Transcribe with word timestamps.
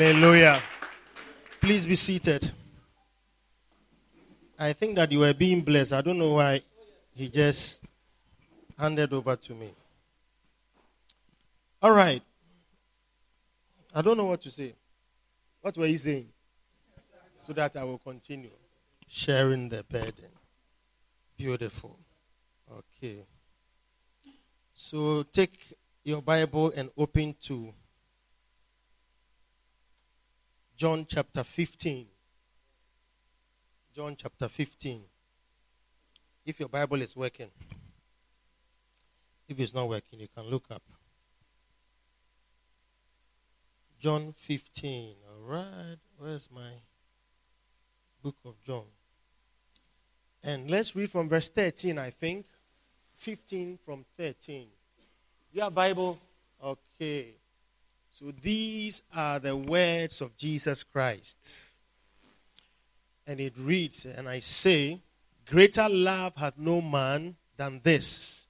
Hallelujah. 0.00 0.62
Please 1.60 1.86
be 1.86 1.94
seated. 1.94 2.50
I 4.58 4.72
think 4.72 4.96
that 4.96 5.12
you 5.12 5.18
were 5.18 5.34
being 5.34 5.60
blessed. 5.60 5.92
I 5.92 6.00
don't 6.00 6.16
know 6.16 6.30
why 6.30 6.62
he 7.14 7.28
just 7.28 7.82
handed 8.78 9.12
over 9.12 9.36
to 9.36 9.54
me. 9.54 9.74
All 11.82 11.90
right. 11.90 12.22
I 13.94 14.00
don't 14.00 14.16
know 14.16 14.24
what 14.24 14.40
to 14.40 14.50
say. 14.50 14.72
What 15.60 15.76
were 15.76 15.84
you 15.84 15.98
saying? 15.98 16.28
So 17.36 17.52
that 17.52 17.76
I 17.76 17.84
will 17.84 17.98
continue 17.98 18.48
sharing 19.06 19.68
the 19.68 19.84
burden. 19.84 20.32
Beautiful. 21.36 21.98
Okay. 22.72 23.18
So 24.72 25.24
take 25.24 25.76
your 26.02 26.22
Bible 26.22 26.72
and 26.74 26.88
open 26.96 27.34
to 27.42 27.74
John 30.80 31.04
chapter 31.06 31.44
15. 31.44 32.06
John 33.94 34.16
chapter 34.16 34.48
15. 34.48 35.02
If 36.46 36.58
your 36.58 36.70
Bible 36.70 37.02
is 37.02 37.14
working, 37.14 37.50
if 39.46 39.60
it's 39.60 39.74
not 39.74 39.90
working, 39.90 40.20
you 40.20 40.28
can 40.34 40.44
look 40.44 40.64
up. 40.70 40.80
John 43.98 44.32
15. 44.32 45.16
All 45.28 45.52
right. 45.52 45.98
Where's 46.16 46.50
my 46.50 46.70
book 48.22 48.36
of 48.46 48.54
John? 48.62 48.84
And 50.42 50.70
let's 50.70 50.96
read 50.96 51.10
from 51.10 51.28
verse 51.28 51.50
13, 51.50 51.98
I 51.98 52.08
think. 52.08 52.46
15 53.16 53.80
from 53.84 54.06
13. 54.16 54.66
Your 55.52 55.70
Bible? 55.70 56.18
Okay. 56.64 57.34
So 58.10 58.32
these 58.32 59.02
are 59.14 59.38
the 59.38 59.56
words 59.56 60.20
of 60.20 60.36
Jesus 60.36 60.84
Christ. 60.84 61.52
And 63.26 63.40
it 63.40 63.54
reads, 63.56 64.04
and 64.04 64.28
I 64.28 64.40
say, 64.40 65.00
Greater 65.46 65.88
love 65.88 66.34
hath 66.36 66.58
no 66.58 66.80
man 66.80 67.36
than 67.56 67.80
this, 67.82 68.48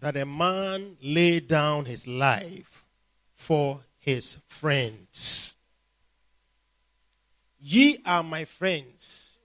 that 0.00 0.16
a 0.16 0.24
man 0.24 0.96
lay 1.02 1.40
down 1.40 1.86
his 1.86 2.06
life 2.06 2.84
for 3.34 3.80
his 3.98 4.38
friends. 4.46 5.56
Ye 7.60 7.98
are 8.04 8.22
my 8.22 8.44
friends, 8.44 9.38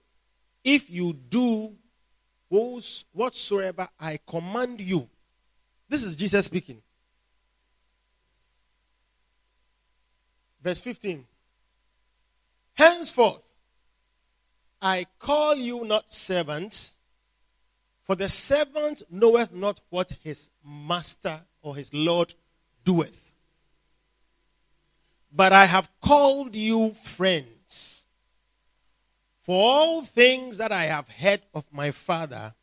if 0.62 0.90
you 0.90 1.12
do 1.12 1.74
whatsoever 2.48 3.88
I 3.98 4.18
command 4.26 4.80
you. 4.80 5.08
This 5.88 6.04
is 6.04 6.16
Jesus 6.16 6.46
speaking. 6.46 6.82
Verse 10.62 10.80
15. 10.80 11.26
Henceforth, 12.74 13.42
I 14.80 15.06
call 15.18 15.56
you 15.56 15.84
not 15.84 16.12
servants, 16.12 16.94
for 18.02 18.14
the 18.14 18.28
servant 18.28 19.02
knoweth 19.10 19.52
not 19.52 19.80
what 19.90 20.16
his 20.22 20.50
master 20.64 21.40
or 21.62 21.76
his 21.76 21.92
Lord 21.92 22.34
doeth. 22.84 23.34
But 25.32 25.52
I 25.52 25.66
have 25.66 25.88
called 26.00 26.56
you 26.56 26.90
friends. 26.92 28.06
For 29.40 29.54
all 29.54 30.02
things 30.02 30.58
that 30.58 30.72
I 30.72 30.84
have 30.84 31.08
heard 31.08 31.42
of 31.54 31.66
my 31.72 31.90
Father, 31.90 32.54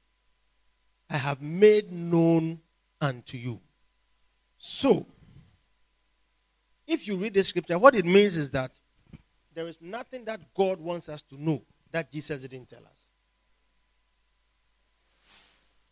I 1.09 1.17
have 1.17 1.41
made 1.41 1.91
known 1.91 2.59
unto 2.99 3.37
you. 3.37 3.61
So, 4.57 5.05
if 6.87 7.07
you 7.07 7.17
read 7.17 7.33
the 7.33 7.43
scripture, 7.43 7.77
what 7.77 7.93
it 7.95 8.05
means 8.05 8.37
is 8.37 8.49
that 8.51 8.79
there 9.53 9.67
is 9.67 9.81
nothing 9.81 10.23
that 10.25 10.39
God 10.53 10.79
wants 10.79 11.09
us 11.09 11.21
to 11.23 11.41
know 11.41 11.61
that 11.91 12.11
Jesus 12.11 12.41
didn't 12.41 12.69
tell 12.69 12.85
us 12.91 13.09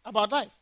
about 0.06 0.32
life. 0.32 0.54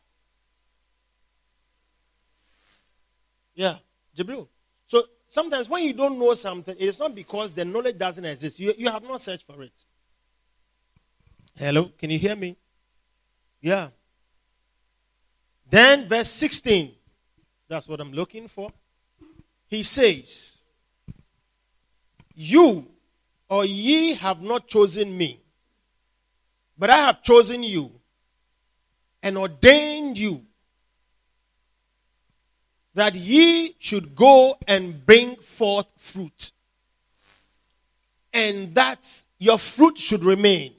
Yeah, 3.54 3.76
Jibril. 4.16 4.48
So 4.86 5.04
sometimes 5.28 5.68
when 5.68 5.84
you 5.84 5.92
don't 5.92 6.18
know 6.18 6.34
something, 6.34 6.74
it 6.78 6.84
is 6.84 6.98
not 6.98 7.14
because 7.14 7.52
the 7.52 7.64
knowledge 7.64 7.98
doesn't 7.98 8.24
exist. 8.24 8.58
You, 8.58 8.74
you 8.76 8.90
have 8.90 9.02
not 9.02 9.20
searched 9.20 9.44
for 9.44 9.62
it. 9.62 9.84
Hello, 11.56 11.92
can 11.96 12.10
you 12.10 12.18
hear 12.18 12.34
me? 12.34 12.56
Yeah. 13.60 13.88
Then 15.68 16.08
verse 16.08 16.30
16. 16.30 16.92
That's 17.68 17.86
what 17.86 18.00
I'm 18.00 18.12
looking 18.12 18.48
for. 18.48 18.70
He 19.68 19.82
says, 19.82 20.58
You 22.34 22.86
or 23.48 23.64
ye 23.64 24.14
have 24.14 24.40
not 24.40 24.68
chosen 24.68 25.16
me, 25.16 25.40
but 26.78 26.90
I 26.90 26.96
have 26.96 27.22
chosen 27.22 27.62
you 27.62 27.92
and 29.22 29.38
ordained 29.38 30.18
you 30.18 30.44
that 32.94 33.14
ye 33.14 33.74
should 33.78 34.14
go 34.14 34.56
and 34.66 35.04
bring 35.04 35.36
forth 35.36 35.86
fruit, 35.96 36.52
and 38.32 38.74
that 38.74 39.24
your 39.38 39.58
fruit 39.58 39.98
should 39.98 40.24
remain. 40.24 40.74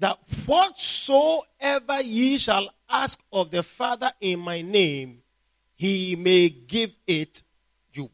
That 0.00 0.18
whatsoever 0.46 2.00
ye 2.02 2.38
shall 2.38 2.68
ask 2.90 3.20
of 3.32 3.52
the 3.52 3.62
Father 3.62 4.12
in 4.20 4.40
my 4.40 4.60
name, 4.62 5.21
he 5.82 6.14
may 6.14 6.48
give 6.48 6.96
it 7.08 7.42
you. 7.92 8.08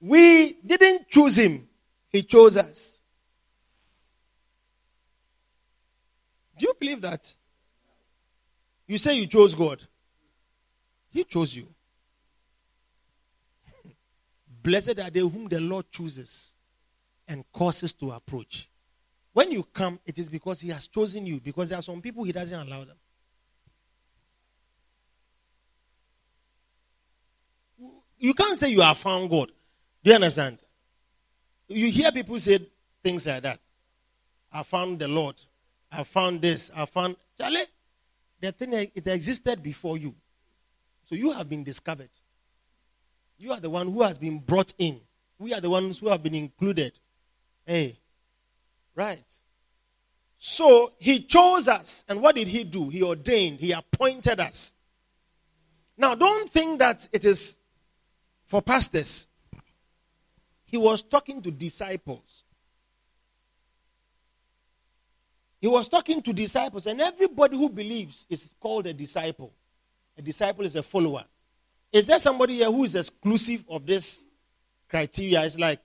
We 0.00 0.54
didn't 0.64 1.10
choose 1.10 1.38
him, 1.38 1.68
he 2.08 2.22
chose 2.22 2.56
us. 2.56 2.96
Do 6.58 6.68
you 6.68 6.74
believe 6.80 7.02
that? 7.02 7.34
You 8.86 8.96
say 8.96 9.16
you 9.16 9.26
chose 9.26 9.54
God, 9.54 9.86
he 11.10 11.22
chose 11.22 11.54
you. 11.54 11.68
Blessed 14.62 14.98
are 15.00 15.10
they 15.10 15.20
whom 15.20 15.48
the 15.48 15.60
Lord 15.60 15.84
chooses 15.90 16.54
and 17.28 17.44
causes 17.52 17.92
to 17.92 18.10
approach. 18.12 18.70
When 19.32 19.50
you 19.50 19.62
come, 19.62 19.98
it 20.04 20.18
is 20.18 20.28
because 20.28 20.60
He 20.60 20.68
has 20.68 20.86
chosen 20.86 21.26
you, 21.26 21.40
because 21.40 21.70
there 21.70 21.78
are 21.78 21.82
some 21.82 22.00
people 22.00 22.24
He 22.24 22.32
doesn't 22.32 22.68
allow 22.68 22.84
them. 22.84 22.96
You 28.18 28.34
can't 28.34 28.56
say 28.56 28.70
you 28.70 28.82
have 28.82 28.98
found 28.98 29.30
God. 29.30 29.50
Do 30.04 30.10
you 30.10 30.14
understand? 30.14 30.58
You 31.68 31.90
hear 31.90 32.12
people 32.12 32.38
say 32.38 32.60
things 33.02 33.26
like 33.26 33.42
that. 33.42 33.58
I 34.52 34.62
found 34.62 35.00
the 35.00 35.08
Lord. 35.08 35.42
I 35.90 36.04
found 36.04 36.40
this. 36.40 36.70
I 36.76 36.84
found. 36.84 37.16
Charlie, 37.36 37.62
the 38.40 38.52
thing, 38.52 38.72
it 38.72 39.06
existed 39.06 39.62
before 39.62 39.98
you. 39.98 40.14
So 41.04 41.14
you 41.14 41.32
have 41.32 41.48
been 41.48 41.64
discovered. 41.64 42.10
You 43.38 43.52
are 43.52 43.60
the 43.60 43.70
one 43.70 43.90
who 43.90 44.02
has 44.02 44.18
been 44.18 44.38
brought 44.38 44.72
in. 44.78 45.00
We 45.38 45.52
are 45.52 45.60
the 45.60 45.70
ones 45.70 45.98
who 45.98 46.08
have 46.08 46.22
been 46.22 46.34
included. 46.34 47.00
Hey, 47.66 47.98
right. 48.94 49.24
So 50.38 50.92
he 50.98 51.20
chose 51.20 51.68
us. 51.68 52.04
And 52.08 52.20
what 52.20 52.34
did 52.34 52.48
he 52.48 52.64
do? 52.64 52.88
He 52.88 53.02
ordained, 53.02 53.60
he 53.60 53.72
appointed 53.72 54.40
us. 54.40 54.72
Now, 55.96 56.14
don't 56.14 56.50
think 56.50 56.80
that 56.80 57.08
it 57.12 57.24
is 57.24 57.58
for 58.44 58.60
pastors. 58.60 59.26
He 60.64 60.76
was 60.76 61.02
talking 61.02 61.42
to 61.42 61.50
disciples. 61.50 62.44
He 65.60 65.68
was 65.68 65.88
talking 65.88 66.20
to 66.22 66.32
disciples, 66.32 66.86
and 66.86 67.00
everybody 67.00 67.56
who 67.56 67.70
believes 67.70 68.26
is 68.28 68.52
called 68.58 68.88
a 68.88 68.92
disciple. 68.92 69.52
A 70.18 70.22
disciple 70.22 70.64
is 70.64 70.74
a 70.74 70.82
follower. 70.82 71.24
Is 71.92 72.06
there 72.06 72.18
somebody 72.18 72.54
here 72.56 72.70
who 72.70 72.82
is 72.82 72.96
exclusive 72.96 73.64
of 73.68 73.86
this 73.86 74.24
criteria? 74.88 75.44
It's 75.44 75.58
like 75.58 75.78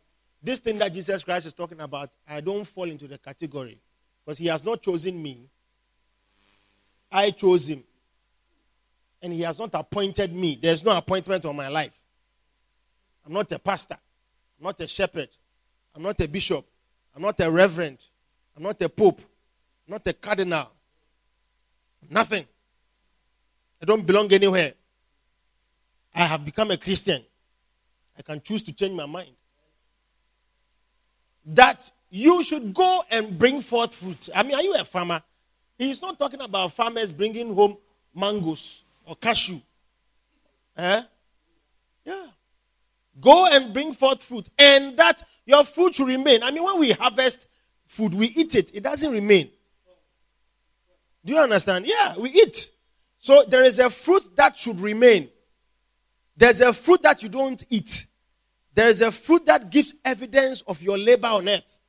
this 0.48 0.62
thing 0.62 0.78
that 0.78 0.94
Jesus 0.94 1.26
Christ 1.26 1.46
is 1.46 1.54
talking 1.54 1.82
about, 1.82 2.10
I 2.26 2.40
don't 2.40 2.66
fall 2.66 2.90
into 2.90 3.06
the 3.06 3.18
category 3.18 3.78
because 4.24 4.38
he 4.38 4.48
has 4.48 4.64
not 4.64 4.82
chosen 4.82 5.22
me. 5.22 5.42
I 7.12 7.32
chose 7.32 7.68
him. 7.68 7.84
And 9.22 9.34
he 9.34 9.42
has 9.42 9.60
not 9.60 9.72
appointed 9.74 10.34
me. 10.34 10.58
There's 10.62 10.86
no 10.86 10.96
appointment 10.96 11.44
on 11.44 11.54
my 11.54 11.68
life. 11.68 12.02
I'm 13.26 13.34
not 13.34 13.52
a 13.52 13.60
pastor. 13.60 13.98
I'm 14.58 14.64
not 14.64 14.80
a 14.80 14.88
shepherd. 14.88 15.28
I'm 15.94 16.02
not 16.02 16.18
a 16.22 16.28
bishop. 16.30 16.66
I'm 17.14 17.24
not 17.24 17.38
a 17.42 17.52
reverend. 17.52 18.06
I'm 18.56 18.64
not 18.64 18.82
a 18.82 18.88
pope. 18.88 19.20
I'm 19.86 19.94
not 19.96 20.08
a 20.08 20.14
cardinal. 20.14 20.72
Nothing. 22.10 22.46
I 23.82 23.86
don't 23.86 24.06
belong 24.06 24.32
anywhere. 24.32 24.74
I 26.16 26.22
have 26.22 26.46
become 26.46 26.72
a 26.72 26.78
Christian. 26.78 27.22
I 28.18 28.22
can 28.22 28.42
choose 28.42 28.64
to 28.64 28.72
change 28.72 28.94
my 28.94 29.06
mind. 29.06 29.37
That 31.48 31.90
you 32.10 32.44
should 32.44 32.74
go 32.74 33.04
and 33.10 33.38
bring 33.38 33.62
forth 33.62 33.96
fruit. 33.96 34.30
I 34.36 34.44
mean, 34.44 34.56
are 34.56 34.62
you 34.62 34.76
a 34.76 34.84
farmer? 34.84 35.22
He's 35.78 36.02
not 36.02 36.18
talking 36.18 36.42
about 36.42 36.74
farmers 36.74 37.12
bringing 37.12 37.54
home 37.54 37.78
mangoes 38.14 38.84
or 39.06 39.16
cashew. 39.16 39.60
Eh? 40.76 41.02
Yeah. 42.06 42.26
Go 43.20 43.48
and 43.52 43.74
bring 43.74 43.94
forth 43.94 44.22
fruit. 44.22 44.48
And 44.58 44.96
that 44.98 45.24
your 45.46 45.64
fruit 45.64 45.96
should 45.96 46.08
remain. 46.08 46.44
I 46.44 46.52
mean, 46.52 46.64
when 46.64 46.80
we 46.80 46.92
harvest 46.92 47.48
food, 47.86 48.14
we 48.14 48.28
eat 48.28 48.56
it, 48.56 48.72
it 48.74 48.84
doesn't 48.84 49.12
remain. 49.12 49.50
Do 51.24 51.34
you 51.34 51.40
understand? 51.40 51.86
Yeah, 51.86 52.18
we 52.18 52.30
eat. 52.30 52.72
So 53.18 53.44
there 53.48 53.64
is 53.64 53.80
a 53.80 53.90
fruit 53.90 54.36
that 54.36 54.58
should 54.58 54.80
remain. 54.80 55.30
There's 56.36 56.62
a 56.62 56.72
fruit 56.74 57.02
that 57.04 57.24
you 57.24 57.30
don't 57.30 57.64
eat. 57.70 58.07
There 58.78 58.90
is 58.90 59.02
a 59.02 59.12
fruit 59.12 59.48
that 59.48 59.72
gives 59.72 59.96
evidence 60.06 60.62
of 60.62 60.84
your 60.84 61.00
labor 61.00 61.30
on 61.30 61.50
earth. 61.50 61.80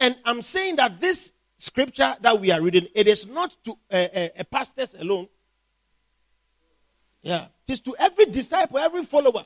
And 0.00 0.16
I'm 0.24 0.42
saying 0.42 0.74
that 0.76 1.00
this 1.00 1.32
scripture 1.58 2.16
that 2.20 2.40
we 2.40 2.50
are 2.50 2.60
reading, 2.60 2.88
it 2.92 3.06
is 3.06 3.28
not 3.28 3.56
to 3.62 3.78
a, 3.88 4.10
a, 4.12 4.40
a 4.40 4.44
pastors 4.44 4.96
alone. 4.98 5.28
Yeah, 7.22 7.44
it 7.68 7.72
is 7.74 7.80
to 7.82 7.94
every 8.00 8.24
disciple, 8.24 8.80
every 8.80 9.04
follower. 9.04 9.44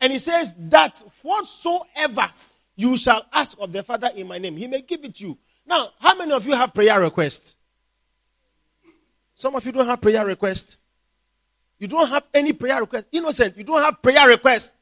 And 0.00 0.14
he 0.14 0.18
says 0.18 0.54
that 0.56 0.96
whatsoever 1.20 2.26
you 2.74 2.96
shall 2.96 3.26
ask 3.30 3.58
of 3.60 3.70
the 3.70 3.82
Father 3.82 4.10
in 4.16 4.28
my 4.28 4.38
name, 4.38 4.56
he 4.56 4.66
may 4.68 4.80
give 4.80 5.04
it 5.04 5.16
to 5.16 5.26
you. 5.26 5.38
Now, 5.66 5.90
how 6.00 6.14
many 6.14 6.32
of 6.32 6.46
you 6.46 6.54
have 6.54 6.72
prayer 6.72 6.98
requests? 6.98 7.54
Some 9.34 9.54
of 9.54 9.66
you 9.66 9.72
don't 9.72 9.84
have 9.84 10.00
prayer 10.00 10.24
requests. 10.24 10.78
You 11.78 11.86
don't 11.86 12.08
have 12.08 12.26
any 12.32 12.54
prayer 12.54 12.80
request. 12.80 13.08
Innocent, 13.12 13.58
you 13.58 13.64
don't 13.64 13.82
have 13.82 14.00
prayer 14.00 14.26
request. 14.26 14.75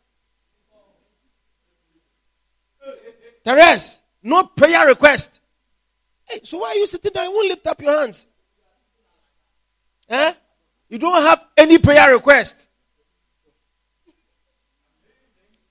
Therese, 3.44 4.00
no 4.22 4.44
prayer 4.44 4.86
request. 4.86 5.40
Hey, 6.24 6.40
so 6.44 6.58
why 6.58 6.68
are 6.68 6.76
you 6.76 6.86
sitting 6.86 7.12
there? 7.14 7.24
You 7.24 7.32
won't 7.32 7.48
lift 7.48 7.66
up 7.66 7.80
your 7.82 8.00
hands. 8.00 8.26
Eh? 10.08 10.32
You 10.88 10.98
don't 10.98 11.22
have 11.22 11.44
any 11.56 11.78
prayer 11.78 12.14
request. 12.14 12.68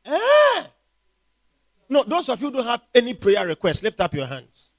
Eh? 0.06 0.64
No, 1.90 2.04
those 2.04 2.30
of 2.30 2.42
you 2.42 2.52
don't 2.52 2.66
have 2.66 2.82
any 2.94 3.14
prayer 3.14 3.46
request, 3.48 3.84
lift 3.84 4.00
up 4.02 4.14
your 4.14 4.26
hands. 4.26 4.72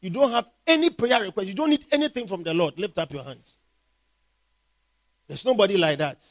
You 0.00 0.10
don't 0.10 0.30
have 0.30 0.48
any 0.66 0.90
prayer 0.90 1.22
request. 1.22 1.48
You 1.48 1.54
don't 1.54 1.70
need 1.70 1.84
anything 1.90 2.26
from 2.26 2.42
the 2.42 2.54
Lord. 2.54 2.78
Lift 2.78 2.98
up 2.98 3.12
your 3.12 3.24
hands. 3.24 3.56
There's 5.26 5.44
nobody 5.44 5.76
like 5.76 5.98
that. 5.98 6.24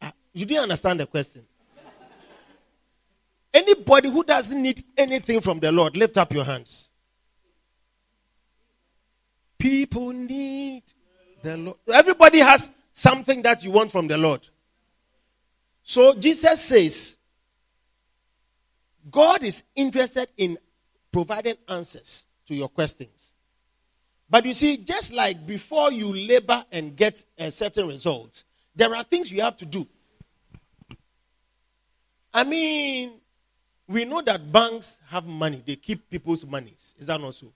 Ah, 0.00 0.12
you 0.32 0.44
didn't 0.44 0.64
understand 0.64 1.00
the 1.00 1.06
question. 1.06 1.46
Anybody 3.54 4.10
who 4.10 4.24
doesn't 4.24 4.60
need 4.60 4.82
anything 4.96 5.40
from 5.40 5.60
the 5.60 5.70
Lord, 5.70 5.96
lift 5.96 6.16
up 6.16 6.32
your 6.32 6.44
hands. 6.44 6.90
People 9.58 10.10
need 10.10 10.82
the 11.42 11.56
Lord. 11.56 11.76
Everybody 11.92 12.38
has 12.38 12.70
something 12.92 13.42
that 13.42 13.62
you 13.62 13.70
want 13.70 13.90
from 13.90 14.08
the 14.08 14.18
Lord. 14.18 14.48
So 15.82 16.14
Jesus 16.14 16.60
says, 16.60 17.16
God 19.10 19.42
is 19.42 19.62
interested 19.74 20.28
in 20.36 20.56
providing 21.10 21.56
answers 21.68 22.26
to 22.46 22.54
your 22.54 22.68
questions. 22.68 23.34
But 24.30 24.46
you 24.46 24.54
see, 24.54 24.78
just 24.78 25.12
like 25.12 25.46
before 25.46 25.92
you 25.92 26.14
labor 26.14 26.64
and 26.72 26.96
get 26.96 27.22
a 27.36 27.50
certain 27.50 27.86
result, 27.86 28.44
there 28.74 28.94
are 28.94 29.02
things 29.04 29.30
you 29.30 29.42
have 29.42 29.56
to 29.58 29.66
do. 29.66 29.86
I 32.32 32.44
mean, 32.44 33.20
we 33.92 34.04
know 34.04 34.22
that 34.22 34.50
banks 34.50 34.98
have 35.08 35.26
money, 35.26 35.62
they 35.64 35.76
keep 35.76 36.08
people's 36.08 36.44
monies. 36.46 36.94
Is 36.98 37.06
that 37.08 37.20
not 37.20 37.34
so? 37.34 37.52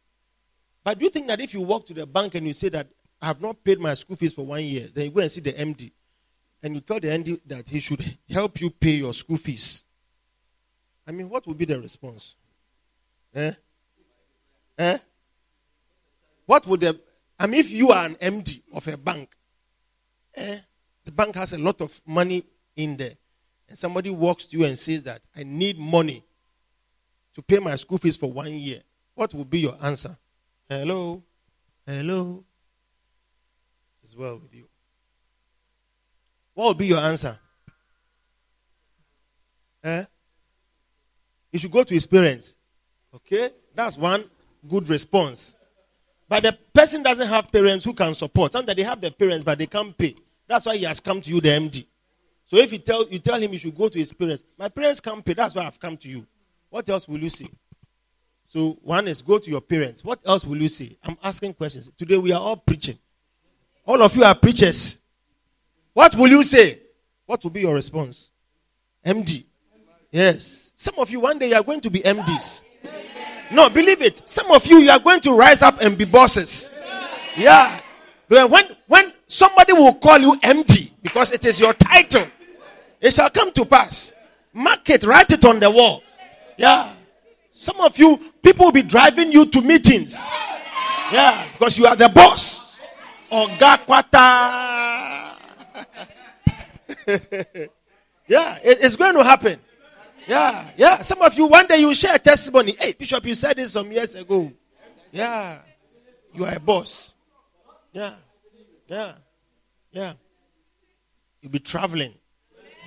But 0.84 0.98
do 0.98 1.04
you 1.04 1.10
think 1.10 1.26
that 1.28 1.40
if 1.40 1.54
you 1.54 1.62
walk 1.62 1.86
to 1.86 1.94
the 1.94 2.06
bank 2.06 2.34
and 2.34 2.46
you 2.46 2.52
say 2.52 2.68
that 2.68 2.86
I 3.20 3.26
have 3.26 3.40
not 3.40 3.62
paid 3.64 3.80
my 3.80 3.94
school 3.94 4.16
fees 4.16 4.34
for 4.34 4.44
one 4.44 4.62
year, 4.62 4.88
then 4.92 5.06
you 5.06 5.10
go 5.10 5.20
and 5.20 5.32
see 5.32 5.40
the 5.40 5.52
MD 5.52 5.90
and 6.62 6.74
you 6.74 6.80
tell 6.80 7.00
the 7.00 7.08
MD 7.08 7.40
that 7.46 7.68
he 7.68 7.80
should 7.80 8.04
help 8.28 8.60
you 8.60 8.70
pay 8.70 8.92
your 8.92 9.14
school 9.14 9.36
fees? 9.36 9.84
I 11.06 11.12
mean, 11.12 11.28
what 11.28 11.46
would 11.46 11.56
be 11.56 11.64
the 11.64 11.80
response? 11.80 12.34
Eh? 13.34 13.52
Eh? 14.78 14.98
What 16.44 16.66
would 16.66 16.80
the 16.80 17.00
I 17.38 17.46
mean 17.46 17.60
if 17.60 17.70
you 17.70 17.90
are 17.90 18.04
an 18.04 18.14
MD 18.16 18.62
of 18.72 18.86
a 18.88 18.96
bank, 18.96 19.34
eh, 20.34 20.58
the 21.04 21.10
bank 21.10 21.34
has 21.36 21.52
a 21.52 21.58
lot 21.58 21.80
of 21.80 22.00
money 22.06 22.44
in 22.74 22.96
there, 22.96 23.14
and 23.68 23.78
somebody 23.78 24.10
walks 24.10 24.46
to 24.46 24.58
you 24.58 24.64
and 24.64 24.78
says 24.78 25.02
that 25.04 25.20
I 25.36 25.42
need 25.42 25.78
money 25.78 26.24
to 27.36 27.42
pay 27.42 27.58
my 27.58 27.76
school 27.76 27.98
fees 27.98 28.16
for 28.16 28.32
one 28.32 28.50
year, 28.50 28.80
what 29.14 29.34
will 29.34 29.44
be 29.44 29.58
your 29.58 29.76
answer? 29.82 30.16
Hello? 30.70 31.22
Hello? 31.86 32.42
It 34.02 34.08
is 34.08 34.16
well 34.16 34.38
with 34.38 34.54
you. 34.54 34.66
What 36.54 36.64
will 36.64 36.74
be 36.74 36.86
your 36.86 36.98
answer? 36.98 37.38
Eh? 39.84 40.04
You 41.52 41.58
should 41.58 41.70
go 41.70 41.82
to 41.82 41.92
his 41.92 42.06
parents. 42.06 42.54
Okay? 43.14 43.50
That's 43.74 43.98
one 43.98 44.24
good 44.66 44.88
response. 44.88 45.56
But 46.26 46.42
the 46.42 46.58
person 46.72 47.02
doesn't 47.02 47.28
have 47.28 47.52
parents 47.52 47.84
who 47.84 47.92
can 47.92 48.14
support. 48.14 48.54
And 48.54 48.66
that 48.66 48.78
they 48.78 48.82
have 48.82 49.02
their 49.02 49.10
parents, 49.10 49.44
but 49.44 49.58
they 49.58 49.66
can't 49.66 49.96
pay. 49.96 50.16
That's 50.48 50.64
why 50.64 50.78
he 50.78 50.84
has 50.84 51.00
come 51.00 51.20
to 51.20 51.30
you, 51.30 51.42
the 51.42 51.50
MD. 51.50 51.86
So 52.46 52.56
if 52.56 52.72
you 52.72 52.78
tell 52.78 53.06
you 53.10 53.18
tell 53.18 53.38
him 53.38 53.52
you 53.52 53.58
should 53.58 53.76
go 53.76 53.90
to 53.90 53.98
his 53.98 54.14
parents, 54.14 54.42
my 54.56 54.70
parents 54.70 55.00
can't 55.00 55.22
pay. 55.22 55.34
That's 55.34 55.54
why 55.54 55.66
I've 55.66 55.78
come 55.78 55.98
to 55.98 56.08
you. 56.08 56.26
What 56.70 56.88
else 56.88 57.08
will 57.08 57.18
you 57.18 57.30
say? 57.30 57.48
So 58.46 58.78
one 58.82 59.08
is 59.08 59.22
go 59.22 59.38
to 59.38 59.50
your 59.50 59.60
parents. 59.60 60.04
What 60.04 60.20
else 60.26 60.44
will 60.44 60.60
you 60.60 60.68
say? 60.68 60.96
I'm 61.02 61.16
asking 61.22 61.54
questions. 61.54 61.90
Today 61.96 62.16
we 62.16 62.32
are 62.32 62.40
all 62.40 62.56
preaching. 62.56 62.98
All 63.84 64.02
of 64.02 64.14
you 64.16 64.24
are 64.24 64.34
preachers. 64.34 65.00
What 65.92 66.14
will 66.14 66.28
you 66.28 66.42
say? 66.42 66.80
What 67.26 67.42
will 67.42 67.50
be 67.50 67.60
your 67.62 67.74
response? 67.74 68.30
MD. 69.04 69.44
Yes. 70.10 70.72
Some 70.76 70.94
of 70.98 71.10
you 71.10 71.20
one 71.20 71.38
day 71.38 71.48
you 71.48 71.54
are 71.54 71.62
going 71.62 71.80
to 71.80 71.90
be 71.90 72.00
MDs. 72.00 72.62
No, 73.50 73.70
believe 73.70 74.02
it. 74.02 74.22
Some 74.28 74.50
of 74.50 74.66
you, 74.66 74.78
you 74.78 74.90
are 74.90 74.98
going 74.98 75.20
to 75.20 75.36
rise 75.36 75.62
up 75.62 75.80
and 75.80 75.96
be 75.96 76.04
bosses. 76.04 76.70
Yeah. 77.36 77.80
When, 78.28 78.48
when 78.88 79.12
somebody 79.28 79.72
will 79.72 79.94
call 79.94 80.18
you 80.18 80.32
MD 80.40 80.90
because 81.02 81.32
it 81.32 81.44
is 81.44 81.60
your 81.60 81.72
title, 81.74 82.26
it 83.00 83.14
shall 83.14 83.30
come 83.30 83.52
to 83.52 83.64
pass. 83.64 84.12
Mark 84.52 84.88
it, 84.90 85.04
write 85.04 85.30
it 85.30 85.44
on 85.44 85.60
the 85.60 85.70
wall. 85.70 86.02
Yeah. 86.56 86.92
Some 87.54 87.80
of 87.80 87.98
you, 87.98 88.20
people 88.42 88.66
will 88.66 88.72
be 88.72 88.82
driving 88.82 89.32
you 89.32 89.46
to 89.46 89.62
meetings. 89.62 90.24
Yeah, 91.12 91.46
because 91.52 91.78
you 91.78 91.86
are 91.86 91.96
the 91.96 92.08
boss. 92.08 92.94
Ogakwata. 93.30 95.36
yeah, 98.28 98.58
it, 98.62 98.78
it's 98.82 98.96
going 98.96 99.14
to 99.14 99.24
happen. 99.24 99.58
Yeah, 100.26 100.68
yeah. 100.76 101.02
Some 101.02 101.22
of 101.22 101.36
you, 101.38 101.46
one 101.46 101.66
day 101.66 101.78
you 101.78 101.94
share 101.94 102.14
a 102.14 102.18
testimony. 102.18 102.76
Hey, 102.78 102.92
Bishop, 102.92 103.24
you 103.24 103.34
said 103.34 103.56
this 103.56 103.72
some 103.72 103.90
years 103.92 104.14
ago. 104.14 104.52
Yeah. 105.12 105.60
You 106.34 106.44
are 106.44 106.54
a 106.54 106.60
boss. 106.60 107.14
Yeah. 107.92 108.14
Yeah. 108.88 109.12
Yeah. 109.92 110.12
You'll 111.40 111.52
be 111.52 111.60
traveling. 111.60 112.14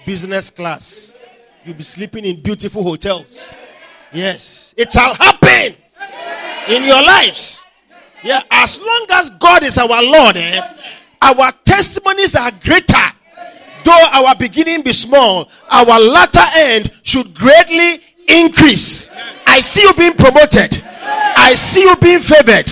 Business 0.05 0.49
class. 0.49 1.15
You'll 1.65 1.75
be 1.75 1.83
sleeping 1.83 2.25
in 2.25 2.41
beautiful 2.41 2.83
hotels. 2.83 3.55
Yes. 4.11 4.73
It 4.77 4.91
shall 4.91 5.13
happen 5.13 5.75
in 6.67 6.83
your 6.83 7.03
lives. 7.03 7.63
Yeah. 8.23 8.41
As 8.49 8.79
long 8.79 9.05
as 9.11 9.29
God 9.31 9.63
is 9.63 9.77
our 9.77 10.01
Lord, 10.03 10.37
eh, 10.37 10.61
our 11.21 11.51
testimonies 11.65 12.35
are 12.35 12.51
greater 12.63 12.95
though 13.89 14.05
our 14.11 14.35
beginning 14.35 14.83
be 14.83 14.93
small, 14.93 15.49
our 15.69 15.99
latter 15.99 16.45
end 16.53 16.91
should 17.03 17.33
greatly 17.33 17.99
increase. 18.27 19.09
I 19.47 19.61
see 19.61 19.81
you 19.81 19.93
being 19.93 20.13
promoted. 20.13 20.81
I 21.01 21.55
see 21.55 21.81
you 21.81 21.95
being 21.97 22.19
favored. 22.19 22.69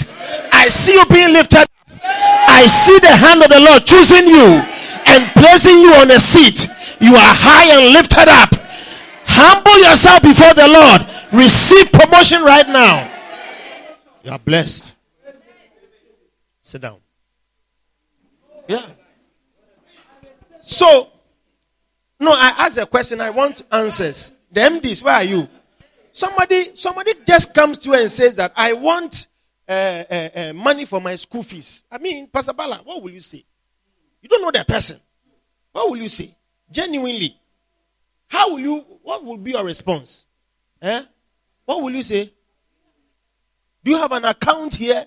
I 0.53 0.70
see 0.70 0.94
you 0.94 1.06
being 1.08 1.34
lifted. 1.34 1.65
I 2.03 2.67
see 2.67 3.00
the 3.00 3.10
hand 3.10 3.41
of 3.41 3.50
the 3.50 3.60
Lord 3.60 3.86
choosing 3.86 4.27
you 4.27 4.62
and 5.08 5.25
placing 5.34 5.79
you 5.79 5.94
on 5.96 6.12
a 6.12 6.20
seat. 6.20 6.67
You 7.01 7.15
are 7.15 7.34
high 7.34 7.65
and 7.74 7.94
lifted 7.94 8.27
up. 8.29 8.67
Humble 9.39 9.77
yourself 9.79 10.22
before 10.24 10.53
the 10.53 10.67
Lord. 10.67 11.44
Receive 11.44 11.91
promotion 11.91 12.44
right 12.44 12.67
now. 12.67 13.10
You 14.24 14.32
are 14.32 14.39
blessed. 14.39 14.96
Sit 16.62 16.82
down. 16.82 16.98
Yeah. 18.67 18.86
So, 20.62 21.10
no, 22.20 22.34
I 22.34 22.53
asked 22.58 22.77
a 22.77 22.86
question. 22.86 23.22
I 23.22 23.29
want 23.29 23.62
answers. 23.72 24.32
The 24.51 24.62
MDs, 24.62 25.03
where 25.03 25.13
are 25.15 25.24
you? 25.24 25.48
Somebody, 26.12 26.75
somebody 26.75 27.13
just 27.25 27.53
comes 27.53 27.77
to 27.79 27.89
you 27.89 27.96
and 27.96 28.10
says 28.10 28.36
that 28.36 28.51
I 28.56 28.74
want 28.74 29.27
uh, 29.70 29.72
uh, 29.72 30.29
uh, 30.36 30.53
money 30.53 30.86
for 30.86 31.00
my 31.00 31.15
school 31.15 31.44
fees. 31.44 31.84
I 31.91 32.00
mean, 32.00 32.27
Pastor 32.27 32.53
Bala, 32.53 32.82
what 32.84 33.03
will 33.03 33.12
you 33.12 33.20
say? 33.20 33.46
You 34.22 34.29
don't 34.29 34.41
know 34.41 34.51
that 34.51 34.67
person. 34.67 35.00
What 35.72 35.91
will 35.91 35.98
you 35.98 36.08
say? 36.08 36.36
Genuinely. 36.72 37.38
How 38.28 38.52
will 38.52 38.60
you, 38.60 38.80
what 39.04 39.24
will 39.24 39.38
be 39.38 39.52
your 39.52 39.64
response? 39.64 40.26
Eh? 40.82 41.04
What 41.66 41.82
will 41.82 41.92
you 41.92 42.04
say? 42.04 42.34
Do 43.84 43.92
you 43.92 43.98
have 43.98 44.12
an 44.12 44.26
account 44.26 44.76
here? 44.76 45.06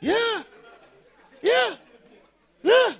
Yeah. 0.00 0.42
Yeah. 1.42 1.74
Yeah. 2.62 2.92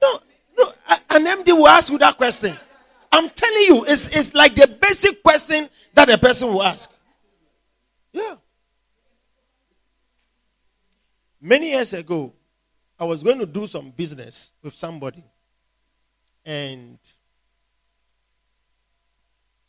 No, 0.00 0.18
no. 0.56 0.72
An 1.10 1.26
MD 1.26 1.48
will 1.48 1.68
ask 1.68 1.90
you 1.90 1.98
that 1.98 2.16
question. 2.16 2.56
I'm 3.12 3.28
telling 3.30 3.62
you, 3.62 3.84
it's, 3.86 4.08
it's 4.08 4.34
like 4.34 4.54
the 4.54 4.66
basic 4.66 5.22
question 5.22 5.68
that 5.94 6.08
a 6.08 6.18
person 6.18 6.48
will 6.48 6.62
ask. 6.62 6.90
Yeah. 8.12 8.36
Many 11.40 11.70
years 11.70 11.92
ago, 11.92 12.32
I 12.98 13.04
was 13.04 13.22
going 13.22 13.38
to 13.38 13.46
do 13.46 13.66
some 13.66 13.90
business 13.90 14.52
with 14.62 14.74
somebody. 14.74 15.24
And 16.44 16.98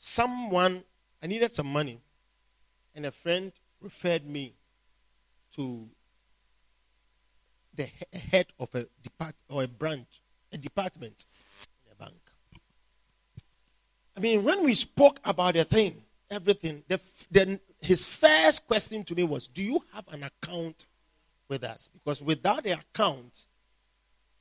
someone, 0.01 0.83
I 1.21 1.27
needed 1.27 1.53
some 1.53 1.67
money. 1.67 1.99
And 2.95 3.05
a 3.05 3.11
friend 3.11 3.51
referred 3.79 4.25
me 4.25 4.53
to 5.55 5.87
the 7.75 7.87
head 8.31 8.47
of 8.59 8.73
a 8.75 8.87
depart 9.01 9.35
or 9.47 9.63
a 9.63 9.67
branch, 9.67 10.21
a 10.51 10.57
department 10.57 11.25
in 11.85 11.91
a 11.93 11.95
bank. 11.95 12.19
I 14.17 14.19
mean, 14.19 14.43
when 14.43 14.65
we 14.65 14.73
spoke 14.73 15.19
about 15.23 15.53
the 15.53 15.63
thing, 15.63 16.01
everything, 16.29 16.83
the, 16.87 16.99
the, 17.29 17.59
his 17.79 18.03
first 18.03 18.67
question 18.67 19.03
to 19.05 19.15
me 19.15 19.23
was, 19.23 19.47
Do 19.47 19.63
you 19.63 19.83
have 19.93 20.05
an 20.11 20.23
account 20.23 20.85
with 21.47 21.63
us? 21.63 21.89
Because 21.93 22.21
without 22.21 22.63
the 22.63 22.71
account, 22.71 23.45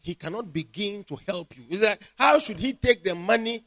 he 0.01 0.15
cannot 0.15 0.53
begin 0.53 1.05
to 1.05 1.19
help 1.29 1.55
you. 1.57 1.65
Is 1.69 1.81
that 1.81 2.01
how 2.19 2.39
should 2.39 2.59
he 2.59 2.73
take 2.73 3.05
the 3.05 3.15
money 3.15 3.65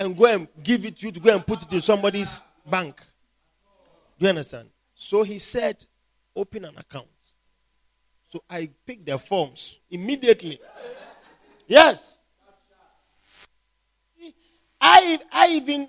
and 0.00 0.16
go 0.16 0.26
and 0.26 0.48
give 0.62 0.84
it 0.84 0.96
to 0.96 1.06
you 1.06 1.12
to 1.12 1.20
go 1.20 1.34
and 1.34 1.46
put 1.46 1.62
it 1.62 1.72
in 1.72 1.80
somebody's 1.80 2.44
bank? 2.68 3.00
Do 4.18 4.24
you 4.24 4.30
understand? 4.30 4.70
So 4.94 5.22
he 5.22 5.38
said, 5.38 5.84
Open 6.34 6.64
an 6.64 6.78
account. 6.78 7.06
So 8.28 8.42
I 8.48 8.70
picked 8.86 9.06
the 9.06 9.18
forms 9.18 9.80
immediately. 9.90 10.60
Yes. 11.66 12.18
I, 14.80 15.18
I 15.30 15.48
even, 15.48 15.88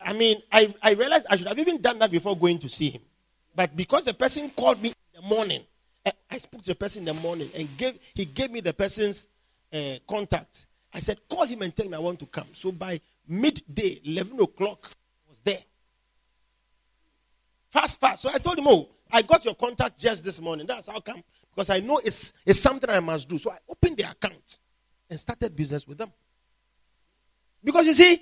I 0.00 0.12
mean, 0.12 0.40
I, 0.50 0.74
I 0.80 0.92
realized 0.92 1.26
I 1.28 1.36
should 1.36 1.48
have 1.48 1.58
even 1.58 1.80
done 1.82 1.98
that 1.98 2.10
before 2.10 2.36
going 2.36 2.58
to 2.60 2.68
see 2.68 2.90
him. 2.90 3.02
But 3.54 3.76
because 3.76 4.04
the 4.04 4.14
person 4.14 4.48
called 4.50 4.80
me 4.80 4.90
in 4.90 5.20
the 5.20 5.28
morning, 5.28 5.62
I 6.30 6.38
spoke 6.38 6.62
to 6.62 6.68
the 6.68 6.74
person 6.74 7.06
in 7.06 7.14
the 7.14 7.20
morning 7.20 7.48
and 7.56 7.68
gave, 7.76 7.98
he 8.14 8.24
gave 8.24 8.50
me 8.50 8.60
the 8.60 8.72
person's 8.72 9.26
uh, 9.72 9.96
contact. 10.08 10.66
I 10.94 11.00
said, 11.00 11.18
call 11.28 11.44
him 11.44 11.62
and 11.62 11.74
tell 11.74 11.86
him 11.86 11.94
I 11.94 11.98
want 11.98 12.18
to 12.20 12.26
come. 12.26 12.46
So 12.52 12.72
by 12.72 13.00
midday, 13.32 14.00
11 14.04 14.40
o'clock, 14.40 14.90
I 15.26 15.28
was 15.28 15.40
there. 15.40 15.58
Fast, 17.70 17.98
fast. 17.98 18.22
So 18.22 18.30
I 18.32 18.38
told 18.38 18.58
him, 18.58 18.68
oh, 18.68 18.90
I 19.10 19.22
got 19.22 19.44
your 19.44 19.54
contact 19.54 19.98
just 19.98 20.24
this 20.24 20.40
morning. 20.40 20.66
That's 20.66 20.88
how 20.88 21.00
come. 21.00 21.22
Because 21.54 21.70
I 21.70 21.80
know 21.80 22.00
it's, 22.04 22.34
it's 22.44 22.58
something 22.58 22.88
I 22.88 23.00
must 23.00 23.28
do. 23.28 23.38
So 23.38 23.50
I 23.50 23.58
opened 23.68 23.96
the 23.96 24.10
account 24.10 24.58
and 25.08 25.18
started 25.18 25.56
business 25.56 25.86
with 25.86 25.98
them. 25.98 26.12
Because 27.64 27.86
you 27.86 27.92
see, 27.92 28.20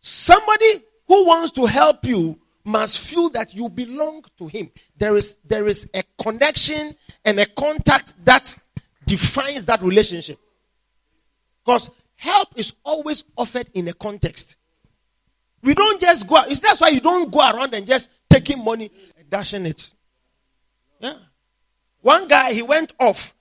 somebody 0.00 0.82
who 1.06 1.26
wants 1.26 1.50
to 1.52 1.66
help 1.66 2.04
you 2.04 2.38
must 2.64 3.00
feel 3.00 3.28
that 3.30 3.54
you 3.54 3.68
belong 3.68 4.24
to 4.38 4.46
him. 4.46 4.70
There 4.96 5.16
is, 5.16 5.38
there 5.44 5.68
is 5.68 5.90
a 5.94 6.02
connection 6.20 6.94
and 7.24 7.38
a 7.38 7.46
contact 7.46 8.14
that 8.24 8.58
defines 9.06 9.64
that 9.66 9.82
relationship. 9.82 10.38
Because 11.64 11.90
help 12.16 12.48
is 12.56 12.74
always 12.84 13.24
offered 13.36 13.68
in 13.74 13.88
a 13.88 13.92
context. 13.92 14.56
We 15.62 15.74
don't 15.74 16.00
just 16.00 16.26
go, 16.28 16.42
that's 16.48 16.80
why 16.80 16.88
you 16.88 17.00
don't 17.00 17.30
go 17.32 17.40
around 17.40 17.74
and 17.74 17.86
just 17.86 18.10
taking 18.28 18.62
money 18.62 18.90
and 19.18 19.28
dashing 19.28 19.66
it. 19.66 19.94
Yeah. 21.00 21.16
One 22.00 22.28
guy, 22.28 22.52
he 22.52 22.62
went 22.62 22.92
off. 23.00 23.34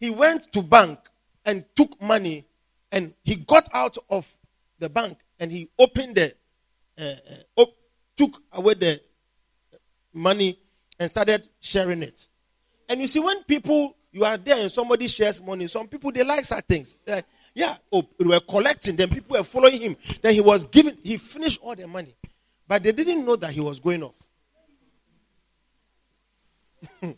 He 0.00 0.10
went 0.10 0.52
to 0.52 0.62
bank 0.62 0.98
and 1.44 1.64
took 1.74 2.00
money 2.00 2.46
and 2.90 3.14
he 3.24 3.36
got 3.36 3.68
out 3.72 3.96
of 4.10 4.36
the 4.78 4.88
bank 4.88 5.18
and 5.38 5.52
he 5.52 5.68
opened 5.78 6.16
the, 6.16 6.34
uh, 6.98 7.02
uh, 7.02 7.62
op- 7.62 7.76
took 8.16 8.42
away 8.52 8.74
the 8.74 9.00
money 10.12 10.58
and 10.98 11.10
started 11.10 11.48
sharing 11.60 12.02
it. 12.02 12.26
And 12.88 13.00
you 13.00 13.06
see, 13.06 13.20
when 13.20 13.44
people, 13.44 13.96
you 14.10 14.24
are 14.24 14.36
there 14.36 14.58
and 14.58 14.70
somebody 14.70 15.06
shares 15.06 15.42
money, 15.42 15.66
some 15.66 15.86
people, 15.86 16.10
they 16.10 16.24
like 16.24 16.44
such 16.44 16.64
things. 16.64 16.98
Yeah, 17.54 17.76
oh, 17.92 18.06
they 18.18 18.26
were 18.26 18.40
collecting, 18.40 18.96
then 18.96 19.08
people 19.08 19.36
were 19.36 19.44
following 19.44 19.80
him. 19.80 19.96
Then 20.22 20.34
he 20.34 20.40
was 20.40 20.64
giving, 20.64 20.96
he 21.02 21.16
finished 21.16 21.60
all 21.62 21.74
the 21.74 21.86
money. 21.86 22.14
But 22.66 22.82
they 22.82 22.92
didn't 22.92 23.24
know 23.24 23.36
that 23.36 23.50
he 23.52 23.60
was 23.60 23.80
going 23.80 24.02
off. 24.02 24.26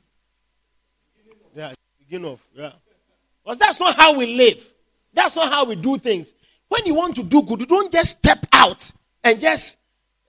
Yeah, 1.54 1.72
begin 1.98 2.24
off. 2.24 2.46
Yeah. 2.54 2.72
Because 3.42 3.58
that's 3.58 3.80
not 3.80 3.96
how 3.96 4.16
we 4.16 4.36
live. 4.36 4.72
That's 5.12 5.34
not 5.36 5.50
how 5.50 5.64
we 5.64 5.74
do 5.76 5.98
things. 5.98 6.34
When 6.68 6.86
you 6.86 6.94
want 6.94 7.16
to 7.16 7.22
do 7.22 7.42
good, 7.42 7.60
you 7.60 7.66
don't 7.66 7.92
just 7.92 8.18
step 8.18 8.46
out 8.52 8.90
and 9.24 9.40
just, 9.40 9.78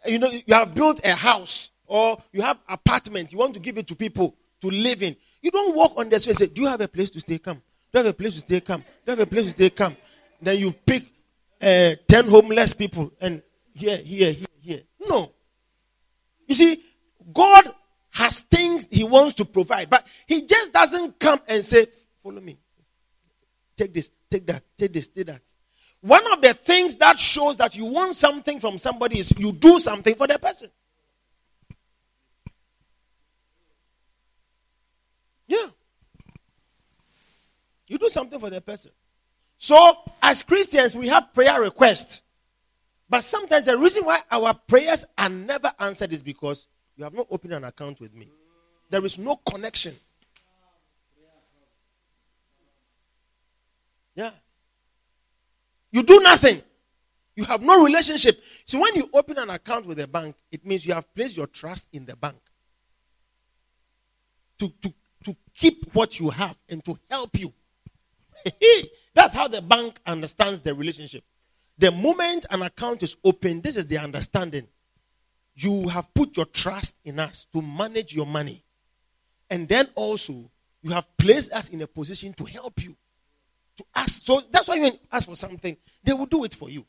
you 0.05 0.17
know, 0.17 0.31
you 0.31 0.41
have 0.50 0.74
built 0.74 1.00
a 1.03 1.13
house 1.13 1.70
or 1.86 2.17
you 2.31 2.41
have 2.41 2.58
apartment, 2.67 3.31
you 3.31 3.38
want 3.38 3.53
to 3.53 3.60
give 3.60 3.77
it 3.77 3.88
to 3.88 3.96
people 3.96 4.36
to 4.62 4.70
live 4.70 5.03
in. 5.03 5.15
You 5.41 5.51
don't 5.51 5.75
walk 5.75 5.93
on 5.98 6.10
the 6.10 6.20
street 6.20 6.31
and 6.31 6.50
say, 6.50 6.53
Do 6.53 6.62
you 6.62 6.67
have 6.67 6.81
a 6.81 6.88
place 6.88 7.12
to 7.12 7.20
stay? 7.20 7.38
Come. 7.38 7.62
Do 7.92 8.00
you 8.00 8.06
have 8.06 8.14
a 8.14 8.18
place 8.18 8.34
to 8.36 8.40
stay? 8.40 8.62
Come. 8.62 8.82
Do 8.82 9.12
you 9.12 9.18
have 9.18 9.20
a 9.20 9.26
place 9.26 9.46
to 9.46 9.52
stay? 9.52 9.70
Come. 9.70 9.98
Then 10.42 10.58
you 10.58 10.72
pick 10.72 11.06
uh, 11.62 11.96
10 12.08 12.28
homeless 12.28 12.74
people 12.74 13.12
and 13.20 13.42
here, 13.74 13.98
here, 13.98 14.32
here, 14.32 14.48
here. 14.60 14.82
No. 15.00 15.32
You 16.48 16.56
see, 16.56 16.84
God 17.34 17.74
has 18.12 18.42
things 18.42 18.88
he 18.92 19.04
wants 19.04 19.36
to 19.36 19.46
provide, 19.46 19.90
but 19.90 20.06
he 20.28 20.46
just 20.46 20.74
doesn't 20.74 21.20
come 21.20 21.40
and 21.48 21.64
say, 21.64 21.88
Follow 22.24 22.42
me. 22.42 22.58
Take 23.76 23.94
this, 23.94 24.12
take 24.30 24.46
that, 24.48 24.64
take 24.78 24.94
this, 24.94 25.10
take 25.10 25.28
that. 25.28 25.42
One 26.02 26.32
of 26.34 26.42
the 26.42 26.54
things 26.54 26.98
that 26.98 27.20
shows 27.20 27.58
that 27.58 27.76
you 27.76 27.86
want 27.86 28.16
something 28.16 28.60
from 28.60 28.78
somebody 28.78 29.20
is 29.20 29.32
you 29.38 29.52
do 29.52 29.80
something 29.80 30.16
for 30.16 30.28
the 30.28 30.40
person. 30.40 30.70
Yeah. 35.48 35.68
You 37.92 37.98
do 37.98 38.08
something 38.08 38.40
for 38.40 38.50
the 38.50 38.62
person. 38.62 38.90
So, 39.58 39.94
as 40.24 40.44
Christians, 40.44 40.96
we 40.96 41.10
have 41.10 41.34
prayer 41.34 41.60
requests. 41.60 42.22
But 43.10 43.26
sometimes 43.26 43.66
the 43.66 43.78
reason 43.78 44.06
why 44.06 44.22
our 44.32 44.54
prayers 44.54 45.06
are 45.18 45.28
never 45.28 45.74
answered 45.78 46.14
is 46.14 46.24
because 46.24 46.68
you 46.96 47.04
have 47.04 47.14
not 47.14 47.28
opened 47.30 47.52
an 47.52 47.66
account 47.66 48.00
with 48.00 48.16
me. 48.16 48.30
There 48.90 49.04
is 49.04 49.20
no 49.20 49.36
connection. 49.36 49.94
Yeah. 54.16 54.32
You 55.92 56.04
do 56.04 56.22
nothing. 56.22 56.64
You 57.36 57.44
have 57.44 57.62
no 57.62 57.84
relationship. 57.84 58.42
So 58.64 58.80
when 58.80 58.96
you 58.96 59.10
open 59.12 59.38
an 59.38 59.50
account 59.50 59.86
with 59.86 60.00
a 60.00 60.08
bank, 60.08 60.38
it 60.50 60.66
means 60.66 60.86
you 60.86 60.94
have 60.94 61.14
placed 61.14 61.36
your 61.36 61.48
trust 61.48 61.90
in 61.92 62.06
the 62.06 62.16
bank 62.16 62.38
to, 64.60 64.70
to, 64.82 64.94
to 65.26 65.36
keep 65.54 65.94
what 65.94 66.22
you 66.22 66.30
have 66.30 66.58
and 66.70 66.86
to 66.86 66.98
help 67.10 67.38
you. 67.38 67.54
That's 69.14 69.34
how 69.34 69.48
the 69.48 69.62
bank 69.62 70.00
understands 70.06 70.62
the 70.62 70.74
relationship. 70.74 71.24
The 71.78 71.92
moment 71.92 72.46
an 72.50 72.62
account 72.62 73.04
is 73.04 73.18
open, 73.24 73.62
this 73.62 73.76
is 73.76 73.88
the 73.88 73.98
understanding 73.98 74.68
you 75.56 75.88
have 75.90 76.14
put 76.14 76.38
your 76.38 76.46
trust 76.46 76.98
in 77.04 77.20
us 77.20 77.48
to 77.54 77.62
manage 77.62 78.16
your 78.16 78.26
money. 78.26 78.64
And 79.50 79.68
then 79.68 79.88
also, 79.96 80.50
you 80.82 80.92
have 80.92 81.06
placed 81.18 81.52
us 81.52 81.70
in 81.70 81.82
a 81.82 81.88
position 81.88 82.34
to 82.34 82.46
help 82.46 82.82
you. 82.84 82.96
To 83.78 83.86
ask. 83.96 84.24
So 84.24 84.42
that's 84.50 84.68
why 84.68 84.76
you 84.76 84.92
ask 85.12 85.28
for 85.28 85.36
something, 85.36 85.76
they 86.04 86.14
will 86.14 86.26
do 86.26 86.44
it 86.46 86.54
for 86.54 86.70
you. 86.70 86.86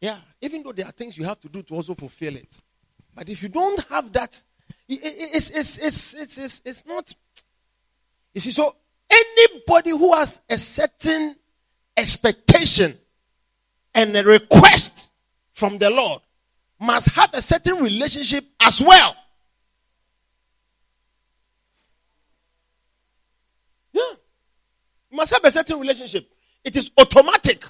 Yeah. 0.00 0.18
Even 0.40 0.62
though 0.62 0.72
there 0.72 0.86
are 0.86 0.92
things 0.92 1.16
you 1.18 1.24
have 1.24 1.40
to 1.40 1.48
do 1.48 1.62
to 1.62 1.74
also 1.74 1.94
fulfill 1.94 2.36
it. 2.36 2.60
But 3.14 3.28
if 3.28 3.42
you 3.42 3.48
don't 3.48 3.80
have 3.88 4.12
that, 4.12 4.42
It's, 4.88 5.50
it's, 5.50 5.78
it's, 5.78 6.14
it's, 6.14 6.38
it's, 6.38 6.62
it's 6.64 6.86
not. 6.86 7.14
You 8.34 8.40
see, 8.40 8.50
so 8.50 8.74
anybody 9.14 9.90
who 9.90 10.12
has 10.14 10.40
a 10.50 10.58
certain 10.58 11.36
expectation 11.96 12.98
and 13.94 14.16
a 14.16 14.24
request 14.24 15.12
from 15.52 15.78
the 15.78 15.90
Lord 15.90 16.20
must 16.80 17.10
have 17.10 17.32
a 17.34 17.42
certain 17.42 17.76
relationship 17.76 18.44
as 18.60 18.80
well. 18.80 19.16
Yeah. 23.92 24.02
must 25.12 25.32
have 25.32 25.44
a 25.44 25.50
certain 25.50 25.78
relationship. 25.78 26.28
It 26.64 26.76
is 26.76 26.90
automatic. 26.98 27.64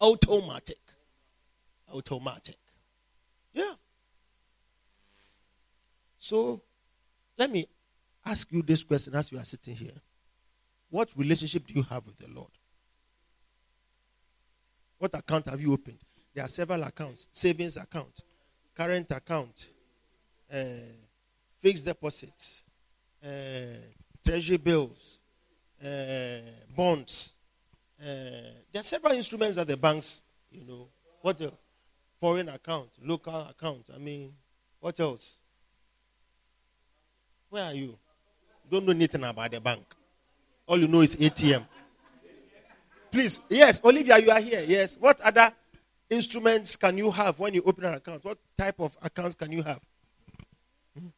Automatic. 0.00 0.78
Automatic. 1.92 2.56
Yeah. 3.52 3.72
So, 6.18 6.62
let 7.38 7.50
me 7.50 7.66
ask 8.24 8.52
you 8.52 8.62
this 8.62 8.84
question 8.84 9.14
as 9.14 9.32
you 9.32 9.38
are 9.38 9.44
sitting 9.44 9.74
here. 9.74 9.92
What 10.92 11.08
relationship 11.16 11.66
do 11.66 11.72
you 11.72 11.82
have 11.84 12.04
with 12.04 12.18
the 12.18 12.28
Lord? 12.28 12.50
What 14.98 15.14
account 15.14 15.46
have 15.46 15.58
you 15.58 15.72
opened? 15.72 15.96
There 16.34 16.44
are 16.44 16.48
several 16.48 16.82
accounts 16.82 17.28
savings 17.32 17.78
account, 17.78 18.20
current 18.76 19.10
account, 19.10 19.70
uh, 20.52 20.64
fixed 21.58 21.86
deposits, 21.86 22.62
uh, 23.24 23.28
treasury 24.22 24.58
bills, 24.58 25.20
uh, 25.82 26.40
bonds. 26.76 27.36
Uh, 27.98 28.04
there 28.70 28.80
are 28.80 28.82
several 28.82 29.14
instruments 29.14 29.56
that 29.56 29.68
the 29.68 29.78
banks, 29.78 30.20
you 30.50 30.66
know, 30.66 30.88
what 31.22 31.40
else? 31.40 31.54
Foreign 32.20 32.50
account, 32.50 32.90
local 33.02 33.46
account. 33.48 33.88
I 33.94 33.96
mean, 33.96 34.34
what 34.78 35.00
else? 35.00 35.38
Where 37.48 37.64
are 37.64 37.74
you? 37.74 37.96
Don't 38.70 38.84
know 38.84 38.92
anything 38.92 39.24
about 39.24 39.50
the 39.50 39.60
bank. 39.60 39.86
All 40.66 40.78
you 40.78 40.88
know 40.88 41.00
is 41.00 41.16
ATM. 41.16 41.64
Please, 43.10 43.40
yes, 43.48 43.80
Olivia, 43.84 44.18
you 44.18 44.30
are 44.30 44.40
here. 44.40 44.64
Yes. 44.66 44.96
What 44.98 45.20
other 45.20 45.52
instruments 46.08 46.76
can 46.76 46.96
you 46.96 47.10
have 47.10 47.38
when 47.38 47.52
you 47.52 47.62
open 47.66 47.84
an 47.84 47.94
account? 47.94 48.24
What 48.24 48.38
type 48.56 48.80
of 48.80 48.96
accounts 49.02 49.34
can 49.34 49.52
you 49.52 49.62
have? 49.62 49.80
Hmm? 50.98 51.08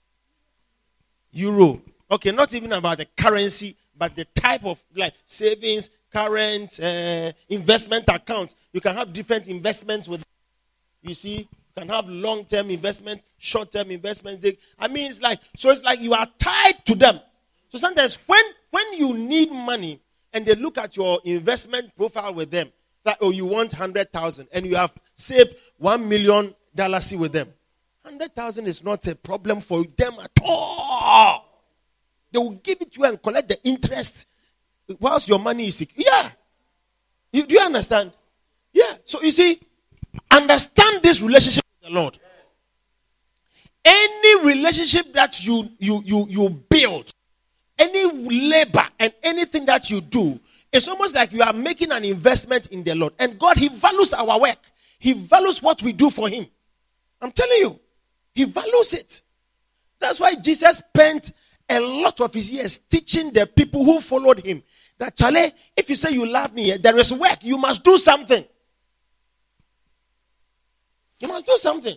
Euro. 1.32 1.80
Okay, 2.10 2.32
not 2.32 2.52
even 2.54 2.72
about 2.72 2.98
the 2.98 3.06
currency, 3.16 3.76
but 3.96 4.16
the 4.16 4.24
type 4.24 4.64
of 4.64 4.82
like 4.96 5.14
savings, 5.24 5.90
current, 6.12 6.80
uh, 6.80 7.32
investment 7.48 8.06
accounts. 8.08 8.54
You 8.72 8.80
can 8.80 8.94
have 8.94 9.12
different 9.12 9.46
investments 9.46 10.08
with. 10.08 10.24
You 11.02 11.14
see, 11.14 11.38
you 11.38 11.46
can 11.76 11.88
have 11.88 12.08
long-term 12.08 12.70
investments, 12.70 13.24
short-term 13.38 13.90
investments. 13.90 14.40
They, 14.40 14.56
I 14.78 14.88
mean, 14.88 15.10
it's 15.10 15.22
like 15.22 15.38
so. 15.56 15.70
It's 15.70 15.84
like 15.84 16.00
you 16.00 16.14
are 16.14 16.26
tied 16.38 16.84
to 16.86 16.94
them. 16.94 17.20
So 17.74 17.78
sometimes 17.78 18.20
when 18.26 18.44
when 18.70 18.92
you 18.92 19.14
need 19.14 19.50
money, 19.50 20.00
and 20.32 20.46
they 20.46 20.54
look 20.54 20.78
at 20.78 20.96
your 20.96 21.18
investment 21.24 21.90
profile 21.96 22.32
with 22.32 22.52
them, 22.52 22.70
that 23.02 23.18
oh, 23.20 23.32
you 23.32 23.46
want 23.46 23.72
hundred 23.72 24.12
thousand, 24.12 24.46
and 24.52 24.64
you 24.64 24.76
have 24.76 24.94
saved 25.16 25.56
one 25.78 26.08
million 26.08 26.54
dollars 26.72 27.12
with 27.16 27.32
them. 27.32 27.52
Hundred 28.04 28.32
thousand 28.32 28.68
is 28.68 28.84
not 28.84 29.04
a 29.08 29.16
problem 29.16 29.60
for 29.60 29.82
them 29.96 30.14
at 30.22 30.30
all. 30.44 31.44
They 32.30 32.38
will 32.38 32.52
give 32.52 32.80
it 32.80 32.92
to 32.92 33.00
you 33.00 33.06
and 33.06 33.20
collect 33.20 33.48
the 33.48 33.60
interest 33.64 34.28
whilst 35.00 35.28
your 35.28 35.40
money 35.40 35.66
is 35.66 35.78
secure. 35.78 36.06
Yeah. 36.06 36.30
You, 37.32 37.44
do 37.44 37.56
you 37.56 37.60
understand? 37.60 38.12
Yeah. 38.72 38.98
So 39.04 39.20
you 39.20 39.32
see, 39.32 39.60
understand 40.30 41.02
this 41.02 41.20
relationship 41.20 41.64
with 41.80 41.88
the 41.90 41.94
Lord. 42.00 42.20
Any 43.84 44.46
relationship 44.46 45.12
that 45.14 45.44
you 45.44 45.70
you 45.80 46.02
you 46.04 46.26
you 46.28 46.50
build 46.70 47.10
any 47.78 48.50
labor 48.50 48.86
and 48.98 49.12
anything 49.22 49.66
that 49.66 49.90
you 49.90 50.00
do, 50.00 50.38
it's 50.72 50.88
almost 50.88 51.14
like 51.14 51.32
you 51.32 51.42
are 51.42 51.52
making 51.52 51.92
an 51.92 52.04
investment 52.04 52.68
in 52.68 52.82
the 52.82 52.94
Lord. 52.94 53.14
And 53.18 53.38
God, 53.38 53.56
He 53.56 53.68
values 53.68 54.12
our 54.12 54.40
work, 54.40 54.58
He 54.98 55.12
values 55.12 55.62
what 55.62 55.82
we 55.82 55.92
do 55.92 56.10
for 56.10 56.28
Him. 56.28 56.46
I'm 57.20 57.32
telling 57.32 57.58
you, 57.58 57.78
He 58.32 58.44
values 58.44 58.94
it. 58.94 59.22
That's 60.00 60.20
why 60.20 60.34
Jesus 60.34 60.78
spent 60.78 61.32
a 61.68 61.80
lot 61.80 62.20
of 62.20 62.32
his 62.34 62.52
years 62.52 62.78
teaching 62.78 63.30
the 63.32 63.46
people 63.46 63.84
who 63.84 64.00
followed 64.00 64.40
him 64.40 64.62
that, 64.98 65.16
Charlie, 65.16 65.50
if 65.76 65.88
you 65.88 65.96
say 65.96 66.12
you 66.12 66.26
love 66.26 66.54
me, 66.54 66.72
eh, 66.72 66.78
there 66.80 66.98
is 66.98 67.12
work. 67.12 67.38
You 67.42 67.58
must 67.58 67.82
do 67.82 67.96
something. 67.96 68.44
You 71.20 71.28
must 71.28 71.46
do 71.46 71.56
something. 71.56 71.96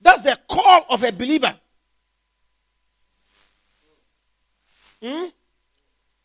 That's 0.00 0.22
the 0.22 0.38
call 0.48 0.86
of 0.90 1.02
a 1.02 1.12
believer. 1.12 1.54
Hmm? 5.02 5.26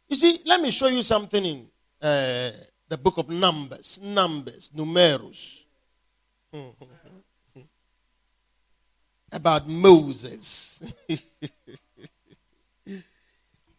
You 0.08 0.16
see, 0.16 0.40
let 0.46 0.62
me 0.62 0.72
show 0.72 0.88
you 0.88 1.02
something 1.02 1.46
in 1.46 1.68
uh, 2.02 2.52
the 2.88 2.98
book 2.98 3.18
of 3.18 3.30
Numbers. 3.30 4.00
Numbers, 4.02 4.72
Numerus. 4.76 5.66
About 9.32 9.68
Moses. 9.68 10.82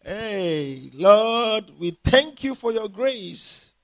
hey, 0.05 0.91
Lord, 0.95 1.73
we 1.79 1.91
thank 2.05 2.45
you 2.45 2.55
for 2.55 2.71
your 2.71 2.89
grace. 2.89 3.75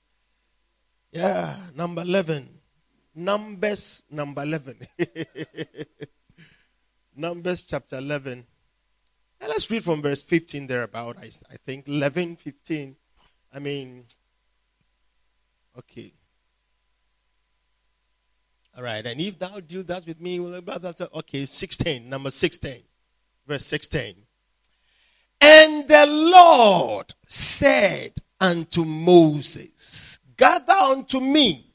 Yeah, 1.11 1.57
number 1.75 2.03
11. 2.03 2.47
Numbers, 3.15 4.03
number 4.09 4.43
11. 4.43 4.77
Numbers 7.15 7.63
chapter 7.63 7.97
11. 7.97 8.45
And 9.39 9.49
let's 9.49 9.69
read 9.69 9.83
from 9.83 10.01
verse 10.01 10.21
15 10.21 10.67
there 10.67 10.83
about, 10.83 11.17
I, 11.17 11.29
I 11.51 11.57
think, 11.65 11.87
11, 11.87 12.37
15. 12.37 12.95
I 13.53 13.59
mean, 13.59 14.05
okay. 15.77 16.13
All 18.75 18.83
right, 18.83 19.05
and 19.05 19.19
if 19.19 19.39
thou 19.39 19.59
do 19.59 19.81
that 19.83 20.05
with 20.05 20.21
me, 20.21 20.39
will 20.39 20.61
that 20.61 21.09
okay, 21.13 21.45
16, 21.45 22.07
number 22.07 22.29
16, 22.29 22.83
verse 23.47 23.65
16. 23.65 24.15
And 25.41 25.87
the 25.87 26.05
Lord 26.07 27.13
said 27.25 28.13
unto 28.39 28.85
Moses, 28.85 30.19
Gather 30.35 30.73
unto 30.73 31.19
me 31.19 31.71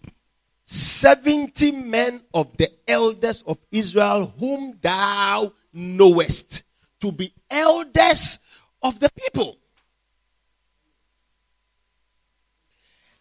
70 0.64 1.72
men 1.72 2.22
of 2.32 2.56
the 2.56 2.68
elders 2.86 3.42
of 3.42 3.58
Israel, 3.70 4.32
whom 4.38 4.78
thou 4.80 5.52
knowest 5.72 6.62
to 7.02 7.10
be 7.10 7.34
elders 7.50 8.38
of 8.80 8.98
the 9.00 9.10
people 9.16 9.58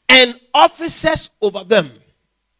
and 0.07 0.39
officers 0.53 1.31
over 1.41 1.63
them 1.63 1.89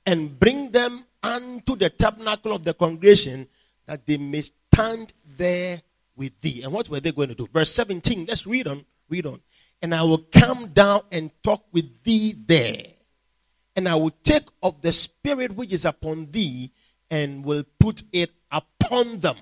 and 0.07 0.39
bring 0.39 0.71
them 0.71 1.05
unto 1.21 1.75
the 1.75 1.91
tabernacle 1.91 2.53
of 2.53 2.63
the 2.63 2.73
congregation 2.73 3.47
that 3.86 4.03
they 4.07 4.17
may 4.17 4.41
stand 4.41 5.13
there 5.38 5.79
with 6.15 6.41
thee. 6.41 6.63
And 6.63 6.73
what 6.73 6.89
were 6.89 6.99
they 6.99 7.12
going 7.12 7.29
to 7.29 7.36
do? 7.36 7.47
Verse 7.53 7.71
17. 7.71 8.25
Let's 8.27 8.47
read 8.47 8.67
on. 8.67 8.84
Read 9.07 9.27
on. 9.27 9.41
And 9.79 9.93
I 9.93 10.01
will 10.01 10.25
come 10.31 10.69
down 10.69 11.01
and 11.12 11.29
talk 11.43 11.65
with 11.71 12.01
thee 12.03 12.34
there. 12.34 12.84
And 13.75 13.88
I 13.88 13.93
will 13.93 14.13
take 14.23 14.47
of 14.63 14.81
the 14.81 14.91
spirit 14.91 15.55
which 15.55 15.71
is 15.71 15.86
upon 15.86 16.31
thee 16.31 16.71
and 17.12 17.45
will 17.45 17.63
put 17.79 18.01
it 18.12 18.31
upon 18.51 19.19
them 19.19 19.38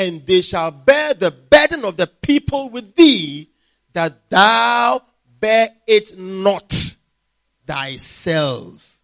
and 0.00 0.24
they 0.24 0.40
shall 0.40 0.70
bear 0.70 1.12
the 1.12 1.30
burden 1.30 1.84
of 1.84 1.98
the 1.98 2.06
people 2.06 2.70
with 2.70 2.94
thee, 2.94 3.50
that 3.92 4.30
thou 4.30 5.02
bear 5.38 5.68
it 5.86 6.18
not 6.18 6.96
thyself 7.66 8.98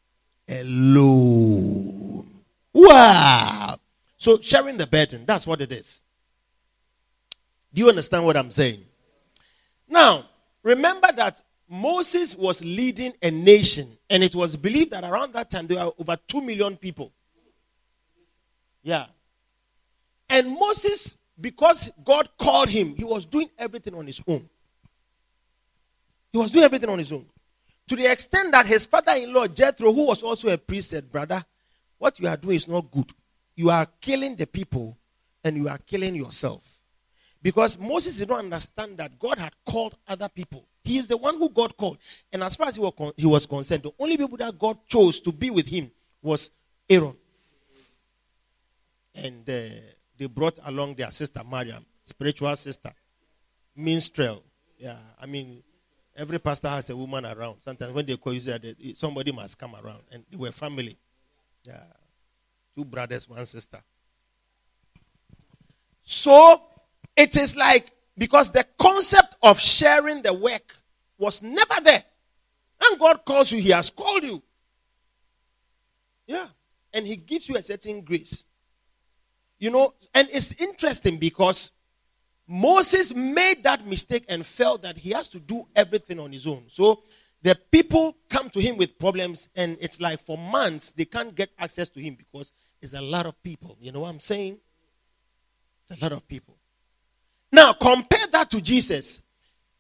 alone. 0.49 2.27
Wow. 2.73 3.77
So 4.17 4.41
sharing 4.41 4.79
the 4.79 4.87
burden, 4.87 5.27
that's 5.27 5.47
what 5.47 5.61
it 5.61 5.71
is. 5.71 6.01
Do 7.75 7.83
you 7.83 7.91
understand 7.91 8.25
what 8.25 8.39
I'm 8.39 8.51
saying? 8.51 8.81
Now, 9.87 10.25
remember 10.63 11.09
that 11.15 11.43
Moses 11.69 12.35
was 12.35 12.65
leading 12.65 13.13
a 13.23 13.31
nation, 13.31 13.99
and 14.09 14.25
it 14.25 14.35
was 14.35 14.57
believed 14.57 14.93
that 14.93 15.05
around 15.05 15.35
that 15.35 15.51
time 15.51 15.67
there 15.67 15.85
were 15.85 15.93
over 15.99 16.17
2 16.27 16.41
million 16.41 16.79
people. 16.79 17.13
Yeah. 18.83 19.07
And 20.29 20.51
Moses, 20.51 21.17
because 21.41 21.93
God 22.05 22.29
called 22.37 22.69
him, 22.69 22.95
he 22.97 23.05
was 23.05 23.25
doing 23.25 23.49
everything 23.59 23.95
on 23.95 24.07
his 24.07 24.21
own. 24.27 24.49
He 26.33 26.39
was 26.39 26.51
doing 26.51 26.65
everything 26.65 26.91
on 26.91 26.99
his 26.99 27.13
own. 27.13 27.27
To 27.89 27.97
the 27.97 28.11
extent 28.11 28.51
that 28.53 28.67
his 28.67 28.87
father 28.87 29.13
in 29.13 29.33
law, 29.33 29.47
Jethro, 29.47 29.93
who 29.93 30.07
was 30.07 30.23
also 30.23 30.49
a 30.49 30.59
priest, 30.59 30.91
said, 30.91 31.11
Brother, 31.11 31.45
what 31.99 32.19
you 32.19 32.29
are 32.29 32.37
doing 32.37 32.57
is 32.57 32.69
not 32.69 32.91
good. 32.91 33.11
You 33.55 33.71
are 33.71 33.87
killing 34.01 34.37
the 34.37 34.47
people 34.47 34.97
and 35.45 35.57
you 35.57 35.69
are 35.69 35.79
killing 35.79 36.15
yourself. 36.15 36.79
Because 37.43 37.79
Moses 37.79 38.19
did 38.19 38.29
not 38.29 38.41
understand 38.41 38.97
that 38.99 39.19
God 39.19 39.39
had 39.39 39.53
called 39.65 39.95
other 40.09 40.29
people. 40.29 40.67
He 40.83 40.99
is 40.99 41.07
the 41.07 41.17
one 41.17 41.37
who 41.37 41.49
God 41.49 41.77
called. 41.77 41.99
And 42.33 42.43
as 42.43 42.57
far 42.57 42.69
as 42.69 42.77
he 42.77 43.27
was, 43.27 43.47
concerned, 43.47 43.85
the 43.85 43.93
only 43.99 44.17
people 44.17 44.37
that 44.39 44.59
God 44.59 44.79
chose 44.87 45.21
to 45.21 45.33
be 45.33 45.51
with 45.51 45.67
him 45.67 45.91
was 46.23 46.51
Aaron. 46.91 47.17
And 49.15 49.49
uh, 49.49 49.63
they 50.19 50.27
brought 50.27 50.59
along 50.65 50.95
their 50.95 51.11
sister 51.11 51.43
Mariam, 51.49 51.85
spiritual 52.03 52.55
sister, 52.57 52.93
minstrel. 53.75 54.43
Yeah, 54.79 54.99
I 55.21 55.27
mean, 55.27 55.63
every 56.17 56.39
pastor 56.39 56.69
has 56.69 56.91
a 56.91 56.97
woman 56.97 57.25
around. 57.27 57.61
Sometimes 57.61 57.93
when 57.93 58.07
they 58.07 58.17
call 58.17 58.33
you, 58.33 58.95
somebody 58.95 59.33
must 59.33 59.59
come 59.59 59.75
around, 59.75 60.03
and 60.11 60.25
they 60.31 60.37
were 60.37 60.53
family. 60.53 60.97
Yeah, 61.65 61.83
two 62.75 62.85
brothers, 62.85 63.29
one 63.29 63.45
sister. 63.47 63.83
So 66.03 66.63
it 67.17 67.37
is 67.37 67.57
like 67.57 67.91
because 68.17 68.53
the 68.53 68.65
concept 68.79 69.37
of 69.43 69.59
sharing 69.59 70.23
the 70.23 70.33
work 70.33 70.77
was 71.19 71.43
never 71.43 71.75
there. 71.83 72.03
And 72.83 72.99
God 72.99 73.25
calls 73.25 73.53
you, 73.53 73.61
He 73.61 73.71
has 73.71 73.91
called 73.91 74.23
you. 74.23 74.43
Yeah. 76.27 76.47
And 76.93 77.07
He 77.07 77.17
gives 77.17 77.49
you 77.49 77.57
a 77.57 77.63
certain 77.63 78.03
grace. 78.03 78.45
You 79.59 79.71
know, 79.71 79.95
and 80.15 80.29
it's 80.31 80.53
interesting 80.61 81.19
because 81.19 81.73
Moses 82.47 83.15
made 83.15 83.65
that 83.65 83.87
mistake 83.87 84.25
and 84.29 84.45
felt 84.45 84.83
that 84.83 84.99
he 84.99 85.11
has 85.11 85.29
to 85.31 85.41
do 85.41 85.67
everything 85.75 86.21
on 86.21 86.33
his 86.33 86.47
own. 86.47 86.65
So 86.69 87.03
the 87.43 87.59
people 87.71 88.17
come 88.29 88.51
to 88.51 88.61
him 88.61 88.77
with 88.77 88.99
problems, 88.99 89.49
and 89.57 89.77
it's 89.81 90.01
like 90.01 90.21
for 90.21 90.37
months 90.37 90.93
they 90.93 91.05
can't 91.05 91.35
get 91.35 91.51
access 91.59 91.89
to 91.91 92.01
him 92.01 92.15
because 92.15 92.53
it's 92.83 92.93
a 92.93 93.01
lot 93.01 93.27
of 93.27 93.43
people. 93.43 93.77
You 93.81 93.93
know 93.93 94.01
what 94.01 94.11
I'm 94.11 94.21
saying? 94.21 94.59
It's 95.83 96.01
a 96.01 96.05
lot 96.05 96.13
of 96.13 96.27
people. 96.29 96.57
Now, 97.53 97.73
compare 97.73 98.27
that 98.33 98.51
to 98.51 98.61
Jesus. 98.61 99.21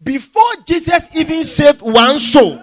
Before 0.02 0.42
Jesus 0.66 1.08
even 1.14 1.42
saved 1.42 1.82
one 1.82 2.18
soul, 2.18 2.62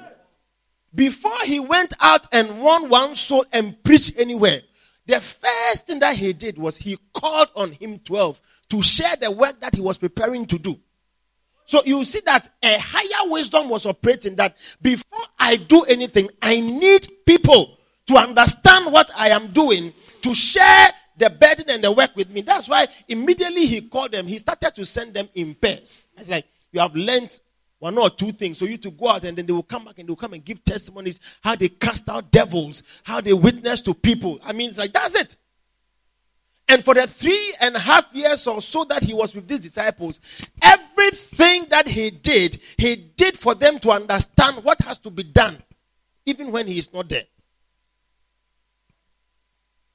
before 0.93 1.39
he 1.43 1.59
went 1.59 1.93
out 1.99 2.27
and 2.31 2.61
won 2.61 2.89
one 2.89 3.15
soul 3.15 3.45
and 3.51 3.81
preached 3.83 4.13
anywhere, 4.17 4.61
the 5.05 5.19
first 5.19 5.87
thing 5.87 5.99
that 5.99 6.15
he 6.15 6.33
did 6.33 6.57
was 6.57 6.77
he 6.77 6.97
called 7.13 7.49
on 7.55 7.71
him 7.71 7.99
12 7.99 8.41
to 8.69 8.81
share 8.81 9.15
the 9.19 9.31
work 9.31 9.59
that 9.59 9.75
he 9.75 9.81
was 9.81 9.97
preparing 9.97 10.45
to 10.45 10.57
do. 10.57 10.79
So 11.65 11.81
you 11.85 12.03
see 12.03 12.21
that 12.25 12.49
a 12.63 12.77
higher 12.79 13.31
wisdom 13.31 13.69
was 13.69 13.85
operating 13.85 14.35
that 14.35 14.57
before 14.81 15.25
I 15.39 15.55
do 15.55 15.83
anything, 15.83 16.29
I 16.41 16.59
need 16.59 17.07
people 17.25 17.77
to 18.07 18.15
understand 18.15 18.91
what 18.91 19.11
I 19.15 19.29
am 19.29 19.47
doing, 19.47 19.93
to 20.21 20.33
share 20.33 20.89
the 21.17 21.29
burden 21.29 21.69
and 21.69 21.83
the 21.83 21.91
work 21.91 22.15
with 22.15 22.29
me. 22.29 22.41
That's 22.41 22.67
why 22.67 22.87
immediately 23.07 23.65
he 23.65 23.81
called 23.81 24.11
them, 24.11 24.27
he 24.27 24.37
started 24.37 24.75
to 24.75 24.85
send 24.85 25.13
them 25.13 25.29
in 25.35 25.55
pairs. 25.55 26.07
It's 26.17 26.29
like 26.29 26.45
you 26.71 26.79
have 26.79 26.95
learned 26.95 27.39
one 27.83 27.97
or 27.97 28.09
two 28.09 28.31
things. 28.31 28.57
So 28.57 28.63
you 28.63 28.77
to 28.77 28.91
go 28.91 29.09
out 29.09 29.25
and 29.25 29.37
then 29.37 29.45
they 29.45 29.51
will 29.51 29.61
come 29.61 29.83
back 29.83 29.99
and 29.99 30.07
they 30.07 30.11
will 30.11 30.15
come 30.15 30.31
and 30.31 30.45
give 30.45 30.63
testimonies 30.63 31.19
how 31.41 31.57
they 31.57 31.67
cast 31.67 32.07
out 32.07 32.31
devils, 32.31 32.81
how 33.03 33.19
they 33.19 33.33
witness 33.33 33.81
to 33.81 33.93
people. 33.93 34.39
I 34.41 34.53
mean, 34.53 34.69
it's 34.69 34.77
like 34.77 34.93
that's 34.93 35.15
it. 35.15 35.35
And 36.69 36.81
for 36.81 36.93
the 36.93 37.05
three 37.05 37.53
and 37.59 37.75
a 37.75 37.79
half 37.79 38.15
years 38.15 38.47
or 38.47 38.61
so 38.61 38.85
that 38.85 39.03
he 39.03 39.13
was 39.13 39.35
with 39.35 39.49
these 39.49 39.59
disciples, 39.59 40.21
everything 40.61 41.65
that 41.71 41.89
he 41.89 42.09
did, 42.09 42.57
he 42.77 42.95
did 42.95 43.35
for 43.35 43.53
them 43.53 43.77
to 43.79 43.91
understand 43.91 44.63
what 44.63 44.79
has 44.83 44.97
to 44.99 45.09
be 45.11 45.23
done, 45.23 45.61
even 46.25 46.53
when 46.53 46.67
he 46.67 46.77
is 46.77 46.93
not 46.93 47.09
there. 47.09 47.25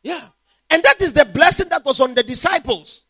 Yeah. 0.03 0.29
And 0.69 0.83
that 0.83 1.01
is 1.01 1.15
the 1.15 1.25
blessing 1.25 1.71
that 1.71 1.87
was 1.87 2.03
on 2.03 2.15
the 2.15 2.23
disciples. 2.23 3.07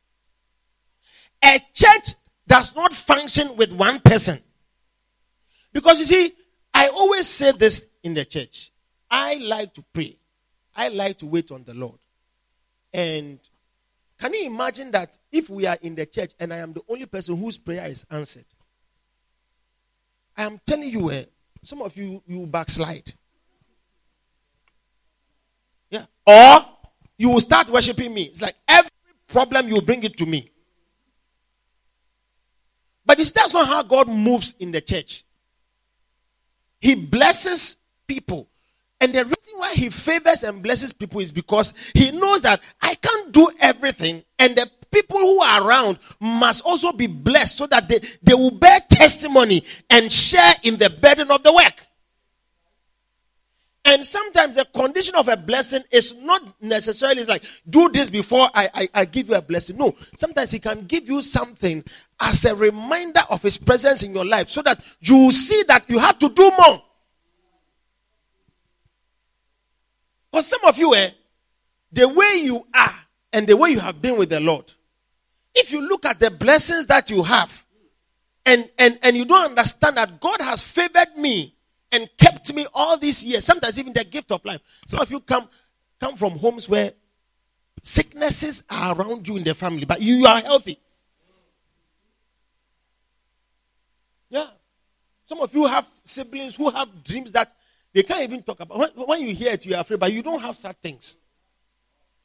A 1.44 1.58
church 1.74 2.14
does 2.46 2.76
not 2.76 2.92
function 2.92 3.56
with 3.56 3.72
one 3.72 3.98
person. 3.98 4.40
Because 5.72 5.98
you 5.98 6.04
see, 6.04 6.32
I 6.72 6.88
always 6.88 7.26
say 7.26 7.52
this 7.52 7.86
in 8.02 8.14
the 8.14 8.24
church. 8.24 8.72
I 9.10 9.34
like 9.36 9.74
to 9.74 9.84
pray. 9.92 10.16
I 10.76 10.88
like 10.88 11.18
to 11.18 11.26
wait 11.26 11.50
on 11.50 11.64
the 11.64 11.74
Lord. 11.74 11.98
And 12.92 13.38
can 14.18 14.34
you 14.34 14.46
imagine 14.46 14.90
that 14.92 15.16
if 15.30 15.50
we 15.50 15.66
are 15.66 15.76
in 15.82 15.94
the 15.94 16.06
church 16.06 16.32
and 16.38 16.52
I 16.52 16.58
am 16.58 16.72
the 16.72 16.82
only 16.88 17.06
person 17.06 17.36
whose 17.36 17.58
prayer 17.58 17.86
is 17.86 18.04
answered? 18.10 18.44
I 20.36 20.44
am 20.44 20.60
telling 20.66 20.88
you, 20.88 21.10
uh, 21.10 21.24
some 21.62 21.82
of 21.82 21.96
you 21.96 22.22
you 22.26 22.46
backslide. 22.46 23.12
Yeah. 25.90 26.06
Or 26.26 26.64
you 27.16 27.30
will 27.30 27.40
start 27.40 27.68
worshiping 27.68 28.14
me. 28.14 28.24
It's 28.24 28.42
like 28.42 28.54
every 28.66 28.90
problem 29.26 29.68
you 29.68 29.82
bring 29.82 30.04
it 30.04 30.16
to 30.18 30.26
me. 30.26 30.46
But 33.04 33.18
it's 33.18 33.32
that's 33.32 33.54
not 33.54 33.66
how 33.66 33.82
God 33.82 34.08
moves 34.08 34.54
in 34.58 34.70
the 34.70 34.80
church. 34.80 35.24
He 36.80 36.94
blesses 36.94 37.76
people. 38.06 38.48
And 39.00 39.14
the 39.14 39.24
reason 39.24 39.54
why 39.56 39.74
he 39.74 39.90
favors 39.90 40.42
and 40.42 40.62
blesses 40.62 40.92
people 40.92 41.20
is 41.20 41.30
because 41.30 41.72
he 41.94 42.10
knows 42.10 42.42
that 42.42 42.60
I 42.82 42.94
can't 42.96 43.32
do 43.32 43.48
everything, 43.60 44.24
and 44.40 44.56
the 44.56 44.68
people 44.90 45.18
who 45.18 45.40
are 45.40 45.68
around 45.68 45.98
must 46.20 46.64
also 46.64 46.92
be 46.92 47.06
blessed 47.06 47.58
so 47.58 47.66
that 47.68 47.88
they, 47.88 48.00
they 48.22 48.34
will 48.34 48.50
bear 48.50 48.80
testimony 48.88 49.62
and 49.90 50.10
share 50.10 50.54
in 50.64 50.76
the 50.78 50.90
burden 50.90 51.30
of 51.30 51.42
the 51.42 51.52
work. 51.52 51.86
And 53.88 54.04
sometimes 54.04 54.56
the 54.56 54.66
condition 54.66 55.14
of 55.14 55.28
a 55.28 55.36
blessing 55.36 55.82
is 55.90 56.14
not 56.18 56.42
necessarily 56.60 57.24
like, 57.24 57.42
do 57.70 57.88
this 57.88 58.10
before 58.10 58.46
I, 58.52 58.68
I, 58.74 58.88
I, 58.92 59.04
give 59.06 59.30
you 59.30 59.34
a 59.34 59.40
blessing. 59.40 59.78
No. 59.78 59.96
Sometimes 60.14 60.50
he 60.50 60.58
can 60.58 60.84
give 60.84 61.08
you 61.08 61.22
something 61.22 61.82
as 62.20 62.44
a 62.44 62.54
reminder 62.54 63.22
of 63.30 63.40
his 63.40 63.56
presence 63.56 64.02
in 64.02 64.14
your 64.14 64.26
life 64.26 64.50
so 64.50 64.60
that 64.60 64.84
you 65.00 65.32
see 65.32 65.62
that 65.68 65.88
you 65.88 65.98
have 65.98 66.18
to 66.18 66.28
do 66.28 66.50
more. 66.50 66.82
For 70.32 70.42
some 70.42 70.60
of 70.66 70.76
you, 70.76 70.94
eh, 70.94 71.08
the 71.90 72.08
way 72.10 72.42
you 72.42 72.62
are 72.74 72.94
and 73.32 73.46
the 73.46 73.56
way 73.56 73.70
you 73.70 73.80
have 73.80 74.02
been 74.02 74.18
with 74.18 74.28
the 74.28 74.40
Lord, 74.40 74.70
if 75.54 75.72
you 75.72 75.80
look 75.80 76.04
at 76.04 76.20
the 76.20 76.30
blessings 76.30 76.88
that 76.88 77.08
you 77.08 77.22
have, 77.22 77.64
and, 78.44 78.68
and, 78.78 78.98
and 79.02 79.16
you 79.16 79.24
don't 79.24 79.48
understand 79.48 79.96
that 79.96 80.20
God 80.20 80.42
has 80.42 80.62
favored 80.62 81.16
me 81.16 81.54
and 81.92 82.08
kept 82.18 82.52
me 82.54 82.66
all 82.74 82.96
these 82.96 83.24
years. 83.24 83.44
Sometimes 83.44 83.78
even 83.78 83.92
the 83.92 84.04
gift 84.04 84.30
of 84.32 84.44
life. 84.44 84.60
Some 84.86 85.00
of 85.00 85.10
you 85.10 85.20
come 85.20 85.48
come 86.00 86.16
from 86.16 86.32
homes 86.38 86.68
where 86.68 86.92
sicknesses 87.82 88.62
are 88.70 88.94
around 88.94 89.26
you 89.26 89.36
in 89.36 89.44
the 89.44 89.54
family, 89.54 89.84
but 89.84 90.00
you 90.00 90.26
are 90.26 90.40
healthy. 90.40 90.78
Yeah. 94.28 94.46
Some 95.24 95.40
of 95.40 95.54
you 95.54 95.66
have 95.66 95.86
siblings 96.04 96.56
who 96.56 96.70
have 96.70 97.02
dreams 97.02 97.32
that 97.32 97.52
they 97.92 98.02
can't 98.02 98.22
even 98.22 98.42
talk 98.42 98.60
about. 98.60 98.78
When, 98.78 99.06
when 99.06 99.20
you 99.22 99.34
hear 99.34 99.52
it, 99.52 99.64
you 99.66 99.74
are 99.74 99.80
afraid, 99.80 100.00
but 100.00 100.12
you 100.12 100.22
don't 100.22 100.40
have 100.40 100.56
such 100.56 100.76
things. 100.76 101.18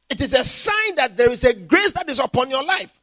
It 0.09 0.21
is 0.21 0.33
a 0.33 0.43
sign 0.43 0.95
that 0.95 1.17
there 1.17 1.31
is 1.31 1.43
a 1.43 1.53
grace 1.53 1.93
that 1.93 2.09
is 2.09 2.19
upon 2.19 2.49
your 2.49 2.63
life. 2.63 2.99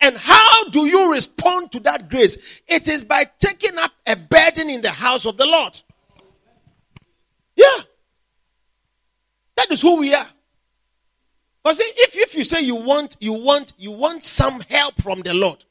And 0.00 0.16
how 0.16 0.68
do 0.70 0.86
you 0.86 1.12
respond 1.12 1.72
to 1.72 1.80
that 1.80 2.08
grace? 2.08 2.62
It 2.66 2.88
is 2.88 3.04
by 3.04 3.24
taking 3.38 3.76
up 3.78 3.92
a 4.06 4.16
burden 4.16 4.70
in 4.70 4.80
the 4.80 4.90
house 4.90 5.26
of 5.26 5.36
the 5.36 5.46
Lord. 5.46 5.80
Yeah. 7.60 7.82
That 9.56 9.70
is 9.70 9.82
who 9.82 10.00
we 10.00 10.14
are. 10.14 10.26
But 11.62 11.76
see, 11.76 11.84
if, 11.96 12.16
if 12.16 12.34
you 12.34 12.44
say 12.44 12.62
you 12.62 12.76
want, 12.76 13.16
you 13.20 13.34
want, 13.34 13.74
you 13.76 13.90
want 13.90 14.24
some 14.24 14.60
help 14.70 15.00
from 15.02 15.20
the 15.20 15.34
Lord, 15.34 15.62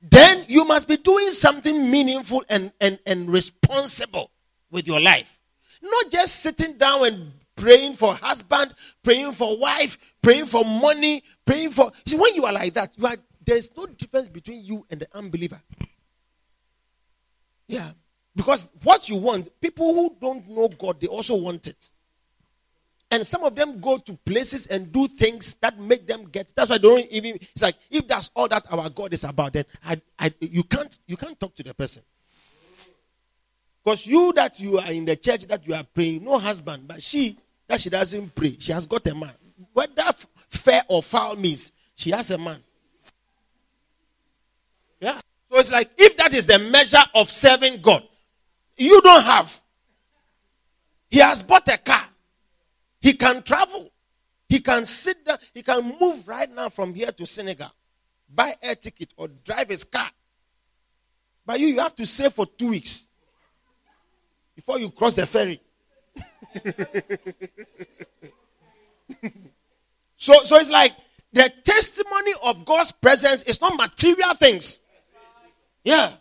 then 0.00 0.44
you 0.48 0.64
must 0.64 0.88
be 0.88 0.96
doing 0.96 1.30
something 1.30 1.90
meaningful 1.90 2.42
and, 2.48 2.72
and, 2.80 2.98
and 3.06 3.30
responsible 3.30 4.30
with 4.70 4.86
your 4.86 5.00
life. 5.00 5.38
Not 5.82 6.10
just 6.10 6.40
sitting 6.40 6.78
down 6.78 7.06
and 7.06 7.32
praying 7.56 7.94
for 7.94 8.14
husband, 8.14 8.74
praying 9.02 9.32
for 9.32 9.58
wife, 9.58 10.16
praying 10.22 10.46
for 10.46 10.64
money, 10.64 11.22
praying 11.44 11.70
for. 11.70 11.92
See, 12.06 12.16
when 12.16 12.34
you 12.34 12.46
are 12.46 12.52
like 12.52 12.72
that, 12.74 12.96
you 12.96 13.06
are 13.06 13.16
there 13.44 13.56
is 13.56 13.70
no 13.76 13.84
difference 13.84 14.28
between 14.28 14.64
you 14.64 14.86
and 14.90 15.00
the 15.00 15.08
unbeliever. 15.14 15.60
Yeah. 17.68 17.90
Because 18.36 18.72
what 18.82 19.08
you 19.08 19.16
want, 19.16 19.48
people 19.60 19.94
who 19.94 20.16
don't 20.20 20.48
know 20.48 20.68
God, 20.68 21.00
they 21.00 21.06
also 21.06 21.36
want 21.36 21.68
it. 21.68 21.92
And 23.10 23.24
some 23.24 23.44
of 23.44 23.54
them 23.54 23.80
go 23.80 23.98
to 23.98 24.14
places 24.24 24.66
and 24.66 24.90
do 24.90 25.06
things 25.06 25.54
that 25.56 25.78
make 25.78 26.06
them 26.06 26.24
get. 26.24 26.52
That's 26.56 26.70
why 26.70 26.78
they 26.78 26.88
don't 26.88 27.06
even. 27.12 27.36
It's 27.36 27.62
like 27.62 27.76
if 27.88 28.08
that's 28.08 28.30
all 28.34 28.48
that 28.48 28.64
our 28.72 28.90
God 28.90 29.12
is 29.12 29.22
about, 29.22 29.52
then 29.52 29.64
I, 29.84 30.00
I, 30.18 30.34
you 30.40 30.64
can't 30.64 30.98
you 31.06 31.16
can't 31.16 31.38
talk 31.38 31.54
to 31.54 31.62
the 31.62 31.74
person. 31.74 32.02
Because 33.84 34.06
you 34.06 34.32
that 34.32 34.58
you 34.58 34.78
are 34.78 34.90
in 34.90 35.04
the 35.04 35.14
church 35.14 35.42
that 35.42 35.64
you 35.64 35.74
are 35.74 35.84
praying, 35.84 36.24
no 36.24 36.38
husband, 36.38 36.88
but 36.88 37.02
she 37.02 37.38
that 37.68 37.80
she 37.80 37.90
doesn't 37.90 38.34
pray, 38.34 38.56
she 38.58 38.72
has 38.72 38.86
got 38.86 39.06
a 39.06 39.14
man. 39.14 39.30
Whether 39.72 40.10
fair 40.48 40.82
or 40.88 41.00
foul 41.02 41.36
means, 41.36 41.70
she 41.94 42.10
has 42.10 42.32
a 42.32 42.38
man. 42.38 42.58
Yeah. 45.00 45.20
So 45.52 45.58
it's 45.60 45.70
like 45.70 45.90
if 45.96 46.16
that 46.16 46.34
is 46.34 46.48
the 46.48 46.58
measure 46.58 47.04
of 47.14 47.30
serving 47.30 47.80
God, 47.80 48.02
you 48.76 49.00
don't 49.02 49.24
have. 49.24 49.60
He 51.10 51.18
has 51.20 51.42
bought 51.42 51.68
a 51.68 51.78
car. 51.78 52.04
He 53.00 53.12
can 53.14 53.42
travel. 53.42 53.92
He 54.48 54.60
can 54.60 54.84
sit 54.84 55.24
down. 55.24 55.38
He 55.52 55.62
can 55.62 55.96
move 56.00 56.26
right 56.26 56.52
now 56.52 56.68
from 56.68 56.94
here 56.94 57.12
to 57.12 57.26
Senegal, 57.26 57.70
buy 58.32 58.54
a 58.62 58.74
ticket 58.74 59.12
or 59.16 59.28
drive 59.28 59.68
his 59.68 59.84
car. 59.84 60.10
But 61.46 61.60
you, 61.60 61.68
you 61.68 61.80
have 61.80 61.94
to 61.96 62.06
save 62.06 62.32
for 62.32 62.46
two 62.46 62.70
weeks 62.70 63.10
before 64.54 64.78
you 64.78 64.90
cross 64.90 65.16
the 65.16 65.26
ferry. 65.26 65.60
so, 70.16 70.32
so 70.44 70.56
it's 70.56 70.70
like 70.70 70.92
the 71.32 71.52
testimony 71.64 72.32
of 72.42 72.64
God's 72.64 72.92
presence 72.92 73.42
is 73.42 73.60
not 73.60 73.76
material 73.76 74.34
things. 74.34 74.80
Yeah. 75.82 76.12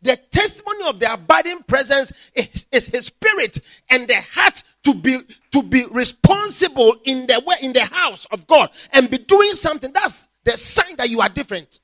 The 0.00 0.16
testimony 0.30 0.88
of 0.88 1.00
the 1.00 1.12
abiding 1.12 1.64
presence 1.64 2.30
is, 2.34 2.66
is, 2.70 2.86
his 2.86 3.06
spirit 3.06 3.58
and 3.90 4.06
the 4.06 4.20
heart 4.32 4.62
to 4.84 4.94
be 4.94 5.20
to 5.50 5.62
be 5.62 5.84
responsible 5.90 6.96
in 7.04 7.26
the 7.26 7.42
way 7.44 7.56
in 7.62 7.72
the 7.72 7.84
house 7.84 8.26
of 8.26 8.46
God 8.46 8.70
and 8.92 9.10
be 9.10 9.18
doing 9.18 9.52
something. 9.52 9.92
That's 9.92 10.28
the 10.44 10.56
sign 10.56 10.96
that 10.96 11.10
you 11.10 11.20
are 11.20 11.28
different. 11.28 11.80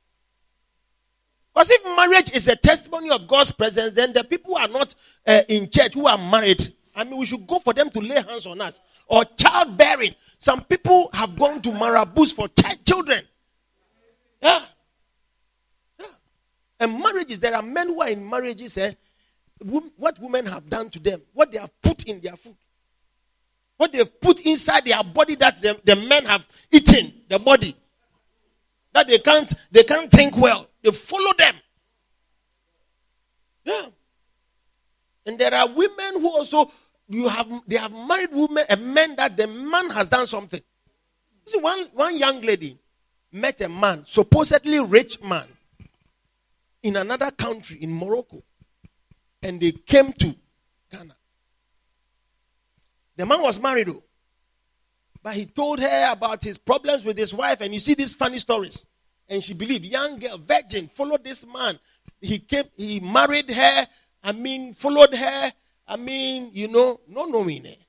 Because 1.52 1.70
if 1.70 1.84
marriage 1.84 2.32
is 2.32 2.48
a 2.48 2.56
testimony 2.56 3.10
of 3.10 3.28
God's 3.28 3.52
presence, 3.52 3.94
then 3.94 4.12
the 4.12 4.24
people 4.24 4.54
who 4.54 4.60
are 4.60 4.68
not 4.68 4.94
uh, 5.26 5.42
in 5.48 5.70
church 5.70 5.94
who 5.94 6.06
are 6.06 6.18
married, 6.18 6.74
I 6.96 7.04
mean, 7.04 7.16
we 7.16 7.26
should 7.26 7.46
go 7.46 7.58
for 7.60 7.72
them 7.72 7.90
to 7.90 8.00
lay 8.00 8.20
hands 8.22 8.46
on 8.46 8.60
us. 8.60 8.80
Or 9.06 9.24
childbearing. 9.24 10.14
Some 10.38 10.64
people 10.64 11.10
have 11.12 11.36
gone 11.38 11.62
to 11.62 11.70
marabouts 11.70 12.34
for 12.34 12.48
ch- 12.48 12.84
children. 12.84 13.22
Yeah. 14.42 14.60
And 16.84 17.00
marriages, 17.00 17.40
there 17.40 17.54
are 17.54 17.62
men 17.62 17.88
who 17.88 18.02
are 18.02 18.10
in 18.10 18.28
marriages, 18.28 18.76
eh, 18.76 18.92
what 19.96 20.18
women 20.20 20.44
have 20.44 20.68
done 20.68 20.90
to 20.90 20.98
them, 20.98 21.22
what 21.32 21.50
they 21.50 21.56
have 21.56 21.70
put 21.80 22.04
in 22.04 22.20
their 22.20 22.36
food, 22.36 22.56
what 23.78 23.90
they 23.90 23.98
have 23.98 24.20
put 24.20 24.42
inside 24.42 24.84
their 24.84 25.02
body 25.02 25.34
that 25.36 25.56
the, 25.62 25.80
the 25.82 25.96
men 25.96 26.26
have 26.26 26.46
eaten, 26.70 27.10
the 27.30 27.38
body. 27.38 27.74
That 28.92 29.06
they 29.06 29.16
can't, 29.16 29.50
they 29.70 29.82
can't 29.84 30.10
think 30.10 30.36
well. 30.36 30.68
They 30.82 30.90
follow 30.90 31.32
them. 31.38 31.54
Yeah. 33.64 33.86
And 35.24 35.38
there 35.38 35.54
are 35.54 35.66
women 35.66 36.20
who 36.20 36.28
also 36.28 36.70
you 37.08 37.28
have 37.28 37.48
they 37.66 37.76
have 37.76 37.92
married 37.92 38.28
women 38.30 38.64
a 38.68 38.76
man 38.76 39.16
that 39.16 39.38
the 39.38 39.46
man 39.46 39.88
has 39.88 40.10
done 40.10 40.26
something. 40.26 40.60
You 41.46 41.52
see, 41.52 41.58
one, 41.60 41.86
one 41.94 42.18
young 42.18 42.42
lady 42.42 42.78
met 43.32 43.62
a 43.62 43.70
man, 43.70 44.04
supposedly 44.04 44.80
rich 44.80 45.22
man, 45.22 45.46
in 46.84 46.96
another 46.96 47.30
country 47.32 47.78
in 47.82 47.92
Morocco. 47.92 48.42
And 49.42 49.60
they 49.60 49.72
came 49.72 50.12
to 50.12 50.34
Ghana. 50.92 51.16
The 53.16 53.26
man 53.26 53.42
was 53.42 53.60
married 53.60 53.88
though. 53.88 54.04
But 55.22 55.34
he 55.34 55.46
told 55.46 55.80
her 55.80 56.12
about 56.12 56.44
his 56.44 56.58
problems 56.58 57.02
with 57.02 57.16
his 57.16 57.32
wife, 57.32 57.62
and 57.62 57.72
you 57.72 57.80
see 57.80 57.94
these 57.94 58.14
funny 58.14 58.38
stories. 58.38 58.84
And 59.26 59.42
she 59.42 59.54
believed, 59.54 59.86
young 59.86 60.18
girl, 60.18 60.36
virgin, 60.36 60.86
followed 60.86 61.24
this 61.24 61.46
man. 61.46 61.78
He 62.20 62.38
came, 62.40 62.66
he 62.76 63.00
married 63.00 63.50
her, 63.50 63.86
I 64.22 64.32
mean, 64.32 64.74
followed 64.74 65.14
her. 65.14 65.52
I 65.88 65.96
mean, 65.96 66.50
you 66.52 66.68
know, 66.68 67.00
no 67.08 67.24
knowing 67.24 67.64
it. 67.64 67.80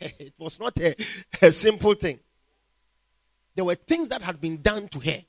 It 0.18 0.34
was 0.36 0.60
not 0.60 0.78
a, 0.80 0.94
a 1.40 1.50
simple 1.52 1.94
thing. 1.94 2.20
There 3.54 3.64
were 3.64 3.74
things 3.74 4.10
that 4.10 4.20
had 4.20 4.40
been 4.40 4.60
done 4.60 4.88
to 4.88 5.00
her. 5.00 5.24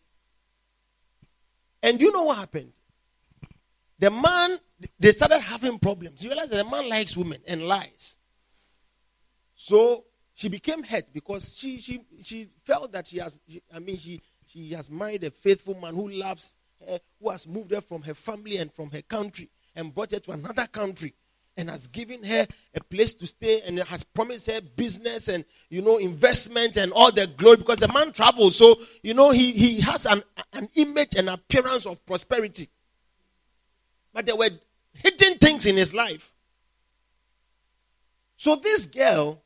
And 1.81 2.01
you 2.01 2.11
know 2.11 2.23
what 2.23 2.39
happened? 2.39 2.73
The 4.03 4.11
man, 4.11 4.59
they 4.99 5.11
started 5.11 5.39
having 5.39 5.79
problems. 5.79 6.21
You 6.21 6.29
realize 6.29 6.49
that 6.49 6.57
the 6.57 6.69
man 6.69 6.89
likes 6.89 7.15
women 7.15 7.39
and 7.47 7.63
lies. 7.63 8.17
So 9.55 10.03
she 10.33 10.49
became 10.49 10.83
hurt 10.83 11.09
because 11.13 11.57
she 11.57 11.77
she 11.77 12.03
she 12.19 12.49
felt 12.65 12.91
that 12.91 13.07
she 13.07 13.19
has. 13.19 13.39
She, 13.47 13.61
I 13.73 13.79
mean, 13.79 13.97
she 13.97 14.21
she 14.45 14.71
has 14.73 14.91
married 14.91 15.23
a 15.23 15.31
faithful 15.31 15.75
man 15.75 15.95
who 15.95 16.09
loves 16.09 16.57
her, 16.85 16.99
who 17.21 17.29
has 17.29 17.47
moved 17.47 17.71
her 17.71 17.79
from 17.79 18.01
her 18.01 18.13
family 18.13 18.57
and 18.57 18.73
from 18.73 18.91
her 18.91 19.01
country 19.03 19.49
and 19.73 19.95
brought 19.95 20.11
her 20.11 20.19
to 20.19 20.31
another 20.31 20.67
country 20.67 21.13
and 21.55 21.69
has 21.69 21.87
given 21.87 22.21
her 22.23 22.45
a 22.75 22.83
place 22.83 23.13
to 23.13 23.25
stay 23.25 23.61
and 23.61 23.79
has 23.79 24.03
promised 24.03 24.51
her 24.51 24.59
business 24.75 25.29
and 25.29 25.45
you 25.69 25.81
know 25.81 25.97
investment 25.97 26.75
and 26.75 26.91
all 26.91 27.11
the 27.11 27.27
glory 27.37 27.55
because 27.55 27.81
a 27.83 27.93
man 27.93 28.11
travels 28.11 28.57
so 28.57 28.81
you 29.01 29.13
know 29.13 29.29
he, 29.29 29.51
he 29.51 29.79
has 29.79 30.05
an, 30.07 30.23
an 30.53 30.67
image 30.75 31.15
and 31.15 31.29
appearance 31.29 31.85
of 31.85 32.03
prosperity 32.05 32.67
but 34.13 34.25
there 34.25 34.35
were 34.35 34.49
hidden 34.93 35.37
things 35.37 35.65
in 35.65 35.75
his 35.75 35.93
life 35.93 36.33
so 38.37 38.55
this 38.55 38.85
girl 38.85 39.41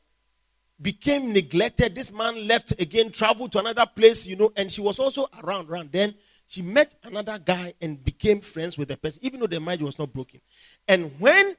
became 0.80 1.32
neglected 1.32 1.94
this 1.94 2.12
man 2.12 2.46
left 2.46 2.72
again 2.80 3.10
traveled 3.10 3.52
to 3.52 3.58
another 3.58 3.86
place 3.86 4.26
you 4.26 4.36
know 4.36 4.52
and 4.56 4.70
she 4.70 4.80
was 4.80 4.98
also 4.98 5.26
around 5.42 5.68
around 5.70 5.90
then 5.92 6.14
she 6.46 6.62
met 6.62 6.94
another 7.04 7.38
guy 7.38 7.72
and 7.80 8.02
became 8.04 8.40
friends 8.40 8.78
with 8.78 8.88
the 8.88 8.96
person 8.96 9.20
even 9.24 9.40
though 9.40 9.46
the 9.46 9.60
marriage 9.60 9.82
was 9.82 9.98
not 9.98 10.12
broken 10.12 10.40
and 10.86 11.10
when 11.18 11.54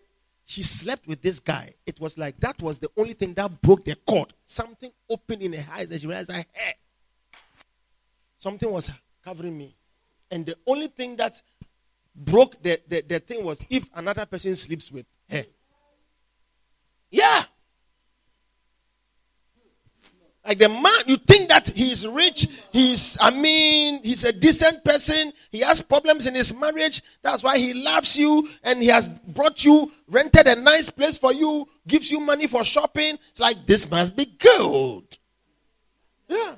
she 0.49 0.63
slept 0.63 1.05
with 1.07 1.21
this 1.21 1.39
guy. 1.39 1.75
It 1.85 1.99
was 1.99 2.17
like 2.17 2.39
that 2.39 2.59
was 2.59 2.79
the 2.79 2.89
only 2.97 3.13
thing 3.13 3.35
that 3.35 3.61
broke 3.61 3.85
the 3.85 3.93
cord. 3.93 4.33
Something 4.43 4.91
opened 5.07 5.43
in 5.43 5.53
her 5.53 5.73
eyes 5.73 5.91
and 5.91 6.01
she 6.01 6.07
realized, 6.07 6.31
ah, 6.33 6.41
hey, 6.53 6.73
something 8.35 8.71
was 8.71 8.89
covering 9.23 9.55
me. 9.55 9.75
And 10.31 10.47
the 10.47 10.55
only 10.65 10.87
thing 10.87 11.17
that 11.17 11.39
broke 12.19 12.61
the, 12.61 12.79
the, 12.87 13.01
the 13.07 13.19
thing 13.19 13.43
was 13.43 13.65
if 13.69 13.89
another 13.95 14.25
person 14.25 14.55
sleeps 14.55 14.91
with 14.91 15.05
her. 15.29 15.43
Yeah. 17.09 17.43
Like 20.45 20.57
the 20.57 20.69
man, 20.69 21.01
you 21.05 21.17
think 21.17 21.49
that 21.49 21.67
he's 21.67 22.07
rich, 22.07 22.47
he's, 22.71 23.17
I 23.21 23.29
mean, 23.29 24.01
he's 24.03 24.23
a 24.23 24.33
decent 24.33 24.83
person, 24.83 25.31
he 25.51 25.59
has 25.59 25.81
problems 25.81 26.25
in 26.25 26.33
his 26.33 26.55
marriage, 26.57 27.03
that's 27.21 27.43
why 27.43 27.57
he 27.57 27.73
loves 27.73 28.17
you, 28.17 28.47
and 28.63 28.81
he 28.81 28.87
has 28.87 29.07
brought 29.07 29.63
you, 29.63 29.91
rented 30.07 30.47
a 30.47 30.55
nice 30.55 30.89
place 30.89 31.17
for 31.17 31.33
you, 31.33 31.67
gives 31.87 32.09
you 32.09 32.19
money 32.19 32.47
for 32.47 32.63
shopping. 32.63 33.19
It's 33.29 33.39
like, 33.39 33.65
this 33.65 33.91
must 33.91 34.15
be 34.15 34.25
good. 34.25 35.03
Yeah. 36.29 36.55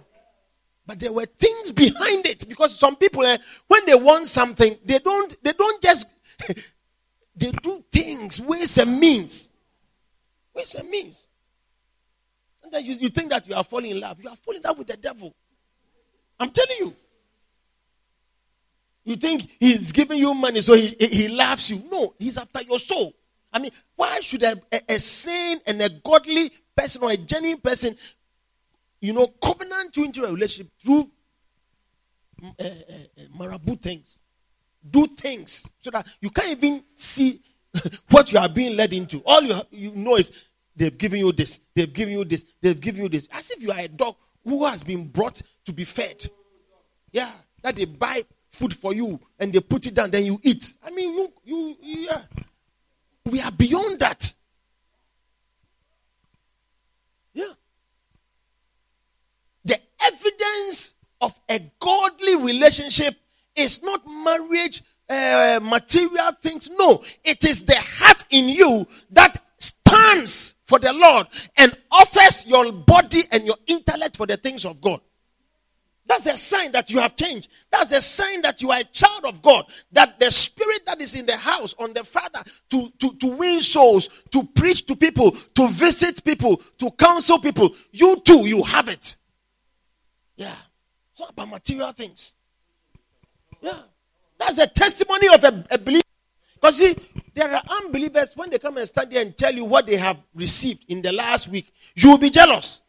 But 0.92 1.00
there 1.00 1.14
were 1.14 1.26
things 1.26 1.72
behind 1.72 2.26
it 2.26 2.50
because 2.50 2.78
some 2.78 2.98
people, 2.98 3.26
eh, 3.26 3.38
when 3.68 3.86
they 3.86 3.96
want 3.96 4.28
something, 4.28 4.78
they 4.84 5.00
don't, 5.00 5.42
they 5.42 5.54
don't 5.54 5.82
just, 5.82 6.06
they 7.36 7.52
do 7.64 7.82
things, 7.90 8.42
ways 8.42 8.78
and 8.78 9.00
means. 9.00 9.52
Ways 10.54 10.76
and 10.76 10.90
means 10.90 11.28
sometimes 12.72 12.88
you, 12.88 13.06
you 13.06 13.10
think 13.10 13.30
that 13.30 13.48
you 13.48 13.56
are 13.56 13.64
falling 13.64 13.92
in 13.92 14.00
love. 14.00 14.22
You 14.22 14.30
are 14.30 14.36
falling 14.36 14.62
in 14.62 14.64
love 14.64 14.78
with 14.78 14.88
the 14.88 14.98
devil. 14.98 15.34
I'm 16.40 16.50
telling 16.50 16.78
you. 16.80 16.96
You 19.04 19.16
think 19.16 19.50
he's 19.60 19.92
giving 19.92 20.18
you 20.18 20.34
money 20.34 20.60
so 20.60 20.74
he, 20.74 20.96
he 21.00 21.30
loves 21.30 21.72
you. 21.72 21.84
No, 21.90 22.14
he's 22.20 22.38
after 22.38 22.62
your 22.64 22.80
soul. 22.80 23.14
I 23.52 23.60
mean, 23.60 23.72
why 23.96 24.20
should 24.22 24.44
a, 24.44 24.56
a, 24.72 24.80
a 24.90 25.00
sane 25.00 25.60
and 25.66 25.82
a 25.82 25.90
godly 26.04 26.52
person 26.76 27.02
or 27.04 27.12
a 27.12 27.18
genuine 27.18 27.60
person, 27.60 27.96
you 29.02 29.14
know, 29.14 29.28
covenant 29.28 29.98
you 29.98 30.06
into 30.06 30.24
a 30.24 30.32
relationship 30.32 30.72
through 30.82 31.12
uh, 32.44 32.64
uh, 33.40 33.58
things? 33.82 34.22
Do 34.90 35.06
things 35.06 35.72
so 35.80 35.92
that 35.92 36.08
you 36.22 36.30
can't 36.30 36.52
even 36.52 36.84
see 36.96 37.42
what 38.10 38.32
you 38.32 38.40
are 38.40 38.50
being 38.50 38.76
led 38.76 38.94
into. 38.94 39.22
All 39.26 39.42
you, 39.42 39.56
you 39.72 39.92
know 39.92 40.18
is 40.18 40.32
They've 40.76 40.98
given 40.98 41.20
you 41.20 41.32
this. 41.32 41.60
They've 41.76 41.92
given 41.92 42.14
you 42.14 42.26
this. 42.26 42.46
They've 42.62 42.80
given 42.80 43.04
you 43.04 43.10
this. 43.10 43.28
As 43.32 43.52
if 43.52 43.62
you 43.62 43.72
are 43.72 43.80
a 43.80 43.88
dog 43.88 44.16
who 44.44 44.66
has 44.66 44.84
been 44.84 45.08
brought 45.08 45.42
to 45.66 45.74
be 45.74 45.84
fed. 45.84 46.26
Yeah. 47.12 47.32
That 47.62 47.76
they 47.76 47.86
buy 47.86 48.24
food 48.50 48.74
for 48.74 48.94
you 48.94 49.20
and 49.40 49.54
they 49.54 49.60
put 49.60 49.86
it 49.86 49.94
down, 49.94 50.12
then 50.12 50.26
you 50.26 50.40
eat. 50.44 50.76
I 50.84 50.92
mean, 50.92 51.14
you, 51.14 51.34
you, 51.44 51.76
yeah. 51.82 52.22
We 53.26 53.42
are 53.42 53.52
beyond 53.52 54.00
that. 54.00 54.34
Yeah. 57.34 57.54
The 59.64 59.80
evidence 60.04 60.94
of 61.22 61.40
a 61.50 61.60
godly 61.80 62.36
relationship 62.36 63.16
is 63.56 63.82
not 63.84 64.02
marriage, 64.08 64.82
uh, 65.10 65.60
material 65.62 66.32
things. 66.42 66.70
No, 66.70 67.04
it 67.24 67.44
is 67.44 67.64
the 67.66 67.78
heart 67.78 68.24
in 68.30 68.50
you 68.50 68.88
that 69.12 69.42
stands 69.58 70.56
for 70.66 70.80
the 70.80 70.94
Lord 70.94 71.28
and 71.58 71.76
offers 71.92 72.46
your 72.46 72.72
body 72.72 73.24
and 73.32 73.46
your 73.46 73.58
intellect 73.68 74.18
for 74.18 74.26
the 74.26 74.38
things 74.38 74.66
of 74.66 74.82
God. 74.82 75.02
That's 76.08 76.26
a 76.26 76.36
sign 76.36 76.74
that 76.74 76.90
you 76.90 77.00
have 77.00 77.16
changed. 77.16 77.50
That's 77.72 77.94
a 77.94 78.02
sign 78.02 78.42
that 78.42 78.62
you 78.62 78.72
are 78.72 78.80
a 78.80 78.84
child 78.84 79.24
of 79.24 79.42
God. 79.42 79.66
That 79.94 80.20
the 80.20 80.30
spirit 80.30 80.86
that 80.86 81.00
is 81.00 81.16
in 81.16 81.26
the 81.26 81.38
house 81.38 81.74
on 81.80 81.94
the 81.94 82.04
Father 82.04 82.42
to, 82.72 82.92
to, 83.00 83.14
to 83.16 83.28
win 83.28 83.62
souls, 83.62 84.10
to 84.32 84.44
preach 84.44 84.86
to 84.88 84.96
people, 84.96 85.32
to 85.32 85.68
visit 85.70 86.24
people, 86.26 86.58
to 86.80 86.92
counsel 86.92 87.40
people, 87.40 87.70
you 87.92 88.20
too, 88.26 88.46
you 88.46 88.62
have 88.64 88.90
it. 88.90 89.16
Yeah. 90.42 90.56
It's 91.12 91.20
not 91.20 91.30
about 91.30 91.50
material 91.50 91.92
things. 91.92 92.36
Yeah. 93.62 93.78
That's 94.40 94.58
a 94.58 94.66
testimony 94.66 95.28
of 95.28 95.44
a, 95.44 95.64
a 95.70 95.78
believer. 95.78 96.02
Because 96.56 96.78
see, 96.78 96.96
there 97.36 97.54
are 97.54 97.62
unbelievers 97.70 98.36
when 98.36 98.50
they 98.50 98.58
come 98.58 98.78
and 98.78 98.88
stand 98.88 99.12
there 99.12 99.22
and 99.22 99.38
tell 99.38 99.54
you 99.54 99.66
what 99.66 99.86
they 99.86 99.98
have 99.98 100.18
received 100.34 100.86
in 100.88 101.04
the 101.04 101.12
last 101.12 101.48
week, 101.48 101.72
you 101.96 102.10
will 102.10 102.18
be 102.18 102.32
jealous. 102.32 102.82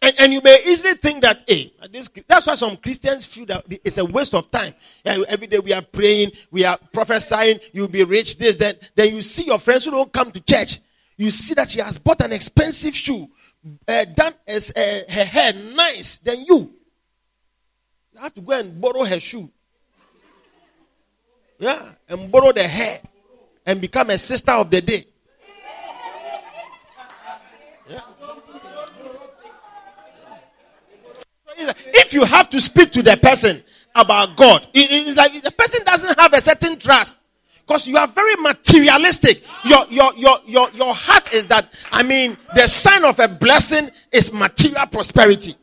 And, 0.00 0.14
and 0.20 0.32
you 0.32 0.40
may 0.40 0.56
easily 0.66 0.94
think 0.94 1.22
that, 1.22 1.42
hey, 1.48 1.72
this, 1.90 2.08
that's 2.28 2.46
why 2.46 2.54
some 2.54 2.76
Christians 2.76 3.24
feel 3.24 3.46
that 3.46 3.64
it's 3.84 3.98
a 3.98 4.04
waste 4.04 4.34
of 4.34 4.50
time. 4.52 4.74
Yeah, 5.04 5.18
every 5.28 5.48
day 5.48 5.58
we 5.58 5.72
are 5.72 5.82
praying, 5.82 6.30
we 6.52 6.64
are 6.64 6.78
prophesying, 6.92 7.58
you'll 7.72 7.88
be 7.88 8.04
rich, 8.04 8.38
this, 8.38 8.56
then. 8.56 8.76
Then 8.94 9.14
you 9.14 9.22
see 9.22 9.46
your 9.46 9.58
friends 9.58 9.84
who 9.84 9.90
don't 9.90 10.12
come 10.12 10.30
to 10.30 10.40
church. 10.40 10.80
You 11.16 11.30
see 11.30 11.54
that 11.54 11.70
she 11.70 11.80
has 11.80 11.98
bought 11.98 12.22
an 12.22 12.32
expensive 12.32 12.96
shoe, 12.96 13.28
uh, 13.88 14.04
done 14.14 14.34
as 14.46 14.72
uh, 14.76 15.12
her 15.12 15.24
hair 15.24 15.52
nice. 15.52 16.18
than 16.18 16.44
you, 16.44 16.74
you 18.12 18.20
have 18.20 18.34
to 18.34 18.40
go 18.40 18.58
and 18.58 18.80
borrow 18.80 19.04
her 19.04 19.20
shoe. 19.20 19.50
Yeah, 21.58 21.92
and 22.08 22.30
borrow 22.30 22.52
the 22.52 22.66
hair 22.66 23.00
and 23.64 23.80
become 23.80 24.10
a 24.10 24.18
sister 24.18 24.52
of 24.52 24.68
the 24.70 24.80
day. 24.80 25.04
If 31.94 32.12
you 32.12 32.24
have 32.24 32.48
to 32.50 32.60
speak 32.60 32.90
to 32.92 33.02
the 33.02 33.16
person 33.16 33.62
about 33.94 34.36
God, 34.36 34.66
it's 34.74 35.16
like 35.16 35.40
the 35.40 35.52
person 35.52 35.84
doesn't 35.84 36.18
have 36.18 36.32
a 36.32 36.40
certain 36.40 36.78
trust 36.78 37.21
because 37.66 37.86
you 37.86 37.96
are 37.96 38.08
very 38.08 38.34
materialistic. 38.36 39.42
Your, 39.64 39.86
your, 39.88 40.14
your, 40.16 40.38
your, 40.46 40.70
your 40.70 40.94
heart 40.94 41.32
is 41.32 41.46
that, 41.48 41.68
I 41.90 42.02
mean, 42.02 42.36
the 42.54 42.66
sign 42.66 43.04
of 43.04 43.18
a 43.18 43.28
blessing 43.28 43.90
is 44.12 44.32
material 44.32 44.86
prosperity. 44.86 45.56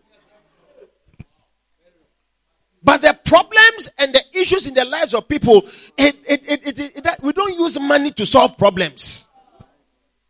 But 2.81 3.01
the 3.01 3.17
problems 3.25 3.89
and 3.97 4.13
the 4.13 4.21
issues 4.33 4.65
in 4.65 4.73
the 4.73 4.85
lives 4.85 5.13
of 5.13 5.27
people, 5.27 5.63
it, 5.97 6.15
it, 6.25 6.41
it, 6.47 7.21
we 7.21 7.33
don't 7.33 7.59
use 7.59 7.79
money 7.79 8.11
to 8.11 8.25
solve 8.25 8.57
problems. 8.57 9.27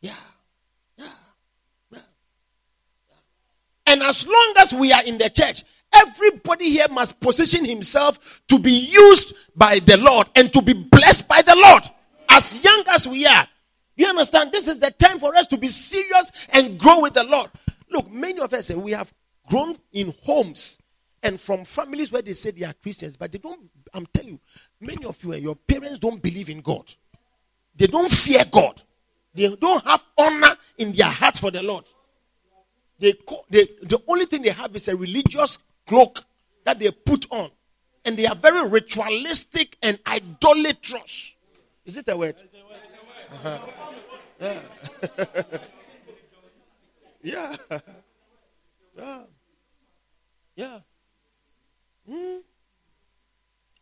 Yeah. 0.02 0.14
And 3.86 4.02
as 4.02 4.28
long 4.28 4.54
as 4.58 4.74
we 4.74 4.92
are 4.92 5.04
in 5.06 5.20
the 5.20 5.30
church, 5.30 5.64
everybody 5.94 6.70
here 6.70 6.88
must 6.90 7.20
position 7.20 7.66
himself 7.66 8.42
to 8.48 8.60
be 8.60 8.72
used 8.72 9.36
by 9.56 9.80
the 9.80 9.98
Lord 9.98 10.28
and 10.36 10.52
to 10.54 10.62
be 10.62 10.74
blessed 10.74 11.28
by 11.28 11.42
the 11.42 11.56
Lord. 11.56 11.84
As 12.30 12.64
young 12.64 12.84
as 12.90 13.08
we 13.08 13.26
are, 13.26 13.48
you 13.96 14.08
understand? 14.08 14.52
This 14.52 14.68
is 14.68 14.80
the 14.80 14.92
time 14.92 15.20
for 15.20 15.36
us 15.36 15.48
to 15.48 15.58
be 15.58 15.68
serious 15.68 16.48
and 16.54 16.80
grow 16.80 17.02
with 17.02 17.14
the 17.14 17.24
Lord. 17.24 17.50
Look, 17.90 18.10
many 18.12 18.40
of 18.40 18.54
us, 18.54 18.70
eh, 18.70 18.76
we 18.76 18.92
have 18.92 19.14
grown 19.48 19.76
in 19.92 20.14
homes 20.24 20.78
and 21.22 21.40
from 21.40 21.66
families 21.66 22.12
where 22.12 22.22
they 22.22 22.34
say 22.34 22.52
they 22.52 22.66
are 22.66 22.74
Christians, 22.74 23.18
but 23.18 23.32
they 23.32 23.40
don't. 23.40 23.60
I'm 23.94 24.06
telling 24.06 24.34
you, 24.34 24.40
many 24.80 25.06
of 25.06 25.22
you 25.24 25.34
and 25.34 25.44
your 25.44 25.56
parents 25.56 26.00
don't 26.00 26.22
believe 26.22 26.50
in 26.50 26.62
God. 26.62 26.94
They 27.76 27.88
don't 27.88 28.10
fear 28.10 28.44
God. 28.50 28.82
They 29.34 29.54
don't 29.56 29.84
have 29.86 30.06
honor 30.18 30.56
in 30.78 30.92
their 30.92 31.08
hearts 31.08 31.40
for 31.40 31.52
the 31.52 31.64
Lord. 31.64 31.86
They, 33.00 33.14
they, 33.50 33.68
the 33.82 34.02
only 34.08 34.26
thing 34.26 34.42
they 34.42 34.50
have 34.50 34.76
is 34.76 34.88
a 34.88 34.96
religious 34.96 35.58
cloak 35.90 36.24
that 36.66 36.78
they 36.78 36.92
put 36.92 37.26
on. 37.32 37.50
And 38.06 38.16
they 38.16 38.28
are 38.28 38.36
very 38.36 38.70
ritualistic 38.70 39.76
and 39.82 40.00
idolatrous. 40.08 41.36
Is 41.84 41.98
it 41.98 42.08
a 42.08 42.16
word? 42.16 42.36
Uh-huh. 43.32 43.60
Yeah. 44.40 44.60
yeah. 47.24 47.56
yeah. 48.98 49.22
Yeah. 50.56 50.80
Hmm. 52.08 52.38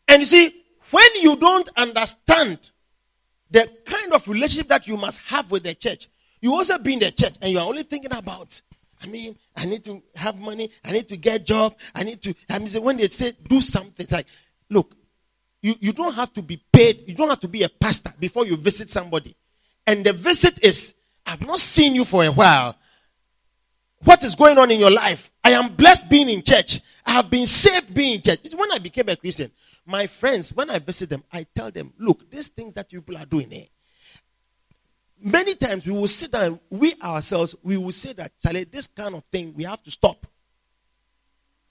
And 0.08 0.20
you 0.22 0.26
see, 0.26 0.63
when 0.89 1.08
you 1.22 1.36
don't 1.36 1.70
understand 1.76 2.72
the 3.52 3.70
kind 3.86 4.13
of 4.13 4.28
relationship 4.28 4.70
that 4.70 4.88
you 4.88 4.98
must 4.98 5.20
have 5.28 5.52
with 5.52 5.63
the 5.63 5.76
church, 5.76 6.08
you 6.41 6.54
also 6.54 6.78
be 6.78 6.93
in 6.93 7.00
the 7.00 7.12
church 7.12 7.34
and 7.41 7.52
you 7.52 7.60
are 7.60 7.67
only 7.67 7.84
thinking 7.84 8.13
about, 8.13 8.62
I 9.04 9.08
mean, 9.08 9.36
I 9.56 9.66
need 9.66 9.84
to 9.86 10.02
have 10.16 10.40
money, 10.40 10.70
I 10.84 10.92
need 10.92 11.08
to 11.10 11.18
get 11.18 11.46
job, 11.46 11.76
I 11.94 12.04
need 12.04 12.22
to, 12.24 12.34
I 12.50 12.60
mean, 12.60 12.70
when 12.84 12.98
they 12.98 13.08
say 13.08 13.34
do 13.48 13.62
something, 13.62 13.94
it's 14.00 14.12
like, 14.12 14.28
look, 14.70 14.96
you, 15.62 15.76
you 15.80 15.94
don't 15.94 16.14
have 16.16 16.34
to 16.34 16.42
be 16.42 16.62
paid, 16.72 17.04
you 17.08 17.14
don't 17.14 17.30
have 17.30 17.40
to 17.42 17.48
be 17.48 17.64
a 17.64 17.70
pastor 17.70 18.14
before 18.20 18.46
you 18.46 18.58
visit 18.58 18.90
somebody. 18.90 19.36
And 19.86 20.06
the 20.06 20.14
visit 20.14 20.64
is, 20.64 20.94
I've 21.26 21.46
not 21.46 21.60
seen 21.60 21.96
you 21.96 22.06
for 22.06 22.24
a 22.24 22.32
while. 22.32 22.76
What 24.04 24.24
is 24.24 24.36
going 24.36 24.58
on 24.58 24.70
in 24.72 24.80
your 24.80 24.92
life? 24.92 25.32
I 25.44 25.52
am 25.52 25.76
blessed 25.76 26.10
being 26.10 26.30
in 26.30 26.44
church. 26.44 26.82
I 27.06 27.12
have 27.12 27.30
been 27.30 27.46
saved 27.46 27.94
being 27.94 28.16
in 28.16 28.22
church. 28.22 28.40
When 28.56 28.72
I 28.72 28.78
became 28.78 29.10
a 29.10 29.16
Christian, 29.16 29.52
my 29.86 30.08
friends, 30.08 30.54
when 30.54 30.70
I 30.70 30.80
visit 30.80 31.10
them, 31.10 31.24
I 31.32 31.46
tell 31.56 31.72
them, 31.72 31.94
look, 31.98 32.30
these 32.30 32.50
things 32.50 32.74
that 32.74 32.90
people 32.90 33.18
are 33.18 33.26
doing 33.26 33.50
here. 33.50 33.66
Many 35.20 35.56
times 35.56 35.86
we 35.86 35.94
will 35.94 36.08
sit 36.08 36.32
down, 36.32 36.60
we 36.70 36.94
ourselves, 37.02 37.56
we 37.64 37.78
will 37.78 37.92
say 37.92 38.14
that, 38.14 38.34
Charlie, 38.42 38.66
this 38.66 38.88
kind 38.88 39.16
of 39.16 39.24
thing, 39.32 39.54
we 39.56 39.64
have 39.64 39.82
to 39.84 39.92
stop. 39.92 40.28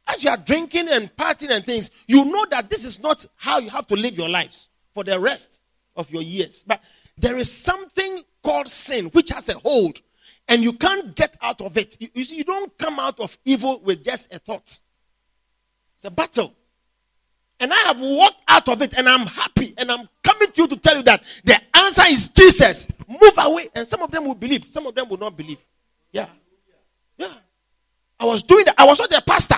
As 0.09 0.23
you 0.23 0.31
are 0.31 0.37
drinking 0.37 0.89
and 0.89 1.15
partying 1.17 1.51
and 1.51 1.65
things, 1.65 1.91
you 2.07 2.25
know 2.25 2.45
that 2.51 2.71
this 2.71 2.85
is 2.85 3.01
not 3.01 3.25
how 3.37 3.59
you 3.59 3.71
have 3.71 3.87
to 3.89 3.95
live 3.95 4.17
your 4.17 4.29
lives 4.29 4.69
for 4.93 5.05
the 5.05 5.19
rest 5.19 5.61
of 5.97 6.11
your 6.13 6.23
years. 6.23 6.65
But 6.67 6.83
there 7.19 7.39
is 7.39 7.51
something 7.51 8.23
called 8.43 8.69
sin 8.69 9.07
which 9.07 9.31
has 9.31 9.49
a 9.49 9.59
hold 9.59 10.01
and 10.49 10.63
you 10.63 10.73
can't 10.75 11.15
get 11.15 11.37
out 11.43 11.61
of 11.61 11.77
it. 11.77 11.97
You, 12.01 12.09
you 12.15 12.25
see, 12.25 12.37
you 12.37 12.45
don't 12.45 12.77
come 12.79 13.01
out 13.01 13.19
of 13.19 13.37
evil 13.45 13.81
with 13.81 14.05
just 14.05 14.33
a 14.33 14.39
thought. 14.39 14.79
It's 15.97 16.05
a 16.05 16.11
battle. 16.11 16.55
And 17.59 17.73
I 17.73 17.77
have 17.79 18.01
walked 18.01 18.43
out 18.49 18.69
of 18.69 18.83
it 18.83 18.99
and 18.99 19.09
I'm 19.09 19.27
happy. 19.27 19.75
And 19.79 19.91
I'm 19.91 20.09
coming 20.23 20.51
to 20.53 20.63
you 20.63 20.69
to 20.69 20.77
tell 20.77 20.97
you 20.97 21.03
that 21.05 21.23
the 21.45 21.59
answer 21.75 22.03
is 22.07 22.29
Jesus. 22.29 22.87
Move 23.09 23.33
away. 23.39 23.69
And 23.75 23.87
some 23.87 24.03
of 24.03 24.11
them 24.11 24.25
will 24.25 24.35
believe, 24.35 24.65
some 24.65 24.87
of 24.87 24.95
them 24.95 25.09
will 25.09 25.19
not 25.19 25.37
believe. 25.37 25.65
Yeah. 26.13 26.29
Yeah. 27.17 27.33
I 28.21 28.27
was 28.27 28.43
doing 28.43 28.65
that. 28.67 28.75
I 28.79 28.85
was 28.85 28.99
not 28.99 29.11
a 29.13 29.23
pastor. 29.23 29.57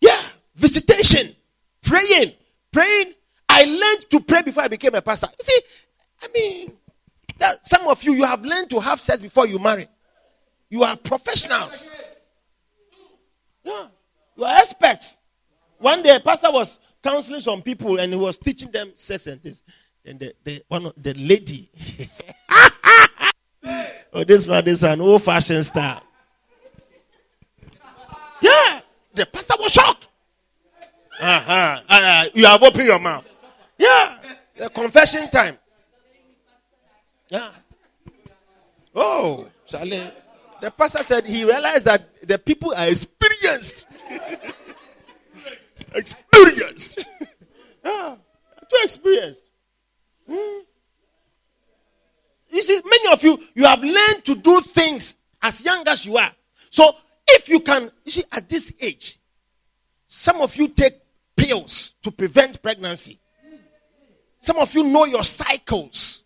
Yeah. 0.00 0.20
Visitation. 0.54 1.34
Praying. 1.82 2.32
Praying. 2.70 3.14
I 3.48 3.64
learned 3.64 4.10
to 4.10 4.20
pray 4.20 4.42
before 4.42 4.64
I 4.64 4.68
became 4.68 4.94
a 4.94 5.02
pastor. 5.02 5.28
You 5.30 5.44
see, 5.44 5.60
I 6.22 6.28
mean, 6.32 6.72
that 7.38 7.66
some 7.66 7.86
of 7.88 8.02
you, 8.02 8.12
you 8.12 8.24
have 8.24 8.44
learned 8.44 8.70
to 8.70 8.80
have 8.80 9.00
sex 9.00 9.20
before 9.20 9.46
you 9.46 9.58
marry. 9.58 9.88
You 10.70 10.82
are 10.84 10.96
professionals. 10.96 11.90
Yeah. 13.62 13.86
You 14.36 14.44
are 14.44 14.56
experts. 14.58 15.18
One 15.84 16.02
day, 16.02 16.18
pastor 16.18 16.50
was 16.50 16.80
counseling 17.02 17.40
some 17.40 17.60
people 17.60 18.00
and 18.00 18.10
he 18.10 18.18
was 18.18 18.38
teaching 18.38 18.70
them 18.70 18.92
sex 18.94 19.26
and 19.26 19.38
this. 19.42 19.60
And 20.02 20.18
the, 20.18 20.34
the 20.42 20.62
one 20.66 20.90
the 20.96 21.12
lady, 21.12 21.68
oh, 24.14 24.24
this 24.24 24.48
man 24.48 24.66
is 24.66 24.82
an 24.82 25.02
old-fashioned 25.02 25.66
style. 25.66 26.00
Yeah, 28.40 28.80
the 29.12 29.26
pastor 29.26 29.56
was 29.60 29.72
shocked. 29.72 30.08
Uh-huh. 31.20 31.80
Uh, 31.86 32.24
you 32.32 32.46
have 32.46 32.62
opened 32.62 32.86
your 32.86 32.98
mouth. 32.98 33.30
Yeah, 33.76 34.16
the 34.56 34.70
confession 34.70 35.28
time. 35.28 35.58
Yeah. 37.28 37.50
Oh, 38.94 39.50
Charlie. 39.66 40.10
The 40.62 40.70
pastor 40.70 41.02
said 41.02 41.26
he 41.26 41.44
realized 41.44 41.84
that 41.84 42.26
the 42.26 42.38
people 42.38 42.72
are 42.74 42.88
experienced. 42.88 43.84
experienced. 45.94 47.06
yeah, 47.84 48.16
too 48.68 48.76
experienced. 48.82 49.50
Hmm. 50.28 50.60
You 52.50 52.62
see, 52.62 52.80
many 52.84 53.12
of 53.12 53.22
you, 53.22 53.38
you 53.54 53.64
have 53.64 53.82
learned 53.82 54.24
to 54.24 54.36
do 54.36 54.60
things 54.60 55.16
as 55.42 55.64
young 55.64 55.86
as 55.88 56.06
you 56.06 56.16
are. 56.16 56.32
So, 56.70 56.94
if 57.26 57.48
you 57.48 57.60
can, 57.60 57.90
you 58.04 58.12
see, 58.12 58.24
at 58.30 58.48
this 58.48 58.74
age, 58.80 59.18
some 60.06 60.40
of 60.40 60.54
you 60.56 60.68
take 60.68 60.94
pills 61.36 61.94
to 62.02 62.10
prevent 62.10 62.62
pregnancy. 62.62 63.18
Some 64.38 64.58
of 64.58 64.72
you 64.74 64.84
know 64.84 65.04
your 65.04 65.24
cycles. 65.24 66.22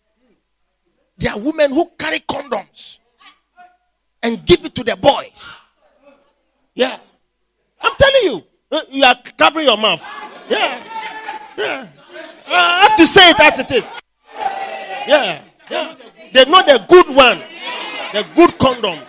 There 1.17 1.31
are 1.31 1.39
women 1.39 1.71
who 1.71 1.89
carry 1.97 2.19
condoms 2.19 2.99
and 4.21 4.45
give 4.45 4.65
it 4.65 4.75
to 4.75 4.83
their 4.83 4.97
boys. 4.97 5.55
Yeah. 6.75 6.97
I'm 7.81 7.95
telling 7.97 8.23
you. 8.23 8.43
Uh, 8.71 8.81
you 8.89 9.03
are 9.03 9.15
covering 9.37 9.65
your 9.65 9.77
mouth. 9.77 10.07
Yeah. 10.47 10.83
Yeah. 11.57 11.87
I 12.47 12.87
have 12.87 12.97
to 12.97 13.05
say 13.05 13.31
it 13.31 13.39
as 13.39 13.59
it 13.59 13.71
is. 13.71 13.93
Yeah. 15.07 15.41
Yeah. 15.71 15.95
They 16.31 16.45
know 16.45 16.61
the 16.61 16.83
good 16.87 17.15
one. 17.15 17.39
The 18.13 18.25
good 18.35 18.57
condom. 18.59 18.99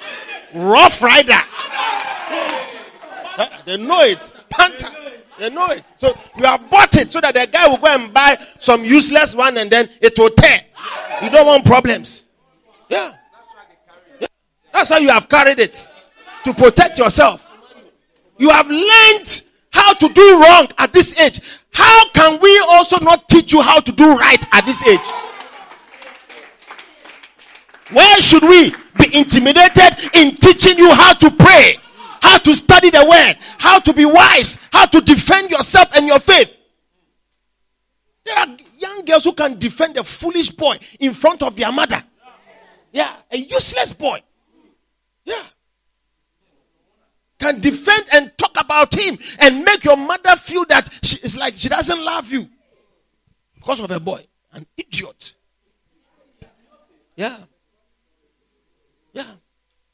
Rough 0.55 1.03
rider. 1.03 1.33
Yes. 2.31 2.87
They 3.67 3.77
know 3.77 4.01
it. 4.01 4.39
Panther. 4.49 4.89
They 5.39 5.51
know 5.51 5.67
it. 5.67 5.93
So 5.99 6.15
you 6.39 6.45
have 6.45 6.69
bought 6.71 6.97
it 6.97 7.11
so 7.11 7.21
that 7.21 7.35
the 7.35 7.47
guy 7.47 7.69
will 7.69 7.77
go 7.77 7.89
and 7.89 8.13
buy 8.13 8.39
some 8.59 8.85
useless 8.85 9.35
one 9.35 9.59
and 9.59 9.71
then 9.71 9.91
it 10.01 10.19
will 10.19 10.31
tear. 10.31 10.63
You 11.23 11.31
don't 11.31 11.47
want 11.47 11.67
problems. 11.67 12.25
Yeah. 12.89 13.13
yeah. 14.21 14.27
That's 14.73 14.91
why 14.91 14.99
you 14.99 15.11
have 15.11 15.29
carried 15.29 15.59
it. 15.59 15.89
To 16.45 16.55
protect 16.55 16.97
yourself. 16.97 17.51
You 18.39 18.49
have 18.49 18.71
learned 18.71 19.43
how 19.73 19.95
to 19.95 20.09
do 20.09 20.43
wrong 20.43 20.69
at 20.79 20.93
this 20.93 21.19
age. 21.19 21.41
How 21.73 22.11
can 22.11 22.41
we 22.41 22.59
also 22.69 22.99
not 23.03 23.29
teach 23.29 23.53
you 23.53 23.63
how 23.63 23.81
to 23.81 23.93
do 23.93 24.17
right 24.17 24.45
at 24.53 24.65
this 24.67 24.87
age? 24.87 25.01
Why 27.91 28.19
should 28.21 28.43
we 28.43 28.71
be 28.99 29.19
intimidated 29.19 30.15
in 30.15 30.37
teaching 30.37 30.79
you 30.79 30.93
how 30.93 31.15
to 31.15 31.31
pray, 31.31 31.77
how 32.23 32.39
to 32.39 32.55
study 32.55 32.91
the 32.91 33.05
word, 33.05 33.35
how 33.59 33.81
to 33.81 33.93
be 33.93 34.05
wise, 34.05 34.59
how 34.73 34.87
to 34.87 35.01
defend 35.01 35.51
yourself 35.51 35.91
and 35.97 36.07
your 36.07 36.21
faith? 36.21 36.57
There 38.25 38.37
are 38.37 38.47
young 38.79 39.05
girls 39.05 39.25
who 39.25 39.33
can 39.33 39.59
defend 39.59 39.97
a 39.97 40.05
foolish 40.05 40.51
boy 40.51 40.79
in 41.01 41.13
front 41.13 41.43
of 41.43 41.57
their 41.57 41.73
mother. 41.73 42.03
Yeah, 42.93 43.13
a 43.31 43.37
useless 43.37 43.93
boy. 43.93 44.23
Yeah. 45.25 45.43
Can 47.41 47.59
defend 47.61 48.05
and 48.13 48.37
talk 48.37 48.61
about 48.61 48.95
him 48.95 49.19
and 49.41 49.65
make 49.65 49.83
your 49.85 49.97
mother 49.97 50.37
feel 50.37 50.65
that 50.67 50.89
she 51.03 51.19
is 51.23 51.39
like 51.39 51.55
she 51.57 51.69
doesn't 51.69 52.05
love 52.05 52.31
you 52.31 52.49
because 53.55 53.81
of 53.81 53.91
a 53.91 53.99
boy. 53.99 54.25
An 54.53 54.67
idiot. 54.77 55.35
Yeah. 57.17 57.37
Yeah. 59.13 59.25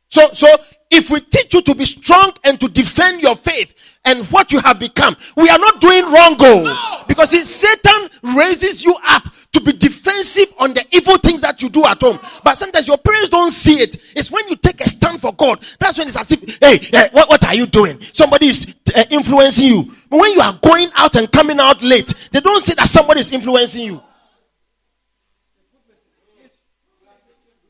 So, 0.09 0.29
so 0.33 0.47
if 0.91 1.11
we 1.11 1.21
teach 1.21 1.53
you 1.55 1.63
to 1.63 1.75
be 1.75 1.85
strong 1.85 2.33
and 2.45 2.59
to 2.61 2.69
defend 2.69 3.23
your 3.23 3.37
faith 3.37 3.99
and 4.05 4.25
what 4.27 4.53
you 4.53 4.61
have 4.61 4.79
become, 4.79 5.17
we 5.37 5.49
are 5.49 5.59
not 5.59 5.81
doing 5.81 6.05
wrong, 6.05 6.37
go. 6.37 6.65
No. 6.65 7.03
Because 7.07 7.31
see, 7.31 7.45
Satan 7.45 8.09
raises 8.37 8.85
you 8.85 8.97
up 9.07 9.25
to 9.57 9.65
be 9.65 9.73
defensive 9.73 10.53
on 10.59 10.75
the 10.75 10.85
evil 10.93 11.17
things 11.17 11.41
that 11.41 11.63
you 11.63 11.69
do 11.69 11.85
at 11.87 12.01
home. 12.01 12.19
But 12.45 12.59
sometimes 12.59 12.87
your 12.87 12.99
parents 12.99 13.31
don't 13.31 13.51
see 13.51 13.81
it. 13.81 13.97
It's 14.15 14.31
when 14.31 14.47
you 14.49 14.57
take 14.57 14.81
a 14.81 14.89
stand 14.89 15.21
for 15.21 15.33
God. 15.33 15.65
That's 15.79 15.97
when 15.99 16.07
it's 16.07 16.17
as 16.19 16.33
if, 16.33 16.59
hey, 16.61 17.09
what, 17.13 17.29
what 17.29 17.45
are 17.47 17.55
you 17.55 17.67
doing? 17.67 18.01
Somebody 18.01 18.49
is 18.49 18.75
uh, 18.95 19.05
influencing 19.11 19.67
you. 19.67 19.93
But 20.11 20.21
when 20.21 20.33
you 20.33 20.41
are 20.41 20.59
going 20.63 20.91
out 20.95 21.17
and 21.17 21.31
coming 21.33 21.59
out 21.59 21.83
late, 21.83 22.13
they 22.33 22.41
don't 22.41 22.61
see 22.61 22.75
that 22.75 22.87
somebody 22.87 23.21
is 23.21 23.33
influencing 23.33 23.87
you. 23.87 24.03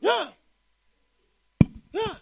Yeah. 0.01 0.25
Yeah. 1.93 2.13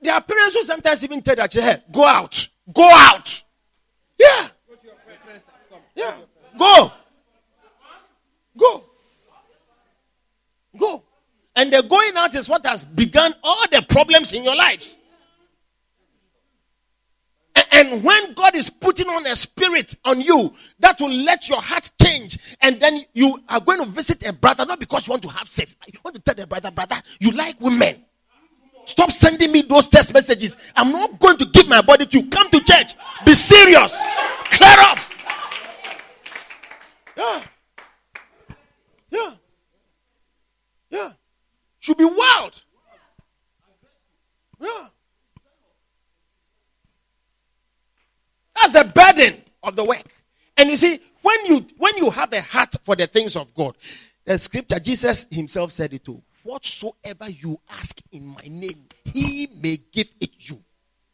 Their 0.00 0.20
parents 0.20 0.54
will 0.54 0.64
sometimes 0.64 1.04
even 1.04 1.20
tell 1.22 1.36
that, 1.36 1.52
hey, 1.52 1.82
go 1.92 2.06
out. 2.06 2.48
Go 2.72 2.88
out. 2.90 3.42
Yeah. 4.18 4.48
Yeah. 5.94 6.14
Go. 6.56 6.92
Go. 8.58 8.84
Go. 10.76 11.02
And 11.56 11.72
the 11.72 11.82
going 11.82 12.12
out 12.16 12.34
is 12.34 12.48
what 12.48 12.66
has 12.66 12.84
begun 12.84 13.32
all 13.42 13.64
the 13.70 13.84
problems 13.88 14.32
in 14.32 14.44
your 14.44 14.56
lives. 14.56 15.00
And 17.72 18.02
when 18.02 18.34
God 18.34 18.54
is 18.54 18.70
putting 18.70 19.08
on 19.08 19.26
a 19.26 19.36
spirit 19.36 19.94
on 20.04 20.20
you 20.20 20.52
that 20.80 21.00
will 21.00 21.12
let 21.12 21.48
your 21.48 21.60
heart 21.60 21.90
change, 22.04 22.56
and 22.62 22.80
then 22.80 23.00
you 23.14 23.38
are 23.48 23.60
going 23.60 23.80
to 23.80 23.86
visit 23.86 24.28
a 24.28 24.32
brother, 24.32 24.64
not 24.66 24.80
because 24.80 25.06
you 25.06 25.12
want 25.12 25.22
to 25.22 25.28
have 25.28 25.48
sex, 25.48 25.76
you 25.92 25.98
want 26.04 26.16
to 26.16 26.22
tell 26.22 26.34
the 26.34 26.46
brother, 26.46 26.70
brother, 26.70 26.96
you 27.20 27.30
like 27.32 27.60
women. 27.60 28.04
Stop 28.84 29.10
sending 29.10 29.52
me 29.52 29.62
those 29.62 29.88
text 29.88 30.14
messages. 30.14 30.56
I'm 30.74 30.92
not 30.92 31.18
going 31.18 31.36
to 31.38 31.44
give 31.46 31.68
my 31.68 31.82
body 31.82 32.06
to 32.06 32.20
you. 32.20 32.28
Come 32.28 32.48
to 32.50 32.60
church. 32.60 32.94
Be 33.24 33.32
serious. 33.32 34.04
Clear 34.44 34.76
off. 34.80 35.14
Yeah. 37.16 37.42
Yeah. 40.90 41.10
Should 41.88 41.96
be 41.96 42.04
wild. 42.04 42.64
Yeah. 44.60 44.88
That's 48.54 48.74
the 48.74 48.92
burden 48.94 49.40
of 49.62 49.74
the 49.74 49.84
work. 49.84 50.04
And 50.58 50.68
you 50.68 50.76
see, 50.76 51.00
when 51.22 51.46
you 51.46 51.66
when 51.78 51.96
you 51.96 52.10
have 52.10 52.30
a 52.34 52.42
heart 52.42 52.74
for 52.82 52.94
the 52.94 53.06
things 53.06 53.36
of 53.36 53.54
God, 53.54 53.74
the 54.26 54.36
scripture, 54.36 54.78
Jesus 54.78 55.28
himself 55.30 55.72
said 55.72 55.94
it 55.94 56.04
too. 56.04 56.22
Whatsoever 56.42 57.30
you 57.30 57.58
ask 57.70 57.98
in 58.12 58.26
my 58.26 58.46
name, 58.46 58.84
he 59.06 59.48
may 59.62 59.78
give 59.90 60.12
it 60.20 60.32
you. 60.36 60.62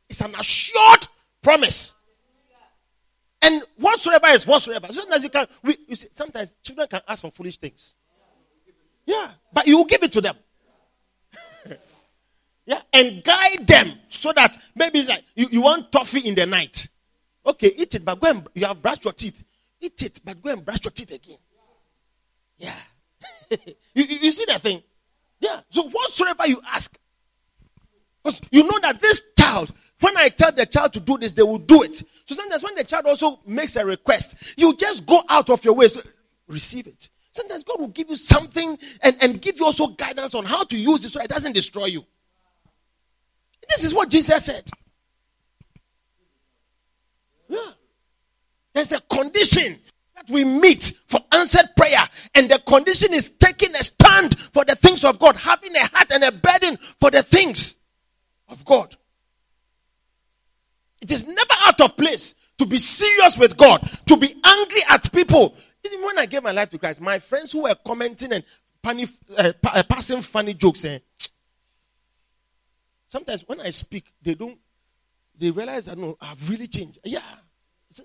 It's 0.09 0.22
an 0.22 0.35
assured 0.35 1.07
promise. 1.41 1.95
And 3.43 3.62
whatsoever 3.77 4.27
is 4.27 4.45
whatsoever. 4.45 4.89
Sometimes 4.91 5.22
you 5.22 5.31
can, 5.31 5.47
we, 5.62 5.77
you 5.87 5.95
see, 5.95 6.09
sometimes 6.11 6.57
children 6.64 6.89
can 6.89 7.01
ask 7.07 7.22
for 7.22 7.31
foolish 7.31 7.59
things. 7.59 7.95
Yeah, 9.07 9.29
but 9.53 9.68
you 9.68 9.77
will 9.77 9.85
give 9.85 10.03
it 10.03 10.11
to 10.11 10.20
them. 10.20 10.35
And 12.95 13.22
guide 13.24 13.66
them 13.66 13.92
so 14.09 14.32
that 14.32 14.57
maybe 14.74 15.01
it's 15.01 15.09
like 15.09 15.24
you, 15.34 15.49
you 15.51 15.62
want 15.62 15.90
toffee 15.92 16.26
in 16.26 16.34
the 16.34 16.47
night. 16.47 16.88
Okay, 17.45 17.72
eat 17.76 17.95
it, 17.95 18.05
but 18.05 18.18
go 18.20 18.30
and 18.30 18.49
you 18.55 18.64
have 18.64 18.80
brushed 18.80 19.05
your 19.05 19.12
teeth. 19.12 19.45
Eat 19.80 20.01
it, 20.03 20.20
but 20.24 20.40
go 20.40 20.53
and 20.53 20.64
brush 20.64 20.82
your 20.84 20.92
teeth 20.92 21.12
again. 21.12 21.36
Yeah. 22.57 22.74
you, 23.51 23.74
you, 23.95 24.16
you 24.22 24.32
see 24.32 24.45
that 24.47 24.62
thing? 24.62 24.82
Yeah. 25.40 25.61
So 25.68 25.88
whatsoever 25.88 26.47
you 26.47 26.61
ask, 26.72 26.99
because 28.22 28.40
you 28.51 28.62
know 28.62 28.78
that 28.80 29.01
this 29.01 29.22
child, 29.38 29.72
when 30.01 30.16
I 30.16 30.28
tell 30.30 30.53
the 30.53 30.64
child 30.64 30.95
to 30.95 31.01
do 31.01 31.18
this, 31.18 31.34
they 31.34 31.42
will 31.42 31.59
do 31.59 31.82
it. 31.82 31.97
So 32.24 32.34
sometimes 32.34 32.62
when 32.62 32.74
the 32.76 32.84
child 32.84 33.07
also 33.07 33.40
makes 33.47 33.76
a 33.76 33.84
request, 33.84 34.55
you 34.57 34.74
just 34.76 35.05
go 35.05 35.18
out 35.28 35.51
of 35.51 35.62
your 35.64 35.74
way, 35.74 35.88
so 35.88 36.01
receive 36.49 36.86
it. 36.86 37.11
Sometimes 37.32 37.64
God 37.64 37.80
will 37.80 37.88
give 37.88 38.09
you 38.09 38.16
something 38.16 38.78
and, 39.03 39.16
and 39.20 39.42
give 39.42 39.59
you 39.59 39.66
also 39.66 39.88
guidance 39.88 40.34
on 40.34 40.45
how 40.45 40.62
to 40.64 40.76
use 40.76 41.05
it 41.05 41.11
so 41.11 41.20
it 41.20 41.28
doesn't 41.28 41.53
destroy 41.53 41.86
you. 41.86 42.05
This 43.69 43.85
is 43.85 43.95
what 43.95 44.11
Jesus 44.11 44.45
said. 44.45 44.62
Yeah. 47.49 47.59
There's 48.75 48.93
a 48.93 49.01
condition 49.03 49.79
that 50.17 50.29
we 50.29 50.45
meet 50.45 50.93
for 51.07 51.21
answered 51.33 51.69
prayer, 51.77 52.03
and 52.35 52.51
the 52.51 52.59
condition 52.61 53.12
is 53.15 53.31
taking 53.31 53.75
a 53.77 53.83
stand 53.83 54.39
for 54.39 54.65
the 54.65 54.75
things 54.75 55.05
of 55.05 55.19
God, 55.19 55.37
having 55.37 55.75
a 55.75 55.87
heart 55.87 56.11
and 56.12 56.25
a 56.25 56.33
burden 56.33 56.77
for 56.77 57.11
the 57.11 57.23
things 57.23 57.77
of 58.49 58.65
God. 58.65 58.95
It 61.01 61.11
is 61.11 61.27
never 61.27 61.55
out 61.67 61.81
of 61.81 61.97
place 61.97 62.35
to 62.59 62.67
be 62.67 62.79
serious 62.79 63.39
with 63.39 63.57
God, 63.57 63.81
to 64.07 64.17
be 64.17 64.35
angry 64.45 64.81
at 64.89 65.11
people. 65.12 65.55
Even 65.85 66.03
when 66.03 66.19
I 66.19 66.27
gave 66.27 66.43
my 66.43 66.53
life 66.53 66.71
to 66.71 66.79
Christ, 66.79 67.03
my 67.03 67.19
friends 67.19 67.53
who 67.53 67.65
were 67.65 67.75
commenting 67.87 68.33
and 68.33 68.45
funny, 68.83 69.07
uh, 69.37 69.53
uh, 69.65 69.83
passing 69.89 70.23
funny 70.23 70.55
jokes, 70.55 70.85
eh, 70.85 70.99
sometimes 73.07 73.42
when 73.46 73.61
I 73.61 73.70
speak, 73.70 74.12
they 74.22 74.34
don't, 74.34 74.59
they 75.36 75.50
realize 75.50 75.86
that 75.86 75.98
no, 75.98 76.16
I've 76.20 76.48
really 76.48 76.66
changed. 76.66 76.98
Yeah. 77.05 77.20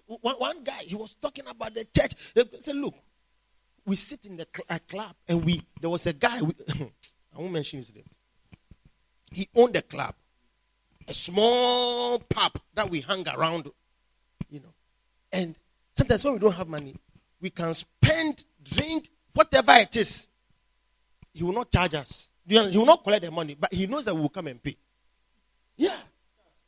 One, 0.06 0.36
one 0.36 0.64
guy, 0.64 0.82
he 0.82 0.96
was 0.96 1.16
talking 1.16 1.48
about 1.48 1.74
the 1.74 1.86
church. 1.86 2.34
They 2.34 2.44
said, 2.60 2.76
look, 2.76 2.96
we 3.86 3.96
sit 3.96 4.26
in 4.26 4.38
the 4.38 4.48
cl- 4.54 4.80
club 4.88 5.16
and 5.28 5.44
we, 5.44 5.62
there 5.80 5.90
was 5.90 6.06
a 6.06 6.14
guy, 6.14 6.42
we, 6.42 6.54
I 7.36 7.40
won't 7.40 7.52
mention 7.52 7.78
his 7.78 7.94
name. 7.96 8.06
He 9.32 9.48
owned 9.56 9.76
a 9.76 9.82
club 9.82 10.14
a 11.10 11.14
small 11.14 12.20
pub 12.20 12.54
that 12.76 12.90
we 12.90 13.02
hang 13.02 13.28
around, 13.28 13.70
you 14.50 14.60
know. 14.60 14.74
And 15.34 15.56
sometimes 15.94 16.24
when 16.24 16.36
we 16.36 16.40
don't 16.40 16.54
have 16.54 16.68
money, 16.68 16.96
we 17.42 17.50
can 17.50 17.74
spend, 17.74 18.46
drink, 18.64 19.10
whatever 19.34 19.74
it 19.74 19.96
is. 19.96 20.30
He 21.34 21.44
will 21.44 21.54
not 21.54 21.72
charge 21.72 21.96
us. 21.96 22.30
He 22.46 22.78
will 22.78 22.86
not 22.86 23.04
collect 23.04 23.26
the 23.26 23.32
money, 23.32 23.56
but 23.60 23.74
he 23.74 23.88
knows 23.88 24.06
that 24.06 24.14
we 24.14 24.22
will 24.22 24.30
come 24.30 24.48
and 24.48 24.62
pay. 24.62 24.76
Yeah. 25.80 25.96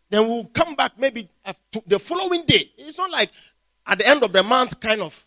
Then 0.09 0.27
we'll 0.27 0.45
come 0.45 0.73
back 0.73 0.93
maybe 0.97 1.29
the 1.85 1.99
following 1.99 2.45
day. 2.45 2.71
It's 2.77 2.97
not 2.97 3.11
like 3.11 3.29
at 3.85 3.97
the 3.97 4.07
end 4.07 4.23
of 4.23 4.31
the 4.31 4.41
month, 4.41 4.79
kind 4.79 5.01
of. 5.01 5.25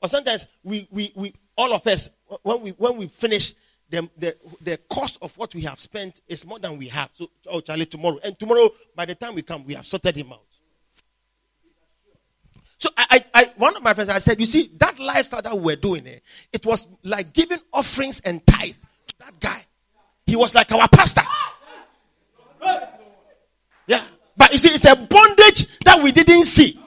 Or 0.00 0.08
sometimes 0.08 0.46
we, 0.62 0.86
we, 0.90 1.12
we 1.14 1.34
all 1.56 1.74
of 1.74 1.86
us, 1.88 2.08
when 2.42 2.60
we, 2.62 2.70
when 2.70 2.96
we 2.96 3.08
finish 3.08 3.52
the, 3.90 4.08
the, 4.16 4.36
the 4.62 4.76
cost 4.88 5.18
of 5.22 5.36
what 5.36 5.54
we 5.54 5.62
have 5.62 5.80
spent 5.80 6.20
is 6.28 6.46
more 6.46 6.60
than 6.60 6.78
we 6.78 6.86
have. 6.86 7.10
So, 7.12 7.28
oh, 7.48 7.60
Charlie, 7.60 7.86
tomorrow. 7.86 8.18
And 8.22 8.38
tomorrow, 8.38 8.70
by 8.94 9.06
the 9.06 9.16
time 9.16 9.34
we 9.34 9.42
come, 9.42 9.64
we 9.64 9.74
have 9.74 9.84
sorted 9.84 10.14
him 10.14 10.32
out. 10.32 10.44
So, 12.78 12.90
I, 12.96 13.06
I, 13.10 13.24
I 13.42 13.44
one 13.56 13.76
of 13.76 13.82
my 13.82 13.92
friends, 13.92 14.08
I 14.08 14.18
said, 14.18 14.38
you 14.38 14.46
see, 14.46 14.70
that 14.78 15.00
lifestyle 15.00 15.42
that 15.42 15.54
we 15.54 15.60
were 15.60 15.76
doing, 15.76 16.06
eh, 16.06 16.18
it 16.52 16.64
was 16.64 16.86
like 17.02 17.32
giving 17.32 17.58
offerings 17.72 18.20
and 18.20 18.46
tithe 18.46 18.76
to 19.08 19.18
that 19.18 19.40
guy. 19.40 19.64
He 20.26 20.36
was 20.36 20.54
like 20.54 20.70
our 20.70 20.86
pastor. 20.88 21.22
Yeah. 23.90 24.04
But 24.36 24.52
you 24.52 24.58
see, 24.58 24.68
it's 24.68 24.84
a 24.84 24.94
bondage 24.94 25.80
that 25.80 26.00
we 26.00 26.12
didn't 26.12 26.44
see. 26.44 26.78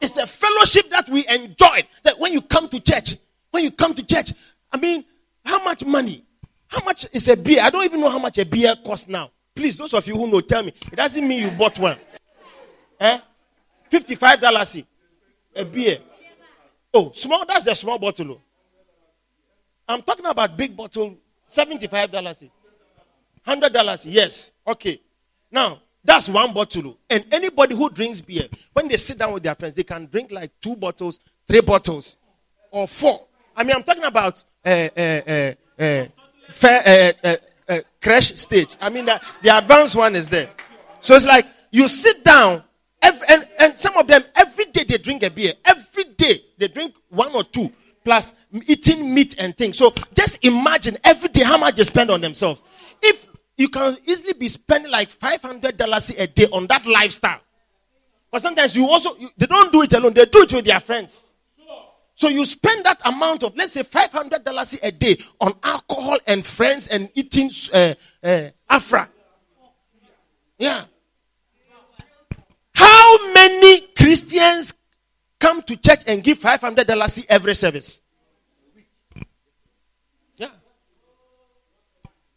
It's 0.00 0.16
a 0.16 0.24
fellowship 0.24 0.88
that 0.90 1.08
we 1.08 1.26
enjoyed. 1.26 1.88
That 2.04 2.14
when 2.18 2.32
you 2.32 2.40
come 2.40 2.68
to 2.68 2.78
church, 2.78 3.16
when 3.50 3.64
you 3.64 3.72
come 3.72 3.92
to 3.92 4.06
church, 4.06 4.32
I 4.70 4.76
mean, 4.76 5.04
how 5.44 5.64
much 5.64 5.84
money? 5.84 6.24
How 6.68 6.84
much 6.84 7.06
is 7.12 7.26
a 7.26 7.36
beer? 7.36 7.62
I 7.62 7.70
don't 7.70 7.84
even 7.84 8.00
know 8.00 8.10
how 8.10 8.20
much 8.20 8.38
a 8.38 8.46
beer 8.46 8.76
costs 8.84 9.08
now. 9.08 9.32
Please, 9.56 9.76
those 9.76 9.92
of 9.92 10.06
you 10.06 10.14
who 10.14 10.30
know, 10.30 10.40
tell 10.40 10.62
me. 10.62 10.72
It 10.92 10.94
doesn't 10.94 11.26
mean 11.26 11.42
you 11.42 11.50
bought 11.50 11.76
one. 11.80 11.98
Eh? 13.00 13.18
Fifty-five 13.90 14.40
dollars 14.40 14.84
a 15.56 15.64
beer. 15.64 15.98
Oh, 16.94 17.10
small. 17.12 17.44
That's 17.44 17.66
a 17.66 17.74
small 17.74 17.98
bottle. 17.98 18.30
Oh. 18.30 18.40
I'm 19.88 20.02
talking 20.02 20.26
about 20.26 20.56
big 20.56 20.76
bottle. 20.76 21.16
Seventy-five 21.44 22.12
dollars. 22.12 22.44
Hundred 23.44 23.72
dollars. 23.72 24.06
Yes. 24.06 24.52
Okay. 24.64 25.00
Now 25.50 25.80
that's 26.04 26.28
one 26.28 26.52
bottle. 26.52 26.98
And 27.10 27.24
anybody 27.32 27.74
who 27.74 27.90
drinks 27.90 28.20
beer, 28.20 28.44
when 28.72 28.88
they 28.88 28.96
sit 28.96 29.18
down 29.18 29.32
with 29.32 29.42
their 29.42 29.54
friends, 29.54 29.74
they 29.74 29.82
can 29.82 30.06
drink 30.06 30.30
like 30.30 30.52
two 30.60 30.76
bottles, 30.76 31.18
three 31.48 31.60
bottles, 31.60 32.16
or 32.70 32.86
four. 32.86 33.26
I 33.56 33.64
mean, 33.64 33.74
I'm 33.74 33.82
talking 33.82 34.04
about 34.04 34.42
uh, 34.64 34.88
uh, 34.96 35.54
uh, 35.78 36.04
fair, 36.48 37.14
crash 38.00 38.34
stage. 38.34 38.76
I 38.80 38.88
mean, 38.90 39.06
the, 39.06 39.20
the 39.42 39.56
advanced 39.56 39.96
one 39.96 40.14
is 40.14 40.28
there. 40.28 40.50
So 41.00 41.16
it's 41.16 41.26
like 41.26 41.46
you 41.72 41.88
sit 41.88 42.22
down, 42.22 42.62
every, 43.02 43.26
and, 43.28 43.48
and 43.58 43.76
some 43.76 43.96
of 43.96 44.06
them 44.06 44.22
every 44.36 44.66
day 44.66 44.84
they 44.84 44.98
drink 44.98 45.22
a 45.24 45.30
beer. 45.30 45.54
Every 45.64 46.04
day 46.16 46.34
they 46.58 46.68
drink 46.68 46.94
one 47.08 47.34
or 47.34 47.42
two. 47.44 47.72
plus 48.06 48.34
eating 48.68 49.12
meat 49.12 49.34
and 49.36 49.54
things. 49.56 49.76
So 49.76 49.92
just 50.14 50.42
imagine 50.46 50.96
every 51.02 51.28
day 51.28 51.42
how 51.42 51.58
much 51.58 51.74
they 51.74 51.82
spend 51.82 52.08
on 52.10 52.20
themselves. 52.20 52.62
If 53.02 53.28
you 53.56 53.68
can 53.68 53.96
easily 54.06 54.34
be 54.34 54.48
spending 54.48 54.90
like 54.90 55.08
$500 55.08 56.18
a 56.18 56.26
day 56.26 56.46
on 56.52 56.66
that 56.66 56.86
lifestyle. 56.86 57.40
But 58.30 58.42
sometimes 58.42 58.76
you 58.76 58.86
also, 58.86 59.16
you, 59.16 59.30
they 59.36 59.46
don't 59.46 59.72
do 59.72 59.82
it 59.82 59.92
alone, 59.94 60.12
they 60.12 60.26
do 60.26 60.42
it 60.42 60.52
with 60.52 60.64
their 60.64 60.80
friends. 60.80 61.24
So 62.14 62.28
you 62.28 62.44
spend 62.46 62.84
that 62.86 63.02
amount 63.04 63.42
of, 63.42 63.54
let's 63.56 63.72
say, 63.72 63.82
$500 63.82 64.78
a 64.82 64.92
day 64.92 65.16
on 65.38 65.52
alcohol 65.62 66.16
and 66.26 66.44
friends 66.44 66.86
and 66.86 67.10
eating 67.14 67.50
uh, 67.74 67.94
uh, 68.22 68.48
Afra. 68.70 69.08
Yeah. 70.58 70.82
How 72.74 73.32
many 73.34 73.82
Christians 73.88 74.72
come 75.38 75.62
to 75.62 75.76
church 75.76 76.00
and 76.06 76.24
give 76.24 76.38
$500 76.38 77.26
every 77.28 77.54
service? 77.54 78.00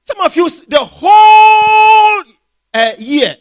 Some 0.09 0.21
of 0.21 0.35
you, 0.35 0.49
the 0.67 0.79
whole 0.79 2.23
uh, 2.73 2.93
year, 2.97 3.35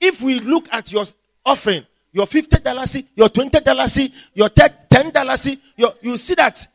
if 0.00 0.20
we 0.20 0.40
look 0.40 0.66
at 0.72 0.90
your 0.90 1.04
offering, 1.46 1.86
your 2.10 2.26
fifty 2.26 2.58
dollars, 2.58 2.96
your 3.14 3.28
twenty 3.28 3.60
dollars, 3.60 4.00
your 4.34 4.48
ten 4.48 5.10
dollars, 5.10 5.56
you 5.76 6.16
see 6.16 6.34
that 6.34 6.66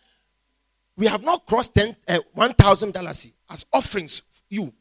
we 0.95 1.07
have 1.07 1.21
not 1.23 1.45
crossed 1.45 1.75
ten 1.75 1.93
uh, 2.07 2.19
one 2.33 2.53
thousand 2.53 2.93
dollars 2.93 3.27
as 3.49 3.65
offerings. 3.73 4.21
You. 4.47 4.73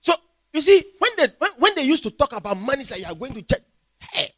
So 0.00 0.14
you 0.54 0.62
see, 0.62 0.82
when 0.98 1.10
they 1.18 1.26
when, 1.36 1.50
when 1.58 1.74
they 1.74 1.82
used 1.82 2.04
to 2.04 2.10
talk 2.10 2.34
about 2.34 2.56
money, 2.58 2.84
say 2.84 3.00
you 3.00 3.06
are 3.06 3.14
going 3.14 3.34
to 3.34 3.42
church, 3.42 3.60
hey, 4.12 4.30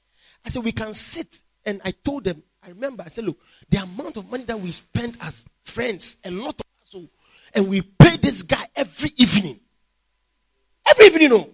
I 0.45 0.49
said 0.49 0.65
we 0.65 0.73
can 0.73 0.93
sit, 0.93 1.41
and 1.65 1.81
I 1.85 1.93
told 1.93 2.25
them. 2.25 2.43
I 2.69 2.73
remember 2.73 3.03
I 3.03 3.09
said, 3.09 3.25
look, 3.25 3.39
the 3.71 3.79
amount 3.79 4.19
of 4.19 4.31
money 4.31 4.45
that 4.45 4.61
we 4.61 4.71
spend 4.73 5.17
as 5.23 5.43
friends, 5.63 6.19
a 6.23 6.31
lot 6.31 6.55
of 6.55 6.67
us, 6.83 6.95
oh, 6.95 7.09
and 7.55 7.67
we 7.67 7.81
pay 7.81 8.19
this 8.19 8.43
guy 8.43 8.63
every 8.77 9.11
evening. 9.17 9.59
Every 10.91 11.07
evening, 11.07 11.23
you 11.23 11.29
know. 11.31 11.49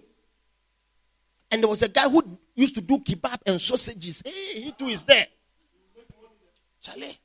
And 1.49 1.63
there 1.63 1.69
was 1.69 1.83
a 1.83 1.87
guy 1.89 2.09
who 2.09 2.37
used 2.53 2.75
to 2.75 2.81
do 2.81 2.99
kebab 2.99 3.37
and 3.45 3.61
sausages. 3.61 4.23
Hey, 4.25 4.61
he 4.61 4.71
too 4.73 4.87
is 4.87 5.03
there. 5.03 5.25
Charlie. 6.81 7.17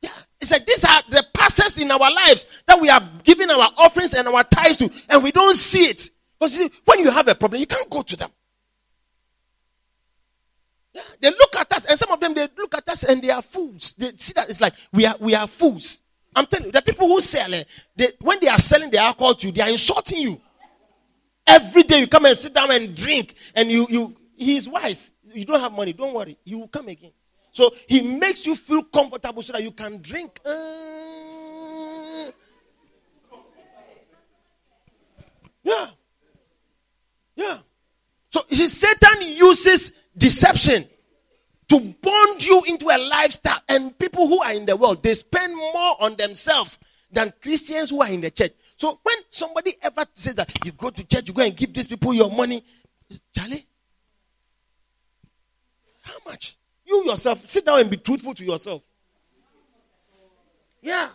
Yeah. 0.00 0.10
He 0.38 0.46
said, 0.46 0.64
These 0.64 0.84
are 0.84 1.02
the 1.10 1.26
passes 1.34 1.76
in 1.78 1.90
our 1.90 1.98
lives 1.98 2.62
that 2.66 2.80
we 2.80 2.88
are 2.88 3.02
giving 3.24 3.50
our 3.50 3.72
offerings 3.78 4.14
and 4.14 4.28
our 4.28 4.44
tithes 4.44 4.76
to, 4.76 4.88
and 5.10 5.24
we 5.24 5.32
don't 5.32 5.56
see 5.56 5.90
it. 5.90 6.08
Because 6.38 6.70
when 6.84 7.00
you 7.00 7.10
have 7.10 7.26
a 7.26 7.34
problem, 7.34 7.58
you 7.58 7.66
can't 7.66 7.90
go 7.90 8.02
to 8.02 8.16
them. 8.16 8.30
They 11.20 11.30
look 11.30 11.56
at 11.56 11.72
us, 11.72 11.86
and 11.86 11.98
some 11.98 12.12
of 12.12 12.20
them 12.20 12.34
they 12.34 12.46
look 12.56 12.74
at 12.74 12.88
us 12.88 13.02
and 13.04 13.20
they 13.20 13.30
are 13.30 13.42
fools. 13.42 13.94
They 13.94 14.12
see 14.16 14.32
that 14.34 14.48
it's 14.48 14.60
like 14.60 14.74
we 14.92 15.06
are 15.06 15.16
we 15.18 15.34
are 15.34 15.46
fools. 15.46 16.00
I'm 16.36 16.46
telling 16.46 16.66
you, 16.66 16.72
the 16.72 16.82
people 16.82 17.06
who 17.06 17.20
sell 17.20 17.52
it, 17.52 17.66
they, 17.94 18.12
when 18.20 18.38
they 18.40 18.48
are 18.48 18.58
selling 18.58 18.90
the 18.90 18.98
alcohol 18.98 19.34
to 19.34 19.46
you, 19.46 19.52
they 19.52 19.62
are 19.62 19.70
insulting 19.70 20.18
you. 20.18 20.40
Every 21.46 21.82
day 21.82 22.00
you 22.00 22.06
come 22.06 22.24
and 22.24 22.36
sit 22.36 22.54
down 22.54 22.70
and 22.70 22.94
drink, 22.94 23.34
and 23.54 23.70
you 23.70 23.86
you 23.88 24.16
he 24.36 24.56
is 24.56 24.68
wise. 24.68 25.12
You 25.32 25.44
don't 25.44 25.60
have 25.60 25.72
money, 25.72 25.92
don't 25.92 26.14
worry. 26.14 26.38
He 26.44 26.54
will 26.54 26.68
come 26.68 26.88
again. 26.88 27.12
So 27.50 27.72
he 27.88 28.00
makes 28.00 28.46
you 28.46 28.54
feel 28.54 28.82
comfortable 28.84 29.42
so 29.42 29.52
that 29.52 29.62
you 29.62 29.70
can 29.70 30.00
drink. 30.00 30.40
Uh, 30.44 32.30
yeah. 35.62 35.86
Yeah. 37.36 37.58
So 38.28 38.40
Satan 38.48 39.22
uses 39.22 39.92
deception 40.16 40.88
to 41.68 41.80
bond 41.80 42.46
you 42.46 42.62
into 42.68 42.86
a 42.86 42.98
lifestyle. 42.98 43.60
And 43.68 43.98
people 43.98 44.26
who 44.26 44.42
are 44.42 44.52
in 44.52 44.66
the 44.66 44.76
world, 44.76 45.02
they 45.02 45.14
spend 45.14 45.54
more 45.54 45.96
on 46.00 46.16
themselves 46.16 46.78
than 47.10 47.32
Christians 47.40 47.90
who 47.90 48.02
are 48.02 48.10
in 48.10 48.20
the 48.20 48.30
church. 48.30 48.52
So 48.76 48.98
when 49.02 49.16
somebody 49.28 49.72
ever 49.82 50.04
says 50.14 50.34
that 50.34 50.64
you 50.64 50.72
go 50.72 50.90
to 50.90 51.04
church, 51.04 51.28
you 51.28 51.34
go 51.34 51.42
and 51.42 51.56
give 51.56 51.72
these 51.72 51.86
people 51.86 52.12
your 52.12 52.30
money, 52.30 52.62
Charlie, 53.36 53.64
how 56.02 56.16
much? 56.26 56.56
You 56.84 57.04
yourself, 57.06 57.46
sit 57.46 57.64
down 57.64 57.80
and 57.80 57.90
be 57.90 57.96
truthful 57.96 58.34
to 58.34 58.44
yourself. 58.44 58.82
Yeah. 60.82 61.08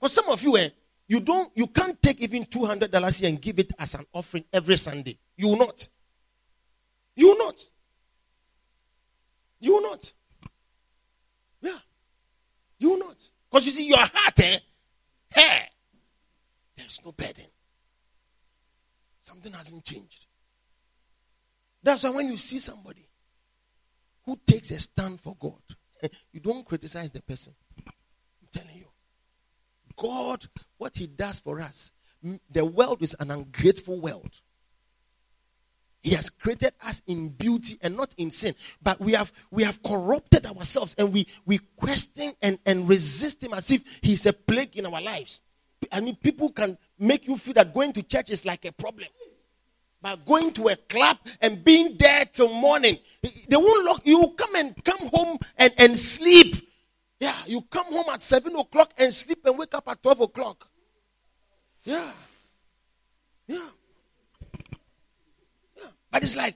But 0.00 0.10
some 0.10 0.28
of 0.28 0.42
you, 0.42 0.56
eh, 0.58 0.68
you 1.08 1.20
don't, 1.20 1.50
you 1.54 1.66
can't 1.66 2.00
take 2.02 2.20
even 2.20 2.44
two 2.44 2.64
hundred 2.66 2.90
dollars 2.90 3.18
here 3.18 3.28
and 3.28 3.40
give 3.40 3.58
it 3.58 3.72
as 3.78 3.94
an 3.94 4.04
offering 4.12 4.44
every 4.52 4.76
Sunday. 4.76 5.18
You 5.36 5.48
will 5.48 5.58
not. 5.58 5.88
You 7.16 7.28
will 7.28 7.38
not. 7.38 7.60
You 9.62 9.74
will 9.74 9.82
not. 9.82 10.12
Yeah. 11.62 11.78
You 12.78 12.90
will 12.90 12.98
not. 12.98 13.30
Because 13.50 13.64
you 13.66 13.72
see, 13.72 13.88
your 13.88 13.98
heart, 13.98 14.40
eh? 14.40 14.58
Hey, 15.32 15.60
there's 16.76 17.00
no 17.04 17.12
burden. 17.12 17.46
Something 19.20 19.52
hasn't 19.52 19.84
changed. 19.84 20.26
That's 21.82 22.02
why 22.02 22.10
when 22.10 22.26
you 22.26 22.36
see 22.36 22.58
somebody 22.58 23.08
who 24.24 24.38
takes 24.46 24.72
a 24.72 24.80
stand 24.80 25.20
for 25.20 25.36
God, 25.38 25.62
you 26.32 26.40
don't 26.40 26.66
criticize 26.66 27.12
the 27.12 27.22
person. 27.22 27.54
I'm 27.86 28.48
telling 28.52 28.76
you. 28.76 28.86
God, 29.96 30.44
what 30.76 30.96
He 30.96 31.06
does 31.06 31.38
for 31.38 31.60
us, 31.60 31.92
the 32.50 32.64
world 32.64 33.00
is 33.00 33.14
an 33.20 33.30
ungrateful 33.30 34.00
world. 34.00 34.40
He 36.02 36.14
has 36.16 36.30
created 36.30 36.72
us 36.84 37.00
in 37.06 37.28
beauty 37.28 37.78
and 37.80 37.96
not 37.96 38.12
in 38.18 38.30
sin. 38.30 38.54
But 38.82 39.00
we 39.00 39.12
have 39.12 39.32
we 39.50 39.62
have 39.62 39.82
corrupted 39.82 40.46
ourselves 40.46 40.94
and 40.98 41.12
we 41.12 41.26
we 41.46 41.58
question 41.76 42.32
and, 42.42 42.58
and 42.66 42.88
resist 42.88 43.42
him 43.42 43.52
as 43.54 43.70
if 43.70 44.00
he's 44.02 44.26
a 44.26 44.32
plague 44.32 44.76
in 44.76 44.86
our 44.86 45.00
lives. 45.00 45.42
I 45.92 46.00
mean, 46.00 46.16
people 46.16 46.50
can 46.50 46.76
make 46.98 47.26
you 47.26 47.36
feel 47.36 47.54
that 47.54 47.72
going 47.72 47.92
to 47.94 48.02
church 48.02 48.30
is 48.30 48.44
like 48.44 48.64
a 48.64 48.72
problem. 48.72 49.08
But 50.00 50.24
going 50.24 50.52
to 50.54 50.66
a 50.66 50.76
club 50.76 51.18
and 51.40 51.64
being 51.64 51.96
there 51.96 52.24
till 52.24 52.52
morning, 52.52 52.98
they 53.22 53.56
won't 53.56 53.84
lock 53.84 54.04
you. 54.04 54.34
Come 54.36 54.56
and 54.56 54.84
come 54.84 55.08
home 55.12 55.38
and, 55.56 55.72
and 55.78 55.96
sleep. 55.96 56.68
Yeah, 57.20 57.34
you 57.46 57.62
come 57.62 57.86
home 57.92 58.06
at 58.12 58.20
seven 58.20 58.56
o'clock 58.56 58.92
and 58.98 59.12
sleep 59.12 59.38
and 59.44 59.56
wake 59.56 59.74
up 59.74 59.86
at 59.86 60.02
twelve 60.02 60.20
o'clock. 60.20 60.68
Yeah. 61.84 62.10
Yeah. 63.46 63.68
But 66.12 66.22
it's 66.22 66.36
like 66.36 66.54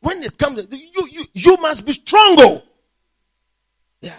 when 0.00 0.22
it 0.22 0.38
comes, 0.38 0.66
you 0.70 1.08
you 1.10 1.24
you 1.32 1.56
must 1.56 1.84
be 1.84 1.92
stronger. 1.92 2.42
Oh. 2.44 2.62
Yeah. 4.00 4.12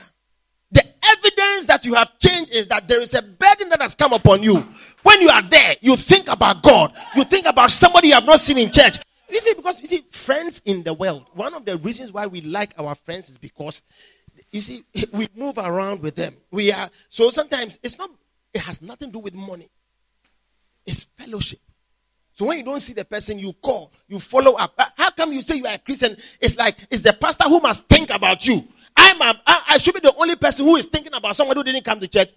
The 0.72 0.84
evidence 0.84 1.68
that 1.68 1.86
you 1.86 1.94
have 1.94 2.18
changed 2.20 2.54
is 2.54 2.68
that 2.68 2.88
there 2.88 3.00
is 3.00 3.14
a 3.14 3.22
burden 3.22 3.70
that 3.70 3.82
has 3.82 3.96
come 3.96 4.12
upon 4.12 4.44
you. 4.44 4.58
When 5.04 5.22
you 5.22 5.30
are 5.30 5.42
there, 5.44 5.76
you 5.80 5.96
think 5.96 6.30
about 6.30 6.62
God. 6.62 6.92
You 7.16 7.24
think 7.24 7.46
about 7.46 7.72
somebody 7.72 8.10
you 8.10 8.16
have 8.16 8.26
not 8.26 8.40
seen 8.40 8.58
in 8.58 8.72
church. 8.72 8.98
You 9.30 9.40
see, 9.40 9.54
because 9.54 9.80
you 9.80 9.88
see, 9.88 10.04
friends 10.10 10.62
in 10.66 10.84
the 10.84 10.94
world. 10.94 11.28
One 11.34 11.54
of 11.54 11.64
the 11.64 11.78
reasons 11.78 12.12
why 12.12 12.26
we 12.26 12.42
like 12.42 12.74
our 12.78 12.96
friends 12.96 13.30
is 13.30 13.38
because 13.38 13.84
you 14.52 14.62
see, 14.62 14.84
we 15.14 15.28
move 15.36 15.58
around 15.58 16.02
with 16.02 16.16
them. 16.16 16.34
We 16.52 16.72
are 16.72 16.90
so 17.10 17.30
sometimes 17.30 17.80
it's 17.84 17.98
not. 17.98 18.10
It 18.54 18.62
has 18.62 18.82
nothing 18.82 19.10
to 19.10 19.14
do 19.14 19.20
with 19.20 19.36
money. 19.36 19.70
It's 20.86 21.04
fellowship. 21.04 21.60
So 22.40 22.46
when 22.46 22.58
you 22.58 22.64
don't 22.64 22.80
see 22.80 22.94
the 22.94 23.04
person, 23.04 23.38
you 23.38 23.52
call, 23.52 23.92
you 24.08 24.18
follow 24.18 24.54
up. 24.54 24.74
Uh, 24.78 24.86
how 24.96 25.10
come 25.10 25.34
you 25.34 25.42
say 25.42 25.58
you 25.58 25.66
are 25.66 25.76
a 25.76 25.78
Christian? 25.78 26.16
It's 26.40 26.58
like 26.58 26.78
it's 26.90 27.02
the 27.02 27.12
pastor 27.12 27.44
who 27.44 27.60
must 27.60 27.90
think 27.90 28.16
about 28.16 28.48
you. 28.48 28.66
I'm 28.96 29.22
a, 29.22 29.42
I 29.46 29.78
should 29.78 29.94
be 29.94 30.00
the 30.00 30.14
only 30.18 30.38
person 30.38 30.64
who 30.64 30.78
is 30.78 30.86
thinking 30.86 31.14
about 31.14 31.36
someone 31.36 31.58
who 31.58 31.66
didn't 31.66 31.84
come 31.84 32.00
to 32.00 32.08
church. 32.08 32.30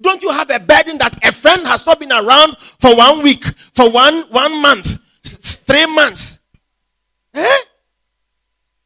Don't 0.00 0.22
you 0.22 0.30
have 0.30 0.48
a 0.50 0.60
burden 0.60 0.98
that 0.98 1.18
a 1.26 1.32
friend 1.32 1.66
has 1.66 1.84
not 1.84 1.98
been 1.98 2.12
around 2.12 2.56
for 2.58 2.96
one 2.96 3.24
week, 3.24 3.44
for 3.74 3.90
one 3.90 4.22
one 4.30 4.62
month, 4.62 5.00
three 5.24 5.86
months? 5.86 6.38
Eh? 7.34 7.58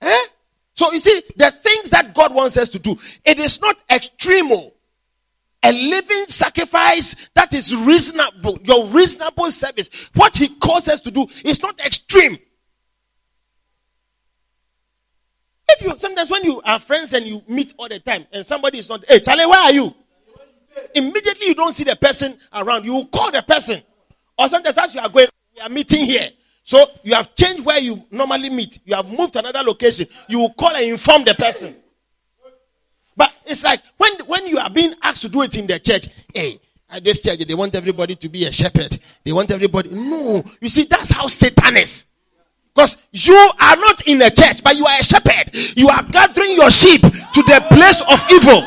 Eh? 0.00 0.22
So 0.72 0.90
you 0.92 0.98
see, 0.98 1.20
the 1.36 1.50
things 1.50 1.90
that 1.90 2.14
God 2.14 2.34
wants 2.34 2.56
us 2.56 2.70
to 2.70 2.78
do, 2.78 2.96
it 3.22 3.38
is 3.38 3.60
not 3.60 3.76
extremo 3.88 4.72
a 5.62 5.72
living 5.72 6.24
sacrifice 6.26 7.28
that 7.34 7.52
is 7.52 7.74
reasonable, 7.74 8.58
your 8.64 8.86
reasonable 8.86 9.50
service. 9.50 10.10
What 10.14 10.36
he 10.36 10.48
calls 10.48 10.88
us 10.88 11.00
to 11.02 11.10
do 11.10 11.26
is 11.44 11.62
not 11.62 11.78
extreme. 11.80 12.38
If 15.68 15.82
you 15.82 15.96
sometimes 15.98 16.30
when 16.30 16.44
you 16.44 16.60
are 16.62 16.78
friends 16.78 17.12
and 17.12 17.26
you 17.26 17.42
meet 17.46 17.74
all 17.76 17.88
the 17.88 18.00
time 18.00 18.26
and 18.32 18.44
somebody 18.44 18.78
is 18.78 18.88
not, 18.88 19.04
hey 19.06 19.20
Charlie, 19.20 19.46
where 19.46 19.60
are 19.60 19.72
you? 19.72 19.94
Immediately 20.94 21.48
you 21.48 21.54
don't 21.54 21.72
see 21.72 21.84
the 21.84 21.96
person 21.96 22.38
around, 22.52 22.84
you 22.84 22.92
will 22.92 23.06
call 23.06 23.30
the 23.30 23.42
person. 23.42 23.82
Or 24.38 24.48
sometimes 24.48 24.78
as 24.78 24.94
you 24.94 25.00
are 25.00 25.08
going, 25.08 25.28
we 25.54 25.60
are 25.60 25.68
meeting 25.68 26.04
here. 26.06 26.28
So 26.62 26.84
you 27.02 27.14
have 27.14 27.34
changed 27.34 27.64
where 27.64 27.80
you 27.80 28.04
normally 28.10 28.50
meet. 28.50 28.78
You 28.84 28.94
have 28.94 29.08
moved 29.08 29.34
to 29.34 29.40
another 29.40 29.62
location. 29.62 30.06
You 30.28 30.40
will 30.40 30.52
call 30.54 30.74
and 30.74 30.84
inform 30.84 31.24
the 31.24 31.34
person. 31.34 31.76
But 33.20 33.34
it's 33.44 33.62
like 33.64 33.82
when, 33.98 34.14
when 34.20 34.46
you 34.46 34.56
are 34.56 34.70
being 34.70 34.94
asked 35.02 35.20
to 35.20 35.28
do 35.28 35.42
it 35.42 35.54
in 35.54 35.66
the 35.66 35.78
church, 35.78 36.06
hey, 36.32 36.58
at 36.88 37.04
this 37.04 37.20
church, 37.20 37.40
they 37.40 37.52
want 37.52 37.74
everybody 37.74 38.16
to 38.16 38.30
be 38.30 38.46
a 38.46 38.50
shepherd. 38.50 38.98
They 39.22 39.30
want 39.30 39.50
everybody. 39.50 39.90
No. 39.90 40.42
You 40.58 40.70
see, 40.70 40.84
that's 40.84 41.10
how 41.10 41.26
Satan 41.26 41.76
is. 41.76 42.06
Because 42.74 42.96
you 43.12 43.34
are 43.34 43.76
not 43.76 44.06
in 44.06 44.22
a 44.22 44.30
church, 44.30 44.64
but 44.64 44.74
you 44.74 44.86
are 44.86 44.98
a 44.98 45.04
shepherd. 45.04 45.54
You 45.76 45.90
are 45.90 46.02
gathering 46.04 46.52
your 46.52 46.70
sheep 46.70 47.02
to 47.02 47.42
the 47.42 47.62
place 47.68 48.00
of 48.10 48.24
evil. 48.32 48.66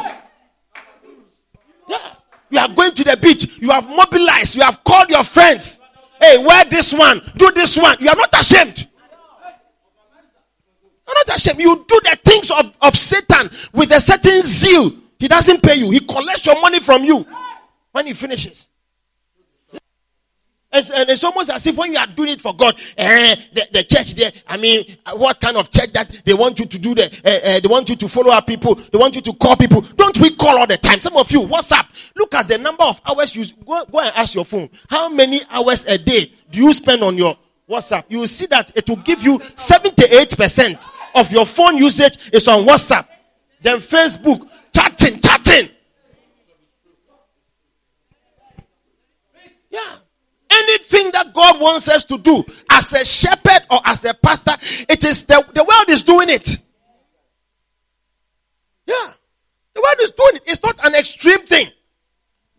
Yeah. 1.87 1.97
You 2.51 2.59
are 2.59 2.69
going 2.75 2.93
to 2.93 3.03
the 3.03 3.17
beach. 3.17 3.57
You 3.59 3.71
have 3.71 3.89
mobilized. 3.89 4.55
You 4.55 4.61
have 4.61 4.83
called 4.83 5.09
your 5.09 5.23
friends. 5.23 5.79
Hey, 6.21 6.37
wear 6.45 6.63
this 6.65 6.93
one. 6.93 7.23
Do 7.37 7.49
this 7.53 7.75
one. 7.75 7.95
You 7.99 8.09
are 8.09 8.15
not 8.15 8.39
ashamed. 8.39 8.87
Not 11.13 11.35
ashamed. 11.35 11.59
You 11.59 11.75
do 11.87 11.99
the 12.03 12.17
things 12.23 12.51
of, 12.51 12.75
of 12.81 12.95
Satan 12.95 13.49
with 13.73 13.91
a 13.91 13.99
certain 13.99 14.41
zeal. 14.41 14.91
He 15.19 15.27
doesn't 15.27 15.61
pay 15.63 15.75
you. 15.75 15.91
He 15.91 15.99
collects 15.99 16.45
your 16.45 16.59
money 16.61 16.79
from 16.79 17.03
you 17.03 17.25
when 17.91 18.07
he 18.07 18.13
finishes. 18.13 18.69
It's, 20.73 20.89
and 20.89 21.07
it's 21.07 21.23
almost 21.23 21.51
as 21.51 21.65
if 21.67 21.77
when 21.77 21.93
you 21.93 21.99
are 21.99 22.07
doing 22.07 22.29
it 22.29 22.41
for 22.41 22.53
God, 22.55 22.75
eh, 22.97 23.35
the, 23.53 23.67
the, 23.71 23.83
church 23.83 24.15
there, 24.15 24.31
I 24.47 24.57
mean, 24.57 24.83
what 25.17 25.39
kind 25.39 25.55
of 25.55 25.69
church 25.69 25.91
that 25.93 26.09
they 26.25 26.33
want 26.33 26.57
you 26.59 26.65
to 26.65 26.79
do 26.79 26.95
the, 26.95 27.03
eh, 27.23 27.39
eh, 27.43 27.59
they 27.59 27.67
want 27.67 27.89
you 27.89 27.95
to 27.95 28.07
follow 28.07 28.31
up 28.31 28.47
people, 28.47 28.73
they 28.73 28.97
want 28.97 29.13
you 29.15 29.21
to 29.21 29.33
call 29.33 29.55
people. 29.55 29.81
Don't 29.81 30.19
we 30.19 30.35
call 30.35 30.57
all 30.57 30.65
the 30.65 30.77
time? 30.77 30.99
Some 30.99 31.15
of 31.15 31.31
you, 31.31 31.41
what's 31.41 31.71
up? 31.71 31.85
Look 32.15 32.33
at 32.33 32.47
the 32.47 32.57
number 32.57 32.83
of 32.85 32.99
hours 33.05 33.35
you, 33.35 33.45
go, 33.63 33.85
go 33.85 33.99
and 33.99 34.11
ask 34.15 34.33
your 34.33 34.45
phone. 34.45 34.67
How 34.89 35.09
many 35.09 35.41
hours 35.51 35.85
a 35.85 35.97
day 35.99 36.33
do 36.49 36.59
you 36.63 36.73
spend 36.73 37.03
on 37.03 37.17
your 37.17 37.37
WhatsApp? 37.69 38.05
You 38.09 38.19
will 38.19 38.27
see 38.27 38.47
that 38.47 38.71
it 38.75 38.89
will 38.89 38.97
give 38.97 39.21
you 39.21 39.37
78% 39.39 40.87
of 41.15 41.31
your 41.31 41.45
phone 41.45 41.77
usage 41.77 42.31
is 42.33 42.47
on 42.47 42.65
WhatsApp. 42.65 43.07
Then 43.61 43.77
Facebook, 43.79 44.49
chatting, 44.73 45.19
chatting. 45.19 45.69
Yeah. 49.69 49.95
Anything 50.51 51.11
that 51.11 51.33
God 51.33 51.59
wants 51.59 51.89
us 51.89 52.05
to 52.05 52.17
do 52.17 52.43
as 52.69 52.93
a 52.93 53.03
shepherd 53.03 53.61
or 53.71 53.79
as 53.85 54.05
a 54.05 54.13
pastor, 54.13 54.53
it 54.87 55.03
is 55.03 55.25
the, 55.25 55.43
the 55.53 55.63
world 55.63 55.89
is 55.89 56.03
doing 56.03 56.29
it. 56.29 56.57
Yeah. 58.85 59.07
The 59.73 59.81
world 59.81 59.95
is 60.01 60.11
doing 60.11 60.35
it. 60.35 60.43
It's 60.45 60.61
not 60.63 60.79
an 60.85 60.93
extreme 60.93 61.39
thing. 61.39 61.69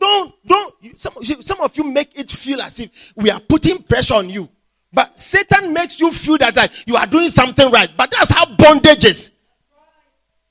Don't, 0.01 0.35
don't, 0.45 0.99
some, 0.99 1.15
some 1.23 1.61
of 1.61 1.77
you 1.77 1.85
make 1.85 2.19
it 2.19 2.31
feel 2.31 2.61
as 2.61 2.81
if 2.81 3.13
we 3.17 3.31
are 3.31 3.41
putting 3.41 3.83
pressure 3.83 4.15
on 4.15 4.29
you. 4.29 4.49
But 4.95 5.19
Satan 5.19 5.73
makes 5.73 6.01
you 6.01 6.13
feel 6.13 6.39
that 6.39 6.57
uh, 6.57 6.69
you 6.87 6.95
are 6.95 7.07
doing 7.07 7.29
something 7.29 7.69
right. 7.71 7.93
But 7.97 8.13
that's 8.13 8.31
how 8.31 8.47
bondage 8.47 9.05
is. 9.05 9.33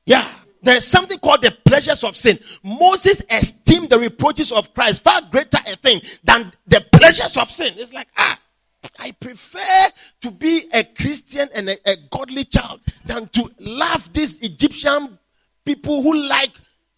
Yeah. 0.06 0.28
There 0.62 0.76
is 0.76 0.86
something 0.86 1.18
called 1.20 1.42
the 1.42 1.56
pleasures 1.66 2.04
of 2.04 2.16
sin. 2.16 2.40
Moses 2.64 3.24
esteemed 3.30 3.90
the 3.90 4.00
reproaches 4.00 4.52
of 4.52 4.74
Christ 4.74 5.04
far 5.04 5.22
greater 5.30 5.60
a 5.66 5.76
thing 5.78 6.02
than 6.24 6.52
the 6.68 6.86
pleasures 6.92 7.38
of 7.38 7.50
sin. 7.50 7.74
It's 7.78 7.94
like, 7.94 8.08
ah, 8.18 8.40
I 9.00 9.12
prefer 9.12 9.90
to 10.22 10.32
be 10.32 10.64
a 10.74 10.84
Christian 10.84 11.48
and 11.56 11.70
a, 11.70 11.90
a 11.90 11.96
godly 12.12 12.46
child 12.46 12.82
than 13.06 13.28
to 13.30 13.50
love 13.60 14.12
these 14.14 14.42
Egyptian 14.42 15.18
people 15.66 16.02
who 16.02 16.28
like, 16.28 16.52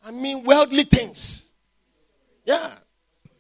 I 0.04 0.12
mean, 0.12 0.44
worldly 0.44 0.84
things. 0.84 1.54
Yeah. 2.46 2.72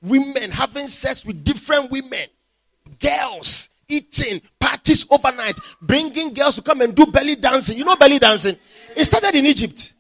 Women 0.01 0.51
having 0.51 0.87
sex 0.87 1.25
with 1.25 1.43
different 1.43 1.91
women, 1.91 2.27
girls 2.99 3.69
eating, 3.87 4.41
parties 4.59 5.05
overnight, 5.09 5.55
bringing 5.81 6.33
girls 6.33 6.55
to 6.55 6.61
come 6.61 6.81
and 6.81 6.95
do 6.95 7.05
belly 7.05 7.35
dancing. 7.35 7.77
You 7.77 7.85
know 7.85 7.95
belly 7.95 8.19
dancing? 8.19 8.57
It 8.95 9.05
started 9.05 9.35
in 9.35 9.45
Egypt. 9.45 9.93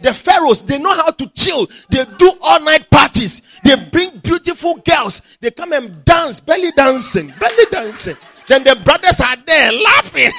The 0.00 0.14
pharaohs, 0.14 0.62
they 0.62 0.78
know 0.78 0.94
how 0.94 1.10
to 1.10 1.26
chill. 1.28 1.66
They 1.90 2.04
do 2.16 2.32
all 2.40 2.60
night 2.60 2.90
parties. 2.90 3.42
They 3.62 3.76
bring 3.76 4.18
beautiful 4.18 4.76
girls. 4.76 5.20
They 5.40 5.50
come 5.50 5.74
and 5.74 6.04
dance, 6.04 6.40
belly 6.40 6.72
dancing, 6.72 7.32
belly 7.38 7.64
dancing. 7.70 8.16
Then 8.46 8.64
the 8.64 8.76
brothers 8.76 9.20
are 9.20 9.36
there 9.36 9.72
laughing, 9.72 10.30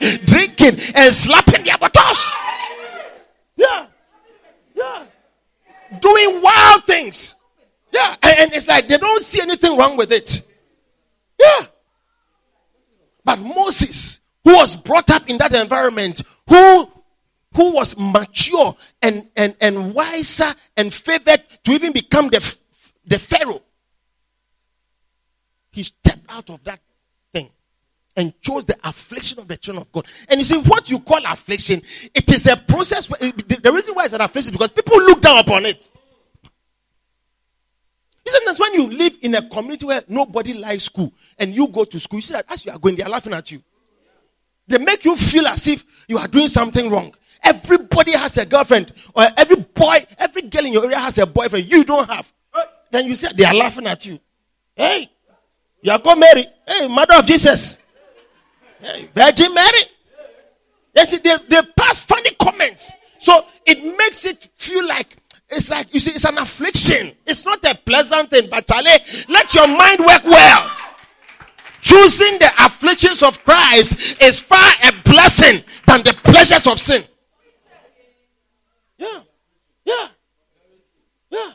drinking, 0.26 0.78
and 0.94 1.12
slapping 1.12 1.64
their 1.64 1.78
buttocks. 1.78 2.30
Yeah. 3.56 3.86
Yeah. 4.74 5.06
Doing 6.00 6.42
wild 6.42 6.84
things. 6.84 7.34
Yeah. 7.92 8.14
And 8.22 8.52
it's 8.52 8.68
like 8.68 8.86
they 8.88 8.98
don't 8.98 9.22
see 9.22 9.40
anything 9.40 9.76
wrong 9.76 9.96
with 9.96 10.12
it. 10.12 10.46
Yeah. 11.40 11.66
But 13.28 13.40
Moses, 13.40 14.20
who 14.42 14.54
was 14.54 14.74
brought 14.74 15.10
up 15.10 15.28
in 15.28 15.36
that 15.36 15.54
environment, 15.54 16.22
who 16.48 16.90
who 17.54 17.74
was 17.74 17.94
mature 17.98 18.74
and, 19.02 19.28
and, 19.36 19.54
and 19.60 19.92
wiser 19.92 20.46
and 20.78 20.90
favored 20.94 21.42
to 21.64 21.72
even 21.72 21.92
become 21.92 22.28
the, 22.28 22.58
the 23.06 23.18
Pharaoh. 23.18 23.60
He 25.72 25.82
stepped 25.82 26.24
out 26.30 26.48
of 26.48 26.64
that 26.64 26.80
thing 27.34 27.50
and 28.16 28.32
chose 28.40 28.64
the 28.64 28.78
affliction 28.82 29.38
of 29.40 29.46
the 29.46 29.58
children 29.58 29.82
of 29.82 29.92
God. 29.92 30.06
And 30.30 30.40
you 30.40 30.46
see, 30.46 30.56
what 30.60 30.90
you 30.90 30.98
call 30.98 31.20
affliction, 31.26 31.82
it 32.14 32.32
is 32.32 32.46
a 32.46 32.56
process. 32.56 33.10
Where, 33.10 33.30
the 33.30 33.72
reason 33.74 33.94
why 33.94 34.06
it's 34.06 34.14
an 34.14 34.22
affliction 34.22 34.52
because 34.52 34.70
people 34.70 34.96
look 34.96 35.20
down 35.20 35.36
upon 35.36 35.66
it. 35.66 35.86
Isn't 38.28 38.44
that 38.44 38.58
when 38.58 38.74
you 38.74 38.90
live 38.90 39.18
in 39.22 39.34
a 39.34 39.48
community 39.48 39.86
where 39.86 40.02
nobody 40.06 40.52
likes 40.52 40.84
school 40.84 41.12
and 41.38 41.54
you 41.54 41.66
go 41.68 41.84
to 41.84 41.98
school, 41.98 42.18
you 42.18 42.22
see 42.22 42.34
that 42.34 42.44
as 42.50 42.66
you 42.66 42.72
are 42.72 42.78
going, 42.78 42.94
they 42.94 43.02
are 43.02 43.08
laughing 43.08 43.32
at 43.32 43.50
you. 43.50 43.62
They 44.66 44.76
make 44.76 45.04
you 45.06 45.16
feel 45.16 45.46
as 45.46 45.66
if 45.66 45.82
you 46.08 46.18
are 46.18 46.28
doing 46.28 46.48
something 46.48 46.90
wrong. 46.90 47.14
Everybody 47.42 48.12
has 48.12 48.36
a 48.36 48.44
girlfriend, 48.44 48.92
or 49.14 49.24
every 49.36 49.56
boy, 49.56 50.04
every 50.18 50.42
girl 50.42 50.66
in 50.66 50.72
your 50.74 50.84
area 50.84 50.98
has 50.98 51.16
a 51.16 51.24
boyfriend. 51.24 51.70
You 51.70 51.84
don't 51.84 52.08
have. 52.08 52.30
Then 52.90 53.06
you 53.06 53.14
say 53.14 53.32
they 53.32 53.44
are 53.44 53.54
laughing 53.54 53.86
at 53.86 54.04
you. 54.04 54.18
Hey, 54.74 55.10
you 55.80 55.90
are 55.90 55.98
called 55.98 56.18
Mary. 56.18 56.46
Hey, 56.66 56.86
mother 56.86 57.14
of 57.14 57.24
Jesus. 57.24 57.78
Hey, 58.80 59.08
Virgin 59.14 59.54
Mary. 59.54 59.82
They 60.92 61.04
see, 61.04 61.18
they, 61.18 61.36
they 61.48 61.62
pass 61.76 62.04
funny 62.04 62.30
comments. 62.32 62.92
So 63.18 63.44
it 63.64 63.82
makes 63.96 64.26
it 64.26 64.50
feel 64.56 64.86
like 64.86 65.16
it's 65.50 65.70
like 65.70 65.92
you 65.94 66.00
see, 66.00 66.10
it's 66.10 66.24
an 66.24 66.38
affliction. 66.38 67.12
It's 67.26 67.44
not 67.46 67.64
a 67.64 67.74
pleasant 67.74 68.30
thing, 68.30 68.48
but 68.50 68.66
Charlie, 68.66 68.90
let 69.28 69.54
your 69.54 69.66
mind 69.68 70.00
work 70.00 70.24
well. 70.24 70.70
Choosing 71.80 72.38
the 72.38 72.50
afflictions 72.58 73.22
of 73.22 73.42
Christ 73.44 74.20
is 74.22 74.40
far 74.40 74.72
a 74.84 74.92
blessing 75.04 75.62
than 75.86 76.02
the 76.02 76.12
pleasures 76.22 76.66
of 76.66 76.78
sin. 76.78 77.04
Yeah. 78.98 79.20
Yeah. 79.84 80.08
Yeah. 81.30 81.50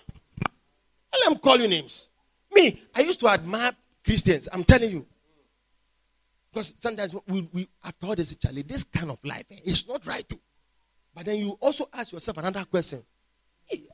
Let 1.14 1.24
them 1.26 1.38
call 1.38 1.60
you 1.60 1.68
names. 1.68 2.10
Me, 2.52 2.82
I 2.96 3.02
used 3.02 3.20
to 3.20 3.28
admire 3.28 3.72
Christians. 4.04 4.48
I'm 4.52 4.64
telling 4.64 4.92
you. 4.92 5.06
Because 6.52 6.74
sometimes 6.78 7.14
we, 7.28 7.50
we 7.52 7.68
after 7.84 8.06
all 8.08 8.16
this, 8.16 8.36
Charlie, 8.36 8.62
this 8.62 8.84
kind 8.84 9.10
of 9.12 9.18
life 9.24 9.46
eh, 9.52 9.60
is 9.66 9.88
not 9.88 10.06
right. 10.06 10.28
Too. 10.28 10.40
But 11.14 11.26
then 11.26 11.38
you 11.38 11.58
also 11.60 11.88
ask 11.94 12.14
yourself 12.14 12.38
another 12.38 12.64
question. 12.66 13.04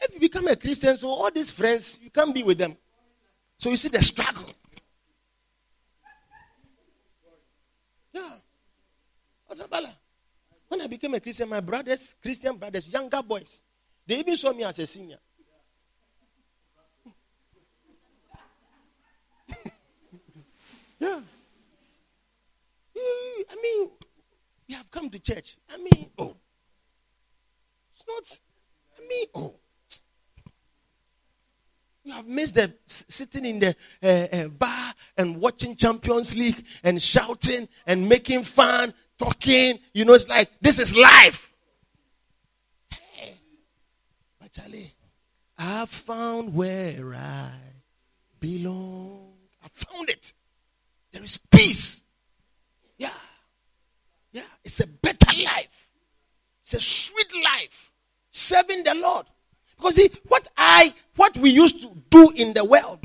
If 0.01 0.13
you 0.13 0.19
become 0.19 0.47
a 0.47 0.55
Christian, 0.55 0.97
so 0.97 1.09
all 1.09 1.31
these 1.31 1.51
friends, 1.51 1.99
you 2.01 2.09
can't 2.09 2.33
be 2.33 2.43
with 2.43 2.57
them. 2.57 2.75
So 3.57 3.69
you 3.69 3.77
see 3.77 3.89
the 3.89 4.01
struggle. 4.01 4.51
Yeah. 8.13 8.29
Asabala. 9.51 9.95
When 10.67 10.81
I 10.81 10.87
became 10.87 11.13
a 11.15 11.19
Christian, 11.19 11.49
my 11.49 11.59
brothers, 11.61 12.15
Christian 12.21 12.55
brothers, 12.55 12.91
younger 12.91 13.21
boys, 13.23 13.63
they 14.05 14.19
even 14.19 14.37
saw 14.37 14.53
me 14.53 14.63
as 14.63 14.79
a 14.79 14.87
senior. 14.87 15.17
yeah. 20.99 21.19
Eh, 22.95 23.43
I 23.49 23.55
mean, 23.61 23.89
we 24.67 24.75
have 24.75 24.91
come 24.91 25.09
to 25.09 25.19
church. 25.19 25.57
I 25.71 25.77
mean, 25.77 26.11
oh. 26.17 26.35
It's 27.93 28.03
not, 28.07 28.39
I 28.97 29.01
mean, 29.07 29.25
oh. 29.35 29.55
You 32.03 32.13
have 32.13 32.27
missed 32.27 32.55
the 32.55 32.73
sitting 32.85 33.45
in 33.45 33.59
the 33.59 33.75
uh, 34.01 34.35
uh, 34.35 34.47
bar 34.47 34.93
and 35.17 35.37
watching 35.37 35.75
Champions 35.75 36.35
League 36.35 36.65
and 36.83 37.01
shouting 37.01 37.67
and 37.85 38.07
making 38.07 38.43
fun 38.43 38.93
talking. 39.17 39.79
You 39.93 40.05
know, 40.05 40.13
it's 40.13 40.27
like 40.29 40.49
this 40.61 40.79
is 40.79 40.95
life. 40.95 41.51
Hey, 42.89 43.33
but 44.39 44.51
Charlie, 44.51 44.93
I 45.57 45.85
found 45.85 46.53
where 46.53 47.13
I 47.13 47.51
belong. 48.39 49.33
I 49.63 49.67
found 49.67 50.09
it. 50.09 50.33
There 51.11 51.23
is 51.23 51.37
peace. 51.51 52.05
Yeah. 52.97 53.09
Yeah. 54.31 54.43
It's 54.63 54.79
a 54.79 54.87
better 54.87 55.37
life. 55.43 55.89
It's 56.61 56.73
a 56.73 56.81
sweet 56.81 57.33
life. 57.43 57.91
Serving 58.31 58.83
the 58.83 58.95
Lord. 58.95 59.25
Because 59.79 59.95
see, 59.95 60.11
what 60.27 60.47
I 60.57 60.93
what 61.15 61.37
we 61.37 61.51
used 61.51 61.81
to 61.81 61.89
do 62.09 62.31
in 62.35 62.53
the 62.53 62.65
world, 62.65 62.99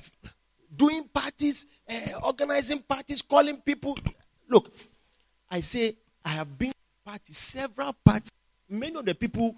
doing 0.75 1.05
parties, 1.15 1.67
uh, 1.89 2.21
organizing 2.25 2.81
parties, 2.81 3.23
calling 3.23 3.59
people. 3.59 3.97
Look, 4.49 4.73
I 5.51 5.61
say 5.61 5.97
I 6.25 6.31
have 6.31 6.59
been 6.59 6.73
parties, 7.05 7.39
several 7.39 7.93
parties. 8.05 8.33
Many 8.69 8.97
of 8.97 9.05
the 9.05 9.15
people 9.15 9.55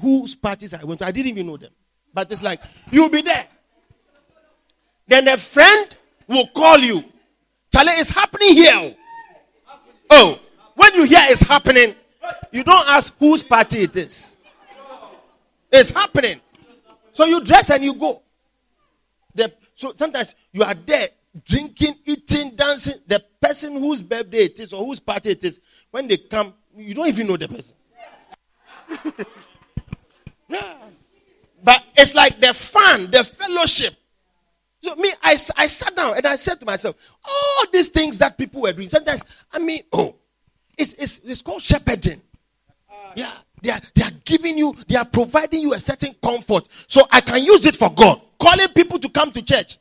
whose 0.00 0.36
parties 0.36 0.74
I 0.74 0.84
went 0.84 1.00
to, 1.00 1.06
I 1.06 1.10
didn't 1.10 1.32
even 1.32 1.46
know 1.48 1.56
them. 1.56 1.72
But 2.14 2.30
it's 2.30 2.42
like, 2.42 2.60
you'll 2.92 3.08
be 3.08 3.22
there. 3.22 3.46
Then 5.08 5.26
a 5.28 5.36
friend 5.36 5.96
will 6.28 6.46
call 6.48 6.78
you. 6.78 7.02
Charlie, 7.72 7.92
it's 7.92 8.10
happening 8.10 8.54
here. 8.54 8.96
Oh, 10.10 10.38
when 10.74 10.94
you 10.94 11.04
hear 11.04 11.20
it's 11.22 11.42
happening, 11.42 11.94
you 12.52 12.62
don't 12.62 12.88
ask 12.88 13.14
whose 13.18 13.42
party 13.42 13.80
it 13.80 13.96
is. 13.96 14.35
It's 15.78 15.90
happening. 15.90 16.40
So 17.12 17.24
you 17.24 17.42
dress 17.44 17.70
and 17.70 17.84
you 17.84 17.94
go. 17.94 18.22
The, 19.34 19.52
so 19.74 19.92
sometimes 19.92 20.34
you 20.52 20.62
are 20.62 20.74
there 20.74 21.08
drinking, 21.44 21.96
eating, 22.04 22.56
dancing. 22.56 23.00
The 23.06 23.22
person 23.40 23.76
whose 23.76 24.02
birthday 24.02 24.44
it 24.44 24.58
is 24.60 24.72
or 24.72 24.84
whose 24.84 25.00
party 25.00 25.30
it 25.30 25.44
is, 25.44 25.60
when 25.90 26.08
they 26.08 26.16
come, 26.16 26.54
you 26.76 26.94
don't 26.94 27.08
even 27.08 27.26
know 27.26 27.36
the 27.36 27.48
person. 27.48 27.74
But 31.62 31.82
it's 31.96 32.14
like 32.14 32.38
the 32.38 32.54
fun, 32.54 33.10
the 33.10 33.24
fellowship. 33.24 33.94
So 34.80 34.94
me, 34.94 35.12
I, 35.20 35.32
I 35.56 35.66
sat 35.66 35.96
down 35.96 36.16
and 36.16 36.24
I 36.24 36.36
said 36.36 36.60
to 36.60 36.66
myself, 36.66 36.94
all 37.24 37.64
these 37.72 37.88
things 37.88 38.18
that 38.20 38.38
people 38.38 38.62
were 38.62 38.72
doing. 38.72 38.86
Sometimes, 38.86 39.24
I 39.52 39.58
mean, 39.58 39.80
oh, 39.92 40.14
it's, 40.78 40.92
it's, 40.92 41.18
it's 41.24 41.42
called 41.42 41.62
shepherding. 41.62 42.22
Yeah, 43.16 43.32
they 43.66 43.72
are, 43.72 43.80
they 43.96 44.02
are 44.02 44.12
giving 44.24 44.56
you, 44.56 44.76
they 44.86 44.94
are 44.94 45.04
providing 45.04 45.60
you 45.60 45.72
a 45.72 45.78
certain 45.78 46.14
comfort. 46.22 46.68
So 46.86 47.02
I 47.10 47.20
can 47.20 47.42
use 47.42 47.66
it 47.66 47.74
for 47.74 47.90
God. 47.90 48.20
Calling 48.38 48.68
people 48.68 48.98
to 49.00 49.08
come 49.08 49.32
to 49.32 49.42
church. 49.42 49.78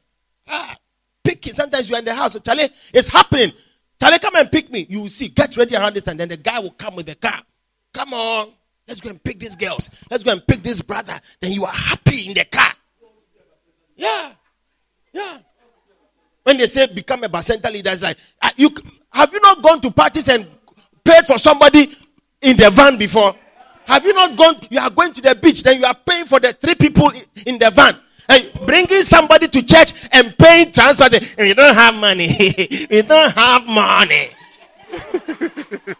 Ah, 0.48 0.76
pick 1.24 1.46
it. 1.46 1.56
Sometimes 1.56 1.88
you're 1.88 2.00
in 2.00 2.06
the 2.06 2.16
house. 2.16 2.40
Charlie, 2.40 2.70
it's 2.94 3.10
happening. 3.10 3.52
Charlie, 4.02 4.18
come 4.18 4.36
and 4.38 4.52
pick 4.52 4.72
me. 4.72 4.88
You 4.90 5.02
will 5.02 5.10
see. 5.10 5.28
Get 5.28 5.56
ready 5.56 5.76
around 5.76 5.96
this, 5.96 6.08
and 6.08 6.20
then 6.20 6.30
the 6.30 6.38
guy 6.38 6.60
will 6.60 6.72
come 6.72 6.96
with 6.96 7.06
the 7.06 7.14
car. 7.16 7.44
Come 7.94 8.14
on. 8.14 8.54
Let's 8.88 9.02
go 9.02 9.12
and 9.12 9.24
pick 9.24 9.40
these 9.40 9.56
girls. 9.56 9.90
Let's 10.10 10.24
go 10.24 10.32
and 10.32 10.46
pick 10.48 10.64
this 10.64 10.82
brother. 10.82 11.14
Then 11.40 11.52
you 11.52 11.66
are 11.66 11.72
happy 11.72 12.28
in 12.28 12.34
the 12.34 12.46
car. 12.46 12.72
Yeah. 13.96 14.32
Yeah. 15.14 15.38
When 16.44 16.58
they 16.58 16.66
say 16.66 16.88
become 16.88 17.24
a 17.24 17.28
bacenta 17.28 17.72
leader, 17.72 17.92
it's 17.92 18.02
like, 18.04 18.18
uh, 18.42 18.50
you, 18.56 18.70
have 19.12 19.32
you 19.32 19.40
not 19.42 19.62
gone 19.62 19.80
to 19.82 19.92
parties 19.92 20.28
and 20.28 20.48
paid 21.04 21.26
for 21.26 21.38
somebody 21.38 21.96
in 22.42 22.58
the 22.58 22.70
van 22.72 22.98
before? 22.98 23.36
Have 23.86 24.04
you 24.04 24.14
not 24.14 24.36
gone? 24.36 24.58
You 24.70 24.80
are 24.80 24.90
going 24.90 25.14
to 25.14 25.22
the 25.22 25.36
beach, 25.36 25.64
then 25.64 25.80
you 25.80 25.86
are 25.86 25.96
paying 25.96 26.26
for 26.26 26.40
the 26.40 26.54
three 26.54 26.76
people 26.76 27.12
in 27.46 27.60
the 27.60 27.70
van. 27.72 27.96
Hey, 28.28 28.52
bringing 28.66 29.04
somebody 29.04 29.48
to 29.48 29.62
church 29.64 29.94
and 30.12 30.36
paying 30.38 30.72
transport. 30.72 31.14
We 31.38 31.54
don't 31.54 31.76
have 31.76 31.94
money. 31.96 32.88
we 32.90 33.02
don't 33.04 33.32
have 33.34 33.68
money. 33.68 34.32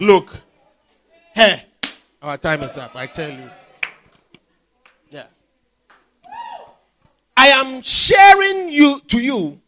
Look, 0.00 0.32
hey, 1.34 1.64
our 2.22 2.38
time 2.38 2.62
is 2.62 2.78
up. 2.78 2.94
I 2.94 3.06
tell 3.06 3.30
you. 3.30 3.50
Yeah. 5.10 5.26
I 7.36 7.48
am 7.48 7.82
sharing 7.82 8.70
you 8.70 9.00
to 9.08 9.18
you 9.20 9.60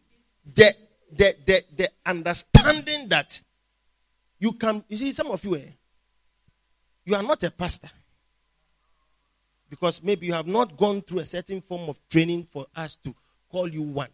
the 0.55 0.73
the 1.11 1.35
the, 1.45 1.63
the 1.75 1.89
understanding 2.05 3.09
that 3.09 3.41
you 4.43 4.51
can. 4.51 4.83
You 4.89 4.97
see, 4.97 5.13
some 5.13 5.31
of 5.31 5.41
you, 5.45 5.55
eh, 5.55 5.71
you 7.05 7.15
are 7.15 7.23
not 7.23 7.41
a 7.43 7.49
pastor 7.49 7.87
because 9.69 10.03
maybe 10.03 10.27
you 10.27 10.33
have 10.33 10.47
not 10.47 10.75
gone 10.75 11.01
through 11.01 11.19
a 11.19 11.25
certain 11.25 11.61
form 11.61 11.87
of 11.87 11.97
training 12.09 12.45
for 12.49 12.65
us 12.75 12.97
to 12.97 13.15
call 13.49 13.69
you 13.69 13.83
one. 13.83 14.09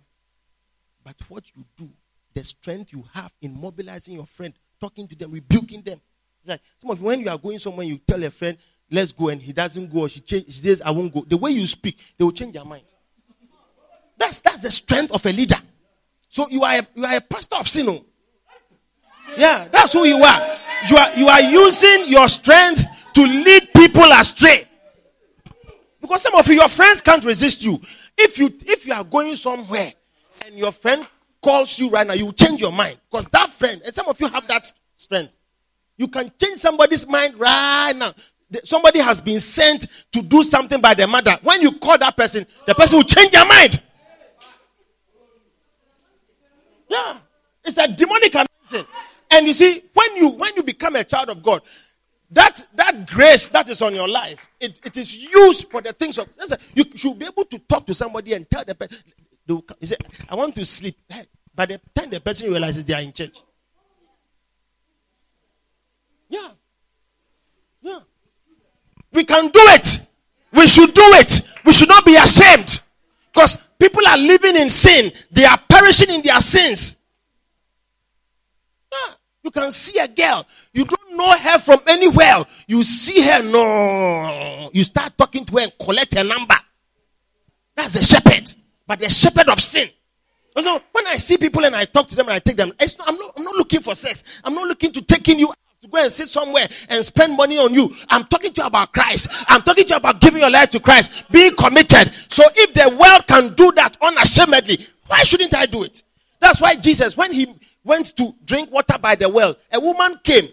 But 1.04 1.16
what 1.30 1.52
you 1.56 1.64
do, 1.76 1.90
the 2.32 2.44
strength 2.44 2.94
you 2.94 3.04
have 3.12 3.34
in 3.42 3.60
mobilizing 3.60 4.14
your 4.14 4.28
friend, 4.28 4.54
talking 4.80 5.08
to 5.08 5.16
them, 5.16 5.32
rebuking 5.32 5.82
them, 5.82 6.00
like 6.46 6.62
some 6.78 6.92
of 6.92 7.00
you, 7.00 7.08
when 7.08 7.22
you 7.22 7.30
are 7.30 7.38
going 7.40 7.58
somewhere, 7.58 7.88
you 7.88 7.98
tell 7.98 8.24
a 8.24 8.30
friend, 8.30 8.56
let's 8.92 9.12
go, 9.12 9.30
and 9.30 9.42
he 9.42 9.52
doesn't 9.52 9.92
go, 9.92 10.02
or 10.02 10.10
she, 10.10 10.20
change, 10.20 10.46
she 10.46 10.52
says, 10.52 10.80
I 10.84 10.92
won't 10.92 11.12
go. 11.12 11.26
The 11.28 11.38
way 11.38 11.52
you 11.52 11.66
speak, 11.66 11.98
they 12.20 12.24
will 12.24 12.34
change 12.34 12.54
their 12.54 12.66
mind. 12.66 12.84
That's 14.16 14.42
that's 14.42 14.62
the 14.62 14.70
strength 14.70 15.12
of 15.12 15.26
a 15.26 15.34
leader. 15.34 15.58
So 16.28 16.48
you 16.50 16.62
are 16.64 16.78
a, 16.78 16.88
you 16.94 17.06
are 17.06 17.18
a 17.18 17.22
pastor 17.22 17.56
of 17.56 17.68
sin. 17.68 18.06
Yeah, 19.40 19.70
that's 19.72 19.94
who 19.94 20.04
you 20.04 20.22
are. 20.22 20.58
You 20.90 20.98
are 20.98 21.16
you 21.16 21.28
are 21.30 21.42
using 21.42 22.08
your 22.08 22.28
strength 22.28 22.86
to 23.14 23.22
lead 23.22 23.70
people 23.74 24.04
astray. 24.12 24.68
Because 26.02 26.22
some 26.24 26.36
of 26.36 26.46
you, 26.48 26.56
your 26.56 26.68
friends 26.68 27.00
can't 27.00 27.24
resist 27.24 27.64
you. 27.64 27.80
If 28.18 28.38
you 28.38 28.54
if 28.66 28.86
you 28.86 28.94
are 28.94 29.04
going 29.06 29.36
somewhere 29.36 29.94
and 30.46 30.56
your 30.56 30.74
friend 30.74 31.08
calls 31.42 31.80
you 31.80 31.90
right 31.90 32.06
now, 32.06 32.14
you 32.14 32.34
change 32.34 32.60
your 32.60 32.74
mind. 32.74 33.00
Because 33.10 33.28
that 33.28 33.50
friend, 33.50 33.82
and 33.86 33.94
some 33.94 34.10
of 34.10 34.20
you 34.20 34.28
have 34.28 34.46
that 34.50 34.70
strength. 34.98 35.32
You 35.96 36.10
can 36.10 36.32
change 36.42 36.58
somebody's 36.58 37.08
mind 37.08 37.36
right 37.40 37.94
now. 37.96 38.12
Somebody 38.66 39.00
has 39.00 39.22
been 39.22 39.40
sent 39.40 39.88
to 40.12 40.22
do 40.22 40.44
something 40.44 40.82
by 40.82 40.96
the 40.96 41.08
mother. 41.08 41.38
When 41.44 41.62
you 41.62 41.74
call 41.74 41.98
that 41.98 42.18
person, 42.18 42.46
the 42.68 42.76
person 42.76 42.98
will 42.98 43.06
change 43.06 43.32
their 43.32 43.46
mind. 43.46 43.82
Yeah. 46.90 47.18
It's 47.64 47.78
a 47.78 47.88
demonic 47.88 48.34
anointing. 48.34 48.88
And 49.32 49.48
you 49.48 49.54
see, 49.54 49.84
when 49.94 50.16
you 50.16 50.30
when 50.30 50.56
you 50.56 50.64
become 50.64 50.96
a 50.96 51.04
child 51.04 51.30
of 51.30 51.44
God, 51.44 51.62
that 52.32 52.68
that 52.76 53.08
grace 53.08 53.50
that 53.50 53.70
is 53.70 53.82
on 53.82 53.94
your 53.94 54.08
life, 54.08 54.50
it, 54.60 54.80
it 54.84 54.98
is 54.98 55.16
used 55.16 55.70
for 55.70 55.82
the 55.82 55.94
things 55.94 56.18
of 56.18 56.28
you 56.74 56.86
should 56.96 57.18
be 57.18 57.26
able 57.26 57.46
to 57.46 57.60
talk 57.60 57.86
to 57.88 57.94
somebody 57.94 58.34
and 58.34 58.50
tell 58.50 58.64
the 58.64 58.76
person 58.76 58.98
you 59.48 59.64
say, 59.82 59.96
I 60.30 60.36
want 60.36 60.56
to 60.56 60.66
sleep. 60.66 60.96
By 61.56 61.66
the 61.66 61.82
time 61.94 62.10
the 62.10 62.22
person 62.22 62.50
realizes 62.50 62.86
they 62.86 62.94
are 62.94 63.02
in 63.02 63.12
church, 63.12 63.42
yeah. 66.30 66.50
Yeah. 67.82 68.00
We 69.12 69.24
can 69.24 69.46
do 69.46 69.60
it. 69.60 70.06
We 70.54 70.68
should 70.68 70.94
do 70.94 71.02
it. 71.04 71.42
We 71.66 71.74
should 71.74 71.90
not 71.90 72.06
be 72.06 72.16
ashamed. 72.16 72.82
Because 73.34 73.58
people 73.80 74.06
are 74.08 74.18
living 74.18 74.56
in 74.56 74.70
sin, 74.70 75.12
they 75.32 75.46
are 75.46 75.60
perishing 75.70 76.10
in 76.10 76.22
their 76.22 76.40
sins. 76.42 76.98
You 79.50 79.62
can 79.62 79.72
see 79.72 79.98
a 79.98 80.08
girl, 80.08 80.46
you 80.74 80.86
don't 80.86 81.18
know 81.18 81.36
her 81.36 81.58
from 81.58 81.80
anywhere. 81.88 82.44
You 82.68 82.84
see 82.84 83.20
her, 83.24 83.42
no. 83.42 84.70
You 84.72 84.84
start 84.84 85.18
talking 85.18 85.44
to 85.44 85.56
her 85.56 85.64
and 85.64 85.74
collect 85.80 86.16
her 86.16 86.24
number. 86.24 86.54
That's 87.76 87.96
a 87.96 88.04
shepherd, 88.04 88.54
but 88.86 89.00
the 89.00 89.10
shepherd 89.10 89.50
of 89.50 89.60
sin. 89.60 89.90
So 90.56 90.80
when 90.92 91.08
I 91.08 91.18
see 91.18 91.38
people 91.38 91.66
and 91.66 91.76
I 91.76 91.86
talk 91.86 92.08
to 92.10 92.16
them 92.16 92.28
and 92.28 92.36
I 92.36 92.40
take 92.40 92.58
them, 92.58 92.72
not, 92.80 93.08
I'm, 93.08 93.16
not, 93.16 93.32
I'm 93.38 93.44
not 93.44 93.56
looking 93.56 93.80
for 93.80 93.96
sex. 93.96 94.40
I'm 94.44 94.54
not 94.54 94.68
looking 94.68 94.92
to 94.92 95.02
taking 95.02 95.40
you 95.40 95.52
to 95.82 95.88
go 95.88 95.98
and 96.00 96.12
sit 96.12 96.28
somewhere 96.28 96.68
and 96.90 97.04
spend 97.04 97.36
money 97.36 97.58
on 97.58 97.74
you. 97.74 97.92
I'm 98.08 98.26
talking 98.26 98.54
to 98.54 98.62
you 98.62 98.68
about 98.68 98.94
Christ. 98.94 99.46
I'm 99.48 99.64
talking 99.64 99.86
to 99.86 99.94
you 99.94 99.98
about 99.98 100.22
giving 100.22 100.42
your 100.42 100.52
life 100.52 100.70
to 100.72 100.80
Christ, 100.80 101.26
being 101.32 101.56
committed. 101.56 102.14
So 102.14 102.44
if 102.56 102.72
the 102.76 102.96
world 103.02 103.26
can 103.26 103.56
do 103.56 103.72
that 103.72 103.98
unashamedly, 104.00 104.86
why 105.08 105.24
shouldn't 105.24 105.56
I 105.56 105.66
do 105.66 105.82
it? 105.82 106.04
That's 106.40 106.62
why 106.62 106.76
Jesus, 106.76 107.18
when 107.18 107.34
he 107.34 107.56
went 107.84 108.16
to 108.18 108.36
drink 108.46 108.72
water 108.72 108.98
by 109.00 109.16
the 109.16 109.30
well, 109.30 109.56
a 109.72 109.80
woman 109.80 110.20
came. 110.24 110.50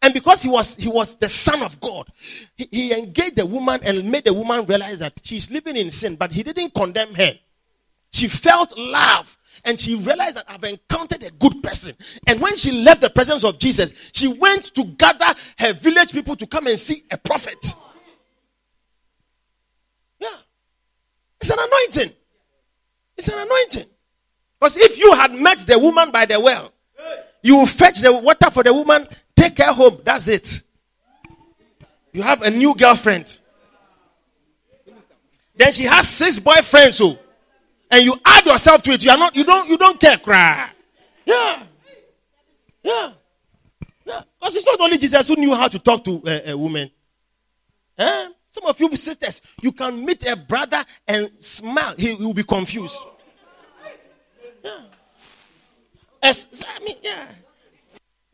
And 0.00 0.14
because 0.14 0.42
he 0.42 0.48
was 0.48 0.76
he 0.76 0.88
was 0.88 1.16
the 1.16 1.28
son 1.28 1.62
of 1.62 1.80
God, 1.80 2.08
he, 2.56 2.68
he 2.70 2.92
engaged 2.92 3.36
the 3.36 3.46
woman 3.46 3.80
and 3.84 4.10
made 4.10 4.24
the 4.24 4.32
woman 4.32 4.64
realize 4.66 5.00
that 5.00 5.14
she's 5.22 5.50
living 5.50 5.76
in 5.76 5.90
sin, 5.90 6.16
but 6.16 6.30
he 6.30 6.42
didn't 6.42 6.72
condemn 6.74 7.12
her. 7.14 7.32
She 8.12 8.28
felt 8.28 8.76
love 8.78 9.36
and 9.64 9.78
she 9.78 9.96
realized 9.96 10.36
that 10.36 10.44
I've 10.48 10.64
encountered 10.64 11.24
a 11.24 11.30
good 11.32 11.62
person. 11.62 11.94
And 12.26 12.40
when 12.40 12.56
she 12.56 12.82
left 12.82 13.00
the 13.00 13.10
presence 13.10 13.44
of 13.44 13.58
Jesus, 13.58 14.10
she 14.14 14.28
went 14.28 14.74
to 14.74 14.84
gather 14.84 15.34
her 15.58 15.72
village 15.72 16.12
people 16.12 16.36
to 16.36 16.46
come 16.46 16.66
and 16.68 16.78
see 16.78 17.02
a 17.10 17.18
prophet. 17.18 17.74
Yeah. 20.20 20.28
It's 21.40 21.50
an 21.50 21.58
anointing. 21.58 22.16
It's 23.16 23.28
an 23.28 23.46
anointing. 23.46 23.90
Because 24.58 24.76
if 24.76 24.98
you 24.98 25.12
had 25.14 25.32
met 25.32 25.58
the 25.58 25.78
woman 25.78 26.10
by 26.10 26.26
the 26.26 26.40
well, 26.40 26.72
you 27.42 27.56
will 27.56 27.66
fetch 27.66 28.00
the 28.00 28.12
water 28.12 28.50
for 28.50 28.62
the 28.62 28.72
woman, 28.72 29.06
take 29.36 29.58
her 29.58 29.72
home. 29.72 30.00
That's 30.04 30.28
it. 30.28 30.62
You 32.12 32.22
have 32.22 32.42
a 32.42 32.50
new 32.50 32.74
girlfriend. 32.74 33.38
Then 35.54 35.72
she 35.72 35.84
has 35.84 36.08
six 36.08 36.38
boyfriends. 36.38 36.94
So 36.94 37.10
oh 37.10 37.18
and 37.90 38.04
you 38.04 38.14
add 38.24 38.44
yourself 38.44 38.82
to 38.82 38.90
it, 38.92 39.04
you 39.04 39.10
are 39.10 39.16
not, 39.16 39.34
you 39.34 39.44
don't, 39.44 39.68
you 39.68 39.78
don't 39.78 39.98
care, 39.98 40.16
cry. 40.18 40.68
Yeah. 41.24 41.62
Yeah. 42.82 43.12
Yeah. 44.06 44.22
Because 44.38 44.56
it's 44.56 44.66
not 44.66 44.80
only 44.80 44.98
Jesus 44.98 45.28
who 45.28 45.36
knew 45.36 45.54
how 45.54 45.68
to 45.68 45.78
talk 45.78 46.04
to 46.04 46.22
a, 46.26 46.50
a 46.50 46.58
woman. 46.58 46.90
Eh? 47.98 48.28
Some 48.48 48.66
of 48.66 48.78
you 48.80 48.94
sisters, 48.96 49.40
you 49.60 49.72
can 49.72 50.04
meet 50.04 50.26
a 50.26 50.36
brother 50.36 50.82
and 51.06 51.30
smile, 51.38 51.94
he, 51.96 52.14
he 52.14 52.24
will 52.24 52.34
be 52.34 52.44
confused. 52.44 52.98
Yeah. 54.64 54.80
As, 56.22 56.64
I 56.66 56.82
mean, 56.84 56.96
yeah. 57.02 57.26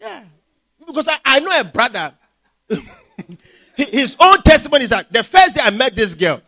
Yeah. 0.01 0.25
Because 0.87 1.09
I, 1.09 1.19
I 1.25 1.41
know 1.41 1.59
a 1.59 1.65
brother. 1.65 2.15
His 3.77 4.17
own 4.21 4.43
testimony 4.43 4.85
is 4.85 4.91
that 4.91 5.13
the 5.13 5.23
first 5.23 5.57
day 5.57 5.63
I 5.65 5.71
met 5.71 5.95
this 5.95 6.15
girl, 6.15 6.41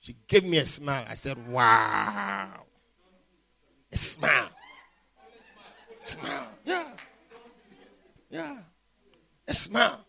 she 0.00 0.16
gave 0.26 0.44
me 0.44 0.58
a 0.58 0.66
smile. 0.66 1.04
I 1.08 1.14
said, 1.14 1.36
Wow. 1.48 2.64
A 3.92 3.96
smile. 3.96 4.48
Smile. 6.00 6.48
Yeah. 6.64 6.84
Yeah. 8.30 8.58
A 9.48 9.54
smile. 9.54 10.04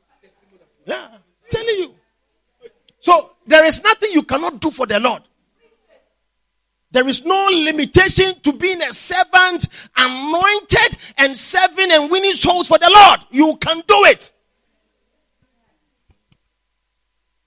Yeah. 0.85 1.07
Telling 1.49 1.75
you. 1.77 1.95
So 2.99 3.31
there 3.45 3.65
is 3.65 3.83
nothing 3.83 4.11
you 4.11 4.23
cannot 4.23 4.59
do 4.59 4.71
for 4.71 4.87
the 4.87 4.99
Lord. 4.99 5.21
There 6.95 7.09
is 7.09 7.25
no 7.25 7.49
limitation 7.51 8.39
to 8.39 8.53
being 8.53 8.81
a 8.81 8.93
servant, 8.93 9.67
anointed, 9.97 10.97
and 11.17 11.35
serving 11.35 11.91
and 11.91 12.09
winning 12.09 12.31
souls 12.31 12.69
for 12.69 12.77
the 12.77 12.89
Lord. 12.89 13.19
You 13.31 13.57
can 13.57 13.81
do 13.85 14.05
it. 14.05 14.31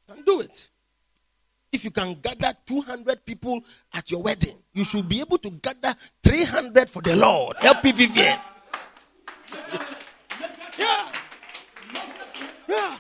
You 0.07 0.17
can 0.17 0.25
do 0.25 0.41
it. 0.43 0.69
If 1.73 1.83
you 1.83 1.91
can 1.91 2.13
gather 2.21 2.55
200 2.67 3.25
people 3.25 3.65
at 3.95 4.11
your 4.11 4.21
wedding, 4.21 4.59
you 4.75 4.85
should 4.85 5.09
be 5.09 5.21
able 5.21 5.39
to 5.39 5.49
gather 5.49 5.95
300 6.23 6.91
for 6.91 7.01
the 7.01 7.17
Lord. 7.17 7.57
Help 7.57 7.83
me, 7.83 7.93
Vivian. 7.93 8.39
Yeah. 10.79 11.13
Yeah. 12.69 12.99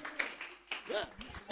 Yeah. 0.88 1.04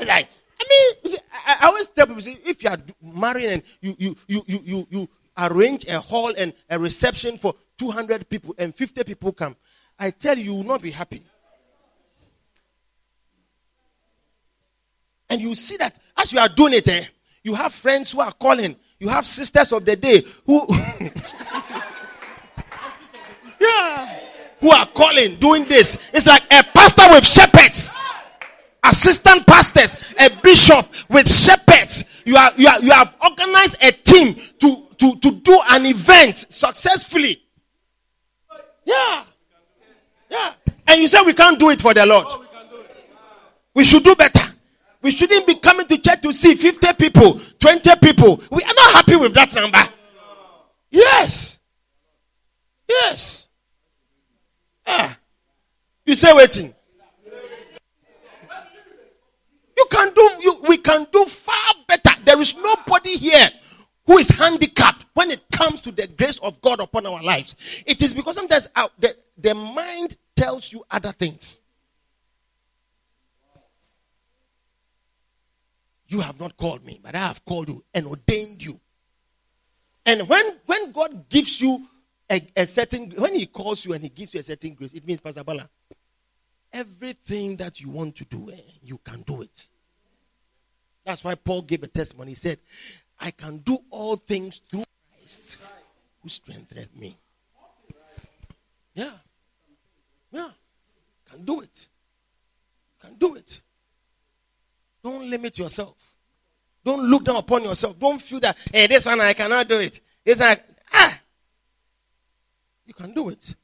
Like, 0.06 0.30
I 0.68 0.92
see, 1.04 1.18
I, 1.46 1.56
I, 1.60 1.66
always 1.66 1.88
tell 1.90 2.06
people, 2.06 2.22
see, 2.22 2.38
if 2.44 2.62
you 2.62 2.70
are 2.70 2.78
marrying 3.02 3.50
and 3.50 3.62
you, 3.80 3.94
you, 3.98 4.16
you, 4.26 4.42
you, 4.46 4.60
you, 4.64 4.86
you 4.90 5.08
arrange 5.38 5.86
a 5.86 6.00
hall 6.00 6.32
and 6.36 6.52
a 6.70 6.78
reception 6.78 7.38
for 7.38 7.54
200 7.78 8.28
people 8.28 8.54
and 8.58 8.74
50 8.74 9.04
people 9.04 9.32
come, 9.32 9.56
I 9.98 10.10
tell 10.10 10.36
you, 10.36 10.44
you 10.44 10.54
will 10.54 10.64
not 10.64 10.82
be 10.82 10.90
happy. 10.90 11.22
And 15.28 15.40
you 15.40 15.54
see 15.54 15.76
that 15.78 15.98
as 16.16 16.32
you 16.32 16.38
are 16.38 16.48
doing 16.48 16.74
it, 16.74 16.88
eh, 16.88 17.04
you 17.42 17.54
have 17.54 17.72
friends 17.72 18.12
who 18.12 18.20
are 18.20 18.32
calling. 18.32 18.76
You 18.98 19.08
have 19.08 19.26
sisters 19.26 19.72
of 19.72 19.84
the 19.84 19.96
day 19.96 20.24
who, 20.46 20.66
yeah, 23.60 24.18
who 24.60 24.70
are 24.70 24.86
calling, 24.86 25.36
doing 25.36 25.66
this. 25.66 26.10
It's 26.14 26.26
like 26.26 26.44
a 26.44 26.62
pastor 26.72 27.10
with 27.10 27.26
shepherds 27.26 27.92
assistant 28.88 29.46
pastors, 29.46 30.14
a 30.18 30.30
bishop 30.42 30.86
with 31.10 31.30
shepherds. 31.30 32.04
You 32.24 32.36
are, 32.36 32.50
you 32.56 32.68
are, 32.68 32.80
you 32.80 32.90
have 32.90 33.16
organized 33.22 33.82
a 33.82 33.92
team 33.92 34.34
to, 34.34 34.86
to, 34.98 35.16
to 35.20 35.30
do 35.30 35.60
an 35.70 35.86
event 35.86 36.46
successfully. 36.48 37.42
Yeah. 38.84 39.24
Yeah. 40.30 40.52
And 40.88 41.02
you 41.02 41.08
say 41.08 41.18
we 41.24 41.34
can't 41.34 41.58
do 41.58 41.70
it 41.70 41.80
for 41.80 41.94
the 41.94 42.06
Lord. 42.06 42.26
We 43.74 43.84
should 43.84 44.04
do 44.04 44.14
better. 44.14 44.44
We 45.02 45.10
shouldn't 45.10 45.46
be 45.46 45.56
coming 45.56 45.86
to 45.86 45.98
church 45.98 46.20
to 46.22 46.32
see 46.32 46.54
50 46.54 46.94
people, 46.94 47.38
20 47.60 47.90
people. 48.02 48.42
We 48.50 48.62
are 48.62 48.74
not 48.74 48.92
happy 48.92 49.16
with 49.16 49.34
that 49.34 49.54
number. 49.54 49.78
Yes. 50.90 51.58
Yes. 52.88 53.48
Ah. 54.86 55.18
You 56.04 56.14
say 56.14 56.32
waiting. 56.32 56.74
You 59.76 59.86
can 59.90 60.12
do, 60.14 60.30
you, 60.40 60.60
we 60.68 60.78
can 60.78 61.06
do 61.12 61.24
far 61.24 61.74
better. 61.86 62.10
There 62.24 62.40
is 62.40 62.56
nobody 62.56 63.16
here 63.16 63.48
who 64.06 64.18
is 64.18 64.28
handicapped 64.30 65.04
when 65.14 65.30
it 65.30 65.42
comes 65.50 65.80
to 65.82 65.92
the 65.92 66.06
grace 66.06 66.38
of 66.38 66.60
God 66.60 66.80
upon 66.80 67.06
our 67.06 67.22
lives. 67.22 67.82
It 67.86 68.00
is 68.02 68.14
because 68.14 68.36
sometimes 68.36 68.68
our, 68.74 68.88
the, 68.98 69.16
the 69.36 69.54
mind 69.54 70.16
tells 70.34 70.72
you 70.72 70.84
other 70.90 71.12
things. 71.12 71.60
You 76.08 76.20
have 76.20 76.38
not 76.38 76.56
called 76.56 76.84
me, 76.84 77.00
but 77.02 77.14
I 77.16 77.18
have 77.18 77.44
called 77.44 77.68
you 77.68 77.84
and 77.92 78.06
ordained 78.06 78.62
you. 78.62 78.80
And 80.04 80.28
when, 80.28 80.52
when 80.66 80.92
God 80.92 81.28
gives 81.28 81.60
you 81.60 81.84
a, 82.30 82.40
a 82.56 82.64
certain, 82.66 83.10
when 83.18 83.34
He 83.34 83.46
calls 83.46 83.84
you 83.84 83.92
and 83.92 84.04
He 84.04 84.08
gives 84.08 84.32
you 84.32 84.40
a 84.40 84.44
certain 84.44 84.74
grace, 84.74 84.92
it 84.92 85.04
means, 85.04 85.20
Pastor 85.20 85.42
Bala, 85.42 85.68
everything 86.72 87.56
that 87.56 87.80
you 87.80 87.88
want 87.88 88.16
to 88.16 88.24
do, 88.24 88.50
eh, 88.50 88.60
you 88.82 88.98
can 88.98 89.22
do 89.22 89.42
it. 89.42 89.68
That's 91.04 91.22
why 91.22 91.36
Paul 91.36 91.62
gave 91.62 91.82
a 91.82 91.86
testimony. 91.86 92.32
He 92.32 92.34
said, 92.34 92.58
I 93.18 93.30
can 93.30 93.58
do 93.58 93.78
all 93.90 94.16
things 94.16 94.60
through 94.68 94.84
Christ 95.12 95.56
who 96.22 96.28
strengtheneth 96.28 96.94
me. 96.96 97.16
Yeah. 98.94 99.12
Yeah. 100.32 100.50
Can 101.30 101.44
do 101.44 101.60
it. 101.60 101.86
Can 103.00 103.14
do 103.14 103.36
it. 103.36 103.60
Don't 105.02 105.30
limit 105.30 105.58
yourself. 105.58 106.14
Don't 106.84 107.08
look 107.08 107.24
down 107.24 107.36
upon 107.36 107.62
yourself. 107.64 107.98
Don't 107.98 108.20
feel 108.20 108.40
that, 108.40 108.56
hey, 108.72 108.86
this 108.86 109.06
one 109.06 109.20
I 109.20 109.32
cannot 109.34 109.68
do 109.68 109.78
it. 109.78 110.00
This 110.24 110.40
one, 110.40 110.56
ah. 110.92 111.20
You 112.84 112.94
can 112.94 113.12
do 113.12 113.28
it. 113.28 113.54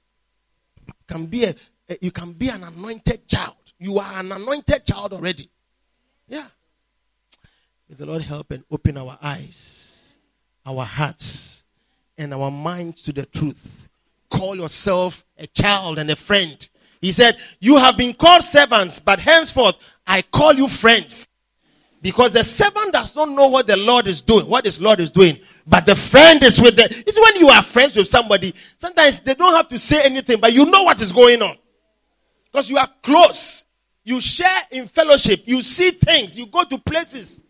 Can 1.06 1.26
be 1.26 1.44
a, 1.44 1.54
Eh, 1.88 1.96
you 2.00 2.10
can 2.10 2.32
be 2.32 2.48
an 2.48 2.62
anointed 2.62 3.26
child. 3.28 3.56
You 3.78 3.98
are 3.98 4.20
an 4.20 4.32
anointed 4.32 4.86
child 4.86 5.12
already. 5.12 5.50
Yeah. 6.28 6.46
May 7.88 7.96
the 7.96 8.06
Lord 8.06 8.22
help 8.22 8.50
and 8.52 8.64
open 8.70 8.96
our 8.96 9.18
eyes, 9.22 10.16
our 10.64 10.84
hearts, 10.84 11.64
and 12.16 12.32
our 12.32 12.50
minds 12.50 13.02
to 13.02 13.12
the 13.12 13.26
truth. 13.26 13.88
Call 14.30 14.56
yourself 14.56 15.24
a 15.38 15.46
child 15.46 15.98
and 15.98 16.10
a 16.10 16.16
friend. 16.16 16.68
He 17.00 17.12
said, 17.12 17.36
You 17.60 17.76
have 17.76 17.96
been 17.96 18.14
called 18.14 18.44
servants, 18.44 19.00
but 19.00 19.20
henceforth 19.20 19.98
I 20.06 20.22
call 20.22 20.54
you 20.54 20.68
friends. 20.68 21.26
Because 22.00 22.32
the 22.32 22.42
servant 22.42 22.92
does 22.92 23.14
not 23.14 23.28
know 23.28 23.48
what 23.48 23.66
the 23.66 23.76
Lord 23.76 24.06
is 24.06 24.20
doing, 24.22 24.46
what 24.48 24.64
his 24.64 24.80
Lord 24.80 24.98
is 24.98 25.10
doing. 25.10 25.38
But 25.66 25.86
the 25.86 25.94
friend 25.94 26.42
is 26.42 26.60
with 26.60 26.74
the. 26.76 26.84
It's 26.84 27.20
when 27.20 27.36
you 27.36 27.48
are 27.48 27.62
friends 27.62 27.96
with 27.96 28.08
somebody, 28.08 28.54
sometimes 28.76 29.20
they 29.20 29.34
don't 29.34 29.54
have 29.54 29.68
to 29.68 29.78
say 29.78 30.02
anything, 30.04 30.40
but 30.40 30.52
you 30.52 30.66
know 30.66 30.82
what 30.82 31.00
is 31.00 31.12
going 31.12 31.42
on. 31.42 31.56
Because 32.52 32.68
you 32.68 32.76
are 32.76 32.88
close. 33.02 33.64
You 34.04 34.20
share 34.20 34.62
in 34.70 34.86
fellowship. 34.86 35.42
You 35.46 35.62
see 35.62 35.92
things. 35.92 36.36
You 36.36 36.46
go 36.46 36.64
to 36.64 36.78
places 36.78 37.40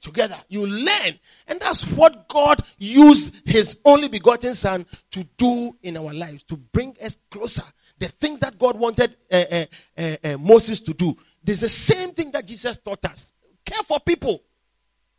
together. 0.00 0.36
You 0.48 0.66
learn. 0.66 1.18
And 1.48 1.60
that's 1.60 1.82
what 1.90 2.28
God 2.28 2.62
used 2.78 3.42
his 3.44 3.78
only 3.84 4.08
begotten 4.08 4.54
son 4.54 4.86
to 5.10 5.24
do 5.36 5.76
in 5.82 5.96
our 5.96 6.12
lives, 6.12 6.44
to 6.44 6.56
bring 6.56 6.96
us 7.02 7.16
closer. 7.30 7.64
The 7.98 8.06
things 8.06 8.40
that 8.40 8.58
God 8.58 8.78
wanted 8.78 9.16
uh, 9.32 9.44
uh, 9.50 9.64
uh, 9.96 10.16
uh 10.24 10.38
Moses 10.38 10.80
to 10.80 10.94
do. 10.94 11.16
There's 11.42 11.60
the 11.60 11.68
same 11.68 12.10
thing 12.10 12.30
that 12.32 12.46
Jesus 12.46 12.76
taught 12.76 13.04
us. 13.04 13.32
Care 13.64 13.82
for 13.82 14.00
people. 14.00 14.42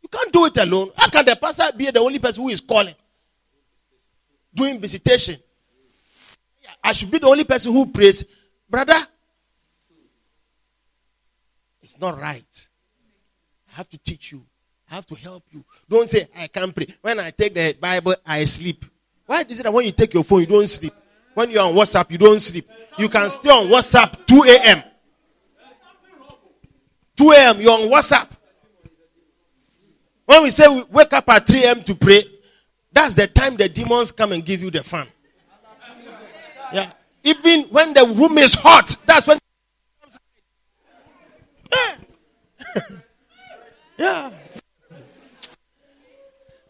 You 0.02 0.08
can't 0.08 0.32
do 0.32 0.44
it 0.46 0.56
alone. 0.58 0.90
How 0.96 1.08
can 1.08 1.24
the 1.24 1.36
pastor 1.36 1.64
be 1.76 1.90
the 1.90 2.00
only 2.00 2.18
person 2.18 2.42
who 2.42 2.48
is 2.48 2.60
calling? 2.60 2.94
Doing 4.54 4.78
visitation. 4.80 5.36
I 6.82 6.92
should 6.92 7.10
be 7.10 7.18
the 7.18 7.26
only 7.26 7.44
person 7.44 7.72
who 7.72 7.86
prays. 7.86 8.24
Brother, 8.68 8.98
it's 11.82 11.98
not 11.98 12.20
right. 12.20 12.68
I 13.72 13.76
have 13.76 13.88
to 13.90 13.98
teach 13.98 14.32
you. 14.32 14.44
I 14.90 14.94
have 14.96 15.06
to 15.06 15.14
help 15.14 15.44
you. 15.52 15.64
Don't 15.88 16.08
say, 16.08 16.28
I 16.36 16.46
can't 16.48 16.74
pray. 16.74 16.86
When 17.00 17.18
I 17.20 17.30
take 17.30 17.54
the 17.54 17.76
Bible, 17.80 18.14
I 18.24 18.44
sleep. 18.44 18.84
Why 19.26 19.44
is 19.48 19.60
it 19.60 19.62
that 19.64 19.72
when 19.72 19.84
you 19.84 19.92
take 19.92 20.14
your 20.14 20.24
phone, 20.24 20.40
you 20.40 20.46
don't 20.46 20.66
sleep? 20.66 20.94
When 21.34 21.50
you're 21.50 21.62
on 21.62 21.74
WhatsApp, 21.74 22.10
you 22.10 22.18
don't 22.18 22.40
sleep. 22.40 22.68
You 22.98 23.08
can 23.08 23.28
stay 23.28 23.50
on 23.50 23.66
WhatsApp 23.66 24.26
2 24.26 24.42
a.m. 24.46 24.82
2 27.16 27.30
a.m., 27.30 27.60
you're 27.60 27.72
on 27.72 27.88
WhatsApp. 27.88 28.28
When 30.26 30.42
we 30.42 30.50
say 30.50 30.68
we 30.68 30.82
wake 30.90 31.12
up 31.12 31.28
at 31.30 31.46
3 31.46 31.64
a.m. 31.64 31.82
to 31.84 31.94
pray, 31.94 32.24
that's 32.92 33.14
the 33.14 33.26
time 33.26 33.56
the 33.56 33.68
demons 33.68 34.12
come 34.12 34.32
and 34.32 34.44
give 34.44 34.62
you 34.62 34.70
the 34.70 34.82
fun. 34.82 35.06
Yeah. 36.72 36.90
Even 37.26 37.62
when 37.70 37.92
the 37.92 38.06
room 38.16 38.38
is 38.38 38.54
hot, 38.54 38.94
that's 39.04 39.26
when. 39.26 39.36
Yeah. 41.72 41.96
yeah. 43.98 44.30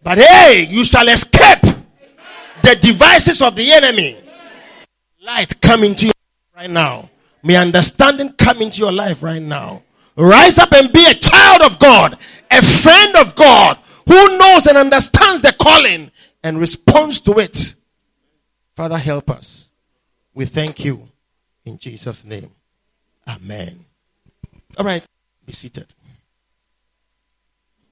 But 0.02 0.16
hey, 0.16 0.66
you 0.66 0.82
shall 0.86 1.06
escape 1.08 1.60
the 2.62 2.74
devices 2.80 3.42
of 3.42 3.54
the 3.54 3.70
enemy. 3.70 4.16
Light 5.22 5.60
come 5.60 5.84
into 5.84 6.06
you 6.06 6.12
right 6.56 6.70
now. 6.70 7.10
May 7.42 7.56
understanding 7.56 8.32
come 8.32 8.62
into 8.62 8.78
your 8.78 8.92
life 8.92 9.22
right 9.22 9.42
now. 9.42 9.82
Rise 10.16 10.56
up 10.58 10.72
and 10.72 10.90
be 10.90 11.04
a 11.04 11.12
child 11.12 11.60
of 11.60 11.78
God, 11.78 12.14
a 12.50 12.62
friend 12.62 13.14
of 13.16 13.34
God 13.34 13.76
who 14.08 14.38
knows 14.38 14.66
and 14.66 14.78
understands 14.78 15.42
the 15.42 15.54
calling 15.60 16.10
and 16.42 16.58
responds 16.58 17.20
to 17.20 17.32
it. 17.40 17.74
Father, 18.72 18.96
help 18.96 19.28
us. 19.28 19.65
We 20.36 20.44
thank 20.44 20.84
you 20.84 21.08
in 21.64 21.78
Jesus' 21.78 22.22
name. 22.22 22.50
Amen. 23.26 23.86
All 24.76 24.84
right, 24.84 25.02
be 25.46 25.54
seated. 25.54 25.86